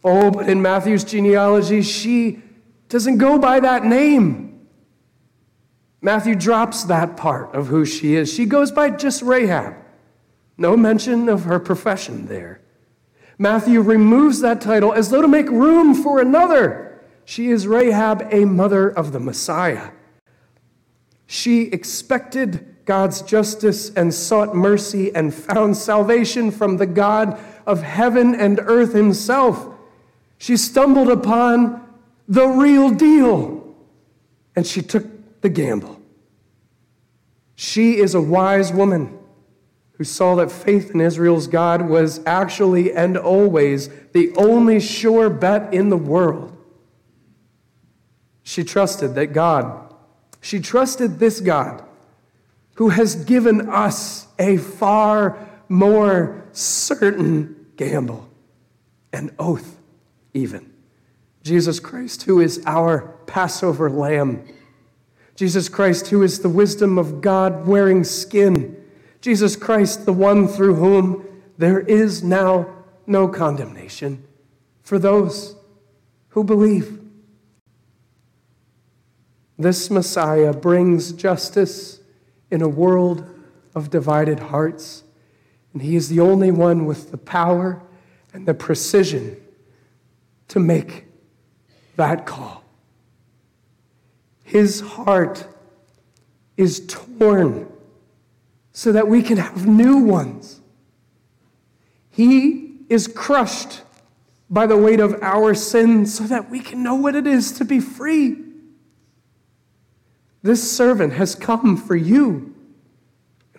Oh, 0.04 0.30
but 0.30 0.48
in 0.48 0.62
Matthew's 0.62 1.02
genealogy, 1.02 1.82
she 1.82 2.40
doesn't 2.88 3.18
go 3.18 3.40
by 3.40 3.58
that 3.58 3.84
name. 3.84 4.68
Matthew 6.00 6.36
drops 6.36 6.84
that 6.84 7.16
part 7.16 7.52
of 7.56 7.66
who 7.66 7.84
she 7.84 8.14
is. 8.14 8.32
She 8.32 8.46
goes 8.46 8.70
by 8.70 8.90
just 8.90 9.20
Rahab. 9.20 9.74
No 10.56 10.76
mention 10.76 11.28
of 11.28 11.42
her 11.42 11.58
profession 11.58 12.26
there. 12.26 12.60
Matthew 13.38 13.80
removes 13.80 14.40
that 14.40 14.60
title 14.60 14.92
as 14.92 15.10
though 15.10 15.22
to 15.22 15.28
make 15.28 15.48
room 15.48 15.94
for 15.94 16.20
another. 16.20 17.02
She 17.24 17.50
is 17.50 17.66
Rahab, 17.66 18.28
a 18.30 18.44
mother 18.44 18.88
of 18.88 19.12
the 19.12 19.20
Messiah. 19.20 19.90
She 21.26 21.62
expected 21.62 22.76
God's 22.84 23.22
justice 23.22 23.90
and 23.94 24.12
sought 24.12 24.54
mercy 24.54 25.14
and 25.14 25.34
found 25.34 25.76
salvation 25.76 26.50
from 26.50 26.76
the 26.76 26.86
God 26.86 27.40
of 27.66 27.82
heaven 27.82 28.34
and 28.34 28.60
earth 28.60 28.92
himself. 28.92 29.68
She 30.36 30.56
stumbled 30.56 31.08
upon 31.08 31.82
the 32.28 32.46
real 32.46 32.90
deal 32.90 33.74
and 34.54 34.66
she 34.66 34.82
took 34.82 35.40
the 35.40 35.48
gamble. 35.48 36.00
She 37.56 37.96
is 37.98 38.14
a 38.14 38.20
wise 38.20 38.72
woman 38.72 39.18
who 39.96 40.04
saw 40.04 40.34
that 40.34 40.50
faith 40.50 40.90
in 40.90 41.00
Israel's 41.00 41.46
God 41.46 41.88
was 41.88 42.20
actually 42.26 42.92
and 42.92 43.16
always 43.16 43.88
the 44.12 44.32
only 44.36 44.80
sure 44.80 45.30
bet 45.30 45.72
in 45.72 45.88
the 45.88 45.96
world. 45.96 46.56
She 48.42 48.64
trusted 48.64 49.14
that 49.14 49.28
God, 49.28 49.94
she 50.40 50.60
trusted 50.60 51.18
this 51.18 51.40
God 51.40 51.84
who 52.74 52.90
has 52.90 53.14
given 53.14 53.68
us 53.70 54.26
a 54.38 54.56
far 54.56 55.48
more 55.68 56.44
certain 56.52 57.66
gamble, 57.76 58.28
an 59.12 59.34
oath, 59.38 59.78
even. 60.34 60.72
Jesus 61.42 61.78
Christ, 61.78 62.24
who 62.24 62.40
is 62.40 62.62
our 62.66 63.16
Passover 63.26 63.88
lamb. 63.88 64.44
Jesus 65.36 65.68
Christ, 65.68 66.08
who 66.08 66.22
is 66.22 66.40
the 66.40 66.48
wisdom 66.48 66.98
of 66.98 67.20
God 67.20 67.66
wearing 67.66 68.02
skin 68.02 68.83
Jesus 69.24 69.56
Christ, 69.56 70.04
the 70.04 70.12
one 70.12 70.46
through 70.46 70.74
whom 70.74 71.24
there 71.56 71.80
is 71.80 72.22
now 72.22 72.68
no 73.06 73.26
condemnation 73.26 74.22
for 74.82 74.98
those 74.98 75.56
who 76.28 76.44
believe. 76.44 77.00
This 79.58 79.90
Messiah 79.90 80.52
brings 80.52 81.12
justice 81.12 82.00
in 82.50 82.60
a 82.60 82.68
world 82.68 83.26
of 83.74 83.88
divided 83.88 84.40
hearts, 84.40 85.04
and 85.72 85.80
he 85.80 85.96
is 85.96 86.10
the 86.10 86.20
only 86.20 86.50
one 86.50 86.84
with 86.84 87.10
the 87.10 87.16
power 87.16 87.82
and 88.34 88.44
the 88.44 88.52
precision 88.52 89.38
to 90.48 90.60
make 90.60 91.06
that 91.96 92.26
call. 92.26 92.62
His 94.42 94.82
heart 94.82 95.48
is 96.58 96.84
torn 96.86 97.70
so 98.74 98.90
that 98.92 99.08
we 99.08 99.22
can 99.22 99.38
have 99.38 99.66
new 99.66 99.96
ones. 99.96 100.60
He 102.10 102.72
is 102.90 103.06
crushed 103.06 103.82
by 104.50 104.66
the 104.66 104.76
weight 104.76 105.00
of 105.00 105.22
our 105.22 105.54
sin 105.54 106.04
so 106.04 106.24
that 106.24 106.50
we 106.50 106.58
can 106.60 106.82
know 106.82 106.96
what 106.96 107.14
it 107.14 107.26
is 107.26 107.52
to 107.52 107.64
be 107.64 107.80
free. 107.80 108.36
This 110.42 110.70
servant 110.70 111.14
has 111.14 111.34
come 111.36 111.76
for 111.76 111.96
you, 111.96 112.54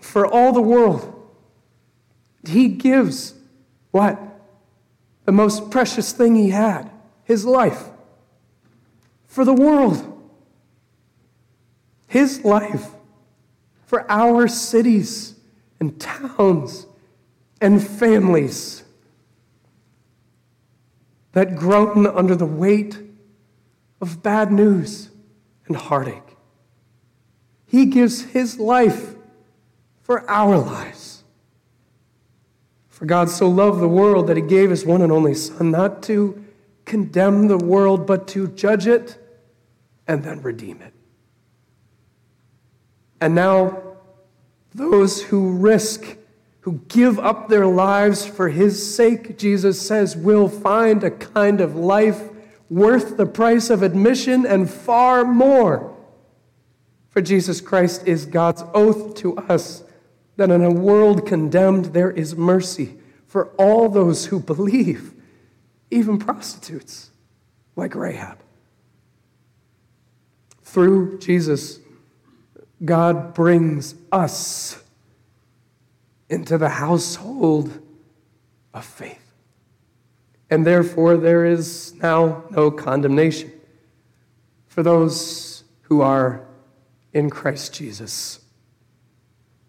for 0.01 0.27
all 0.27 0.51
the 0.51 0.61
world. 0.61 1.11
He 2.47 2.67
gives 2.67 3.33
what? 3.91 4.19
The 5.23 5.31
most 5.31 5.71
precious 5.71 6.11
thing 6.11 6.35
he 6.35 6.49
had 6.49 6.91
his 7.23 7.45
life 7.45 7.85
for 9.27 9.45
the 9.45 9.53
world. 9.53 10.11
His 12.05 12.43
life 12.43 12.94
for 13.85 14.09
our 14.09 14.47
cities 14.47 15.35
and 15.79 15.99
towns 15.99 16.87
and 17.61 17.85
families 17.85 18.83
that 21.33 21.55
groan 21.55 22.07
under 22.07 22.35
the 22.35 22.45
weight 22.45 22.97
of 24.01 24.23
bad 24.23 24.51
news 24.51 25.09
and 25.67 25.75
heartache. 25.75 26.21
He 27.65 27.85
gives 27.85 28.21
his 28.21 28.57
life 28.57 29.15
for 30.01 30.29
our 30.29 30.57
lives. 30.57 31.23
For 32.87 33.05
God 33.05 33.29
so 33.29 33.49
loved 33.49 33.81
the 33.81 33.87
world 33.87 34.27
that 34.27 34.37
he 34.37 34.43
gave 34.43 34.69
his 34.69 34.85
one 34.85 35.01
and 35.01 35.11
only 35.11 35.33
Son, 35.33 35.71
not 35.71 36.01
to 36.03 36.41
condemn 36.85 37.47
the 37.47 37.57
world, 37.57 38.07
but 38.07 38.27
to 38.29 38.47
judge 38.47 38.87
it 38.87 39.17
and 40.07 40.23
then 40.23 40.41
redeem 40.41 40.81
it. 40.81 40.94
And 43.21 43.35
now, 43.35 43.81
those 44.73 45.23
who 45.23 45.57
risk, 45.57 46.17
who 46.61 46.81
give 46.87 47.17
up 47.19 47.47
their 47.47 47.65
lives 47.65 48.25
for 48.25 48.49
his 48.49 48.95
sake, 48.95 49.37
Jesus 49.37 49.81
says, 49.81 50.17
will 50.17 50.49
find 50.49 51.03
a 51.03 51.11
kind 51.11 51.61
of 51.61 51.75
life 51.75 52.29
worth 52.69 53.17
the 53.17 53.25
price 53.25 53.69
of 53.69 53.83
admission 53.83 54.45
and 54.45 54.69
far 54.69 55.23
more. 55.23 55.95
For 57.09 57.21
Jesus 57.21 57.61
Christ 57.61 58.07
is 58.07 58.25
God's 58.25 58.63
oath 58.73 59.15
to 59.15 59.37
us 59.37 59.83
that 60.35 60.51
in 60.51 60.61
a 60.63 60.71
world 60.71 61.25
condemned, 61.25 61.85
there 61.85 62.11
is 62.11 62.35
mercy 62.35 62.95
for 63.25 63.47
all 63.57 63.87
those 63.89 64.25
who 64.25 64.39
believe, 64.39 65.13
even 65.89 66.17
prostitutes 66.17 67.11
like 67.75 67.95
Rahab. 67.95 68.39
Through 70.61 71.19
Jesus, 71.19 71.79
God 72.83 73.33
brings 73.33 73.95
us 74.11 74.83
into 76.29 76.57
the 76.57 76.69
household 76.69 77.79
of 78.73 78.85
faith. 78.85 79.33
And 80.49 80.65
therefore, 80.65 81.17
there 81.17 81.45
is 81.45 81.93
now 81.95 82.43
no 82.51 82.69
condemnation 82.69 83.51
for 84.67 84.83
those 84.83 85.63
who 85.83 86.01
are 86.01 86.45
in 87.13 87.29
Christ 87.29 87.73
Jesus. 87.73 88.41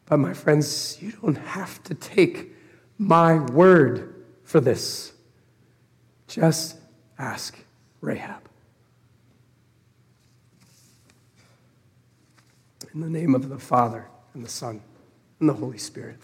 But, 0.07 0.19
my 0.19 0.35
friends, 0.35 0.99
you 1.01 1.13
don't 1.13 1.39
have 1.39 1.83
to 1.85 1.95
take 1.95 2.53
my 2.99 3.39
word 3.39 4.15
for 4.43 4.61
this. 4.61 5.13
Just 6.29 6.77
ask 7.19 7.57
Rahab. 8.01 8.46
In 12.97 13.03
the 13.03 13.11
name 13.11 13.35
of 13.35 13.51
the 13.51 13.59
Father, 13.59 14.07
and 14.33 14.43
the 14.43 14.49
Son, 14.49 14.81
and 15.39 15.51
the 15.51 15.53
Holy 15.53 15.77
Spirit. 15.77 16.17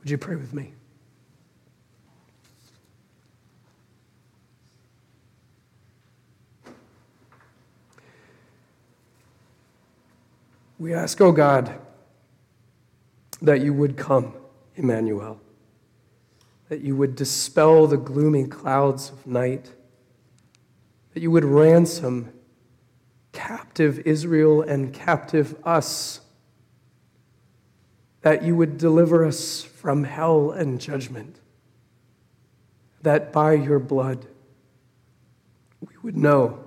Would 0.00 0.10
you 0.10 0.18
pray 0.18 0.34
with 0.34 0.52
me? 0.52 0.72
We 10.80 10.92
ask, 10.92 11.20
oh 11.20 11.30
God, 11.30 11.72
that 13.40 13.60
you 13.60 13.72
would 13.72 13.96
come, 13.96 14.34
Emmanuel, 14.74 15.40
that 16.68 16.80
you 16.80 16.96
would 16.96 17.14
dispel 17.14 17.86
the 17.86 17.96
gloomy 17.96 18.48
clouds 18.48 19.10
of 19.10 19.28
night, 19.28 19.70
that 21.14 21.20
you 21.20 21.30
would 21.30 21.44
ransom 21.44 22.32
captive 23.32 24.00
Israel 24.00 24.62
and 24.62 24.92
captive 24.92 25.54
us, 25.64 26.20
that 28.22 28.42
you 28.42 28.56
would 28.56 28.76
deliver 28.78 29.24
us 29.24 29.62
from 29.62 30.04
hell 30.04 30.50
and 30.50 30.80
judgment, 30.80 31.40
that 33.02 33.32
by 33.32 33.54
your 33.54 33.78
blood 33.78 34.26
we 35.80 35.94
would 36.02 36.16
know 36.16 36.58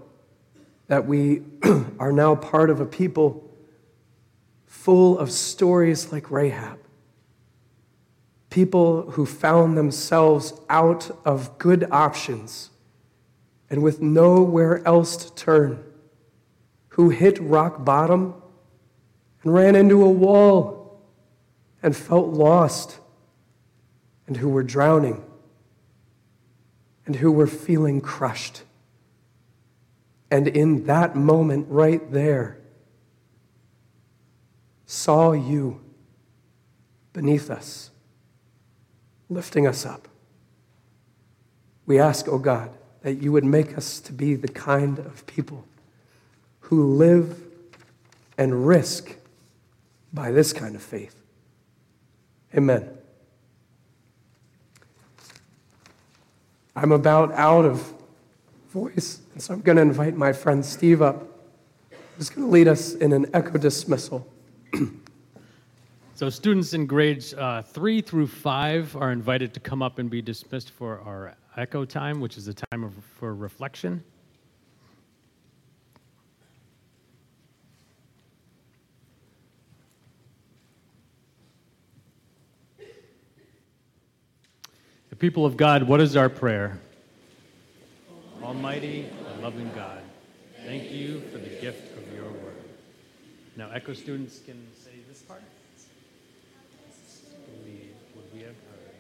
that 0.88 1.06
we 1.06 1.44
are 1.99 2.11
now 2.11 2.35
part 2.35 2.69
of 2.69 2.80
a 2.80 2.85
people 2.85 3.49
full 4.65 5.18
of 5.18 5.31
stories 5.31 6.11
like 6.11 6.30
Rahab. 6.30 6.80
People 8.49 9.11
who 9.11 9.26
found 9.26 9.77
themselves 9.77 10.53
out 10.69 11.10
of 11.26 11.57
good 11.57 11.90
options 11.91 12.69
and 13.69 13.81
with 13.81 14.02
nowhere 14.02 14.85
else 14.85 15.15
to 15.18 15.34
turn 15.35 15.84
who 16.93 17.09
hit 17.09 17.39
rock 17.39 17.83
bottom 17.83 18.35
and 19.41 19.53
ran 19.53 19.75
into 19.75 20.03
a 20.05 20.09
wall 20.09 21.01
and 21.81 21.95
felt 21.95 22.29
lost, 22.29 22.99
and 24.27 24.37
who 24.37 24.47
were 24.47 24.63
drowning, 24.63 25.21
and 27.05 27.15
who 27.17 27.31
were 27.31 27.47
feeling 27.47 27.99
crushed. 27.99 28.61
And 30.31 30.47
in 30.47 30.85
that 30.85 31.15
moment, 31.15 31.65
right 31.67 32.09
there, 32.11 32.59
saw 34.85 35.33
you 35.33 35.81
beneath 37.11 37.49
us 37.49 37.89
lifting 39.29 39.65
us 39.65 39.85
up. 39.85 40.07
We 41.85 41.99
ask, 41.99 42.27
O 42.27 42.33
oh 42.33 42.37
God, 42.37 42.69
that 43.01 43.15
you 43.15 43.31
would 43.31 43.43
make 43.43 43.77
us 43.77 43.99
to 44.01 44.13
be 44.13 44.35
the 44.35 44.47
kind 44.47 44.99
of 44.99 45.25
people 45.25 45.65
who 46.75 46.95
live 46.95 47.39
and 48.37 48.67
risk 48.67 49.15
by 50.11 50.31
this 50.31 50.53
kind 50.53 50.75
of 50.75 50.81
faith. 50.81 51.15
Amen. 52.55 52.89
I'm 56.75 56.91
about 56.91 57.31
out 57.33 57.65
of 57.65 57.93
voice, 58.69 59.19
and 59.33 59.41
so 59.41 59.53
I'm 59.53 59.61
going 59.61 59.75
to 59.75 59.83
invite 59.83 60.15
my 60.15 60.33
friend 60.33 60.65
Steve 60.65 61.01
up, 61.01 61.27
who's 62.17 62.29
going 62.29 62.47
to 62.47 62.51
lead 62.51 62.67
us 62.67 62.95
in 62.95 63.13
an 63.13 63.27
echo 63.33 63.57
dismissal. 63.59 64.27
so, 66.15 66.29
students 66.29 66.73
in 66.73 66.87
grades 66.87 67.35
uh, 67.35 67.61
three 67.63 68.01
through 68.01 68.27
five 68.27 68.95
are 68.95 69.11
invited 69.11 69.53
to 69.53 69.59
come 69.59 69.83
up 69.83 69.99
and 69.99 70.09
be 70.09 70.21
dismissed 70.21 70.71
for 70.71 70.99
our 71.01 71.35
echo 71.55 71.85
time, 71.85 72.19
which 72.19 72.37
is 72.37 72.47
a 72.47 72.53
time 72.53 72.83
of, 72.83 72.93
for 73.19 73.35
reflection. 73.35 74.03
People 85.23 85.45
of 85.45 85.55
God, 85.55 85.83
what 85.83 86.01
is 86.01 86.17
our 86.17 86.27
prayer? 86.27 86.77
Almighty 88.43 89.07
and 89.29 89.41
loving 89.41 89.71
God, 89.73 90.01
thank 90.65 90.91
you 90.91 91.21
for 91.31 91.37
the 91.37 91.47
gift 91.61 91.97
of 91.97 92.13
your 92.13 92.25
word. 92.25 92.57
Now, 93.55 93.71
Echo 93.71 93.93
students 93.93 94.41
can 94.45 94.67
say 94.83 94.91
this 95.07 95.21
part. 95.21 95.41
Believe 97.63 97.93
what 98.13 98.25
we 98.33 98.39
have 98.41 98.49
heard. 98.49 98.95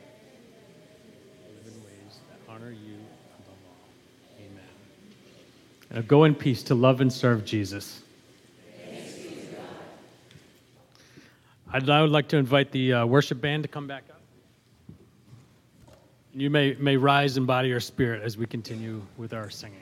Live 1.57 1.73
in 1.73 1.83
ways 1.83 2.19
that 2.29 2.49
honor 2.49 2.71
you 2.71 2.95
above 3.39 3.57
all. 3.67 4.39
Amen. 4.39 4.63
Now, 5.93 6.01
go 6.07 6.23
in 6.23 6.35
peace 6.35 6.63
to 6.63 6.73
love 6.73 7.01
and 7.01 7.11
serve 7.11 7.43
Jesus. 7.43 8.01
I'd, 11.73 11.89
I 11.89 12.01
would 12.01 12.11
like 12.11 12.29
to 12.29 12.37
invite 12.37 12.71
the 12.71 12.93
uh, 12.93 13.05
worship 13.05 13.41
band 13.41 13.63
to 13.63 13.67
come 13.67 13.87
back 13.87 14.03
up. 14.09 14.22
You 16.33 16.49
may, 16.49 16.75
may 16.79 16.97
rise 16.97 17.37
in 17.37 17.45
body 17.45 17.71
or 17.71 17.79
spirit 17.79 18.23
as 18.23 18.37
we 18.37 18.47
continue 18.47 19.01
with 19.17 19.33
our 19.33 19.49
singing. 19.49 19.77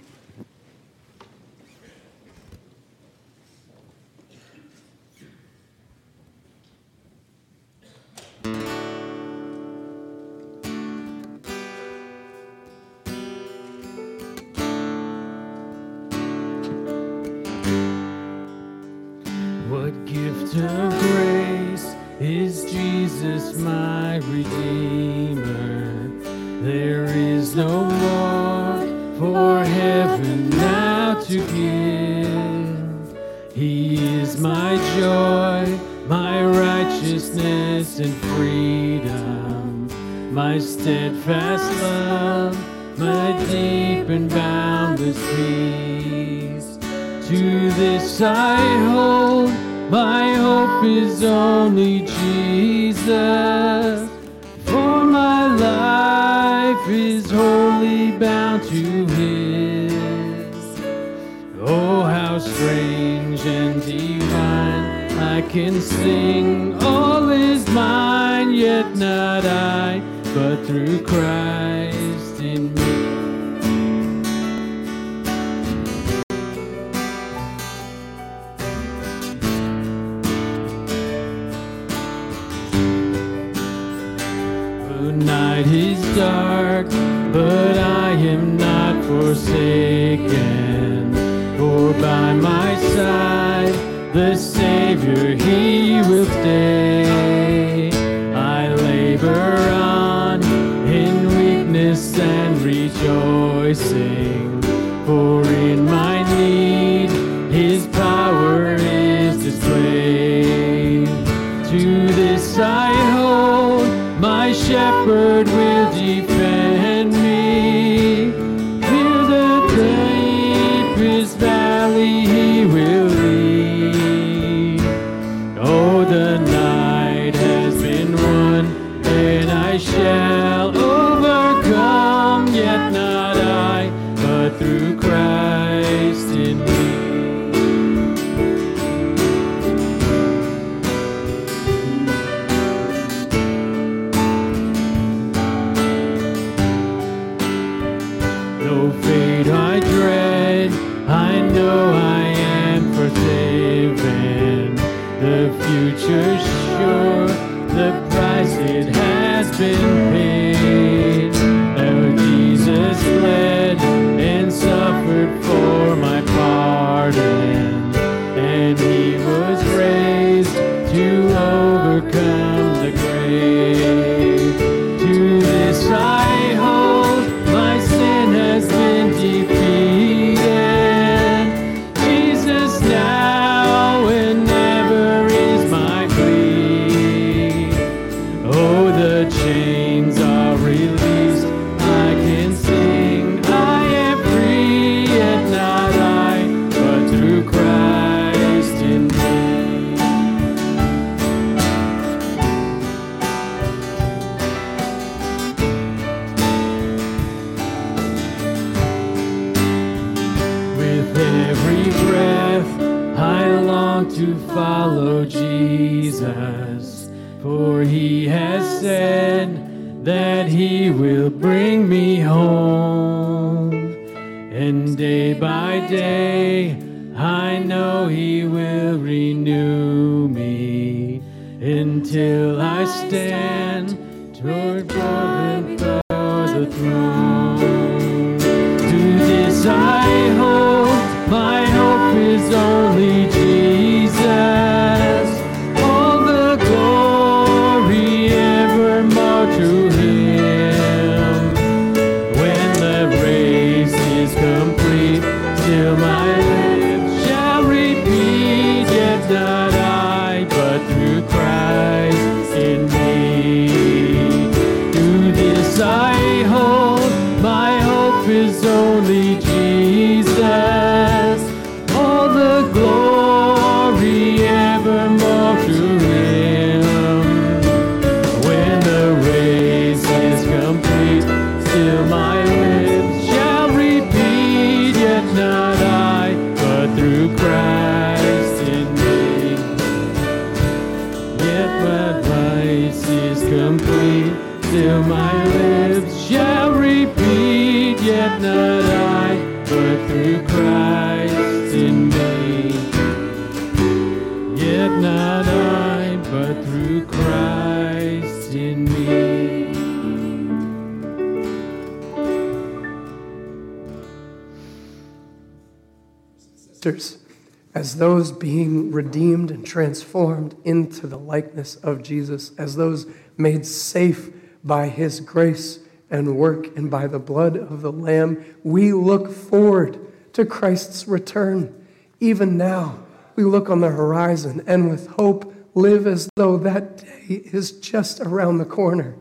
Those 318.01 318.31
being 318.31 318.91
redeemed 318.91 319.51
and 319.51 319.63
transformed 319.63 320.55
into 320.63 321.05
the 321.05 321.19
likeness 321.19 321.75
of 321.75 322.01
Jesus, 322.01 322.51
as 322.57 322.75
those 322.75 323.05
made 323.37 323.63
safe 323.63 324.31
by 324.63 324.87
his 324.87 325.19
grace 325.19 325.77
and 326.09 326.35
work 326.35 326.75
and 326.75 326.89
by 326.89 327.05
the 327.05 327.19
blood 327.19 327.55
of 327.55 327.83
the 327.83 327.91
Lamb, 327.91 328.43
we 328.63 328.91
look 328.91 329.31
forward 329.31 329.99
to 330.33 330.43
Christ's 330.43 331.07
return. 331.07 331.85
Even 332.19 332.57
now, 332.57 333.03
we 333.35 333.43
look 333.43 333.69
on 333.69 333.81
the 333.81 333.89
horizon 333.89 334.63
and 334.65 334.89
with 334.89 335.05
hope 335.05 335.53
live 335.75 336.07
as 336.07 336.27
though 336.35 336.57
that 336.57 336.97
day 336.97 337.43
is 337.53 337.71
just 337.71 338.19
around 338.19 338.57
the 338.57 338.65
corner. 338.65 339.13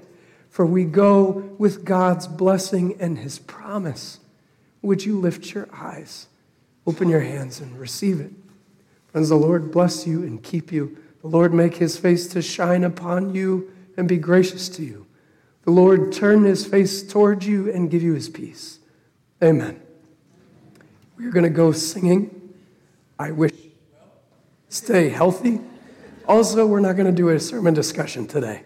For 0.49 0.65
we 0.65 0.85
go 0.85 1.55
with 1.59 1.85
God's 1.85 2.27
blessing 2.27 2.97
and 2.99 3.19
his 3.19 3.41
promise. 3.41 4.21
Would 4.81 5.05
you 5.05 5.21
lift 5.21 5.53
your 5.53 5.69
eyes? 5.71 6.29
Open 6.87 7.11
your 7.11 7.21
hands 7.21 7.61
and 7.61 7.79
receive 7.79 8.21
it. 8.21 8.33
Friends, 9.13 9.29
the 9.29 9.37
Lord 9.37 9.73
bless 9.73 10.07
you 10.07 10.23
and 10.23 10.43
keep 10.43 10.71
you. 10.71 10.97
The 11.23 11.29
Lord 11.29 11.53
make 11.53 11.77
his 11.77 11.97
face 11.97 12.27
to 12.29 12.41
shine 12.41 12.85
upon 12.85 13.35
you 13.35 13.73
and 13.97 14.09
be 14.09 14.17
gracious 14.17 14.69
to 14.71 14.85
you. 14.85 15.07
The 15.65 15.71
Lord 15.71 16.13
turn 16.13 16.45
his 16.45 16.67
face 16.67 17.03
toward 17.03 17.45
you 17.45 17.71
and 17.71 17.91
give 17.91 18.03
you 18.03 18.15
his 18.15 18.29
peace. 18.29 18.79
Amen. 19.43 19.81
We're 21.19 21.33
going 21.33 21.45
to 21.45 21.51
go 21.51 21.73
singing. 21.73 22.55
I 23.19 23.33
wish. 23.33 23.53
Stay 24.69 25.09
healthy. 25.09 25.61
Also, 26.27 26.67
we're 26.67 26.81
not 26.81 26.95
going 26.95 27.07
to 27.07 27.13
do 27.13 27.29
a 27.31 27.41
sermon 27.41 27.75
discussion 27.75 28.27
today. 28.27 28.63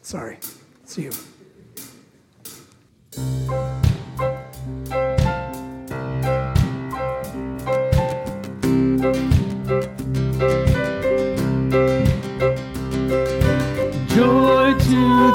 Sorry. 0.00 0.38
See 0.84 1.02
you. 1.02 1.12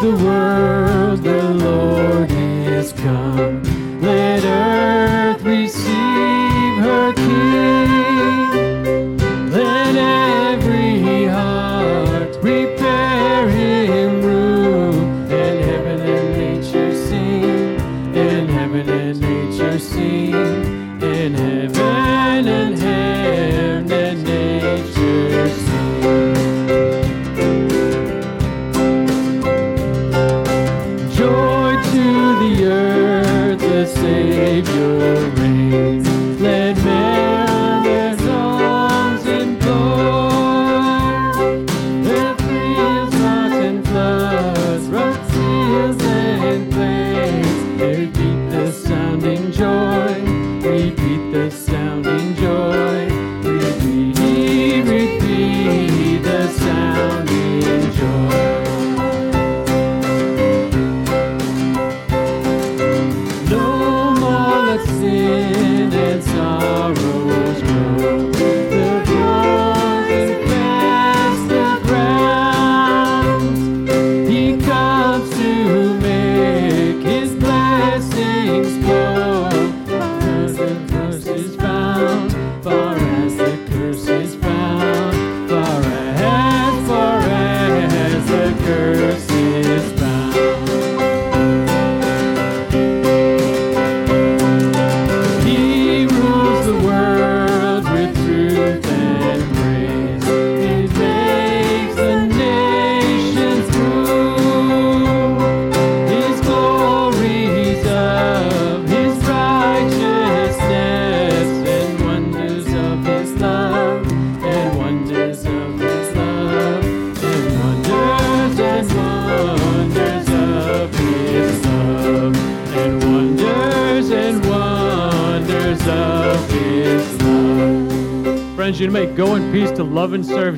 The 0.03 0.17
world, 0.17 1.23
the 1.23 1.43
Lord 1.53 2.29
is 2.29 2.91
come. 2.91 3.63
Let 4.01 4.43
earth 4.43 5.12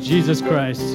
Jesus 0.05 0.39
Christ. 0.39 0.94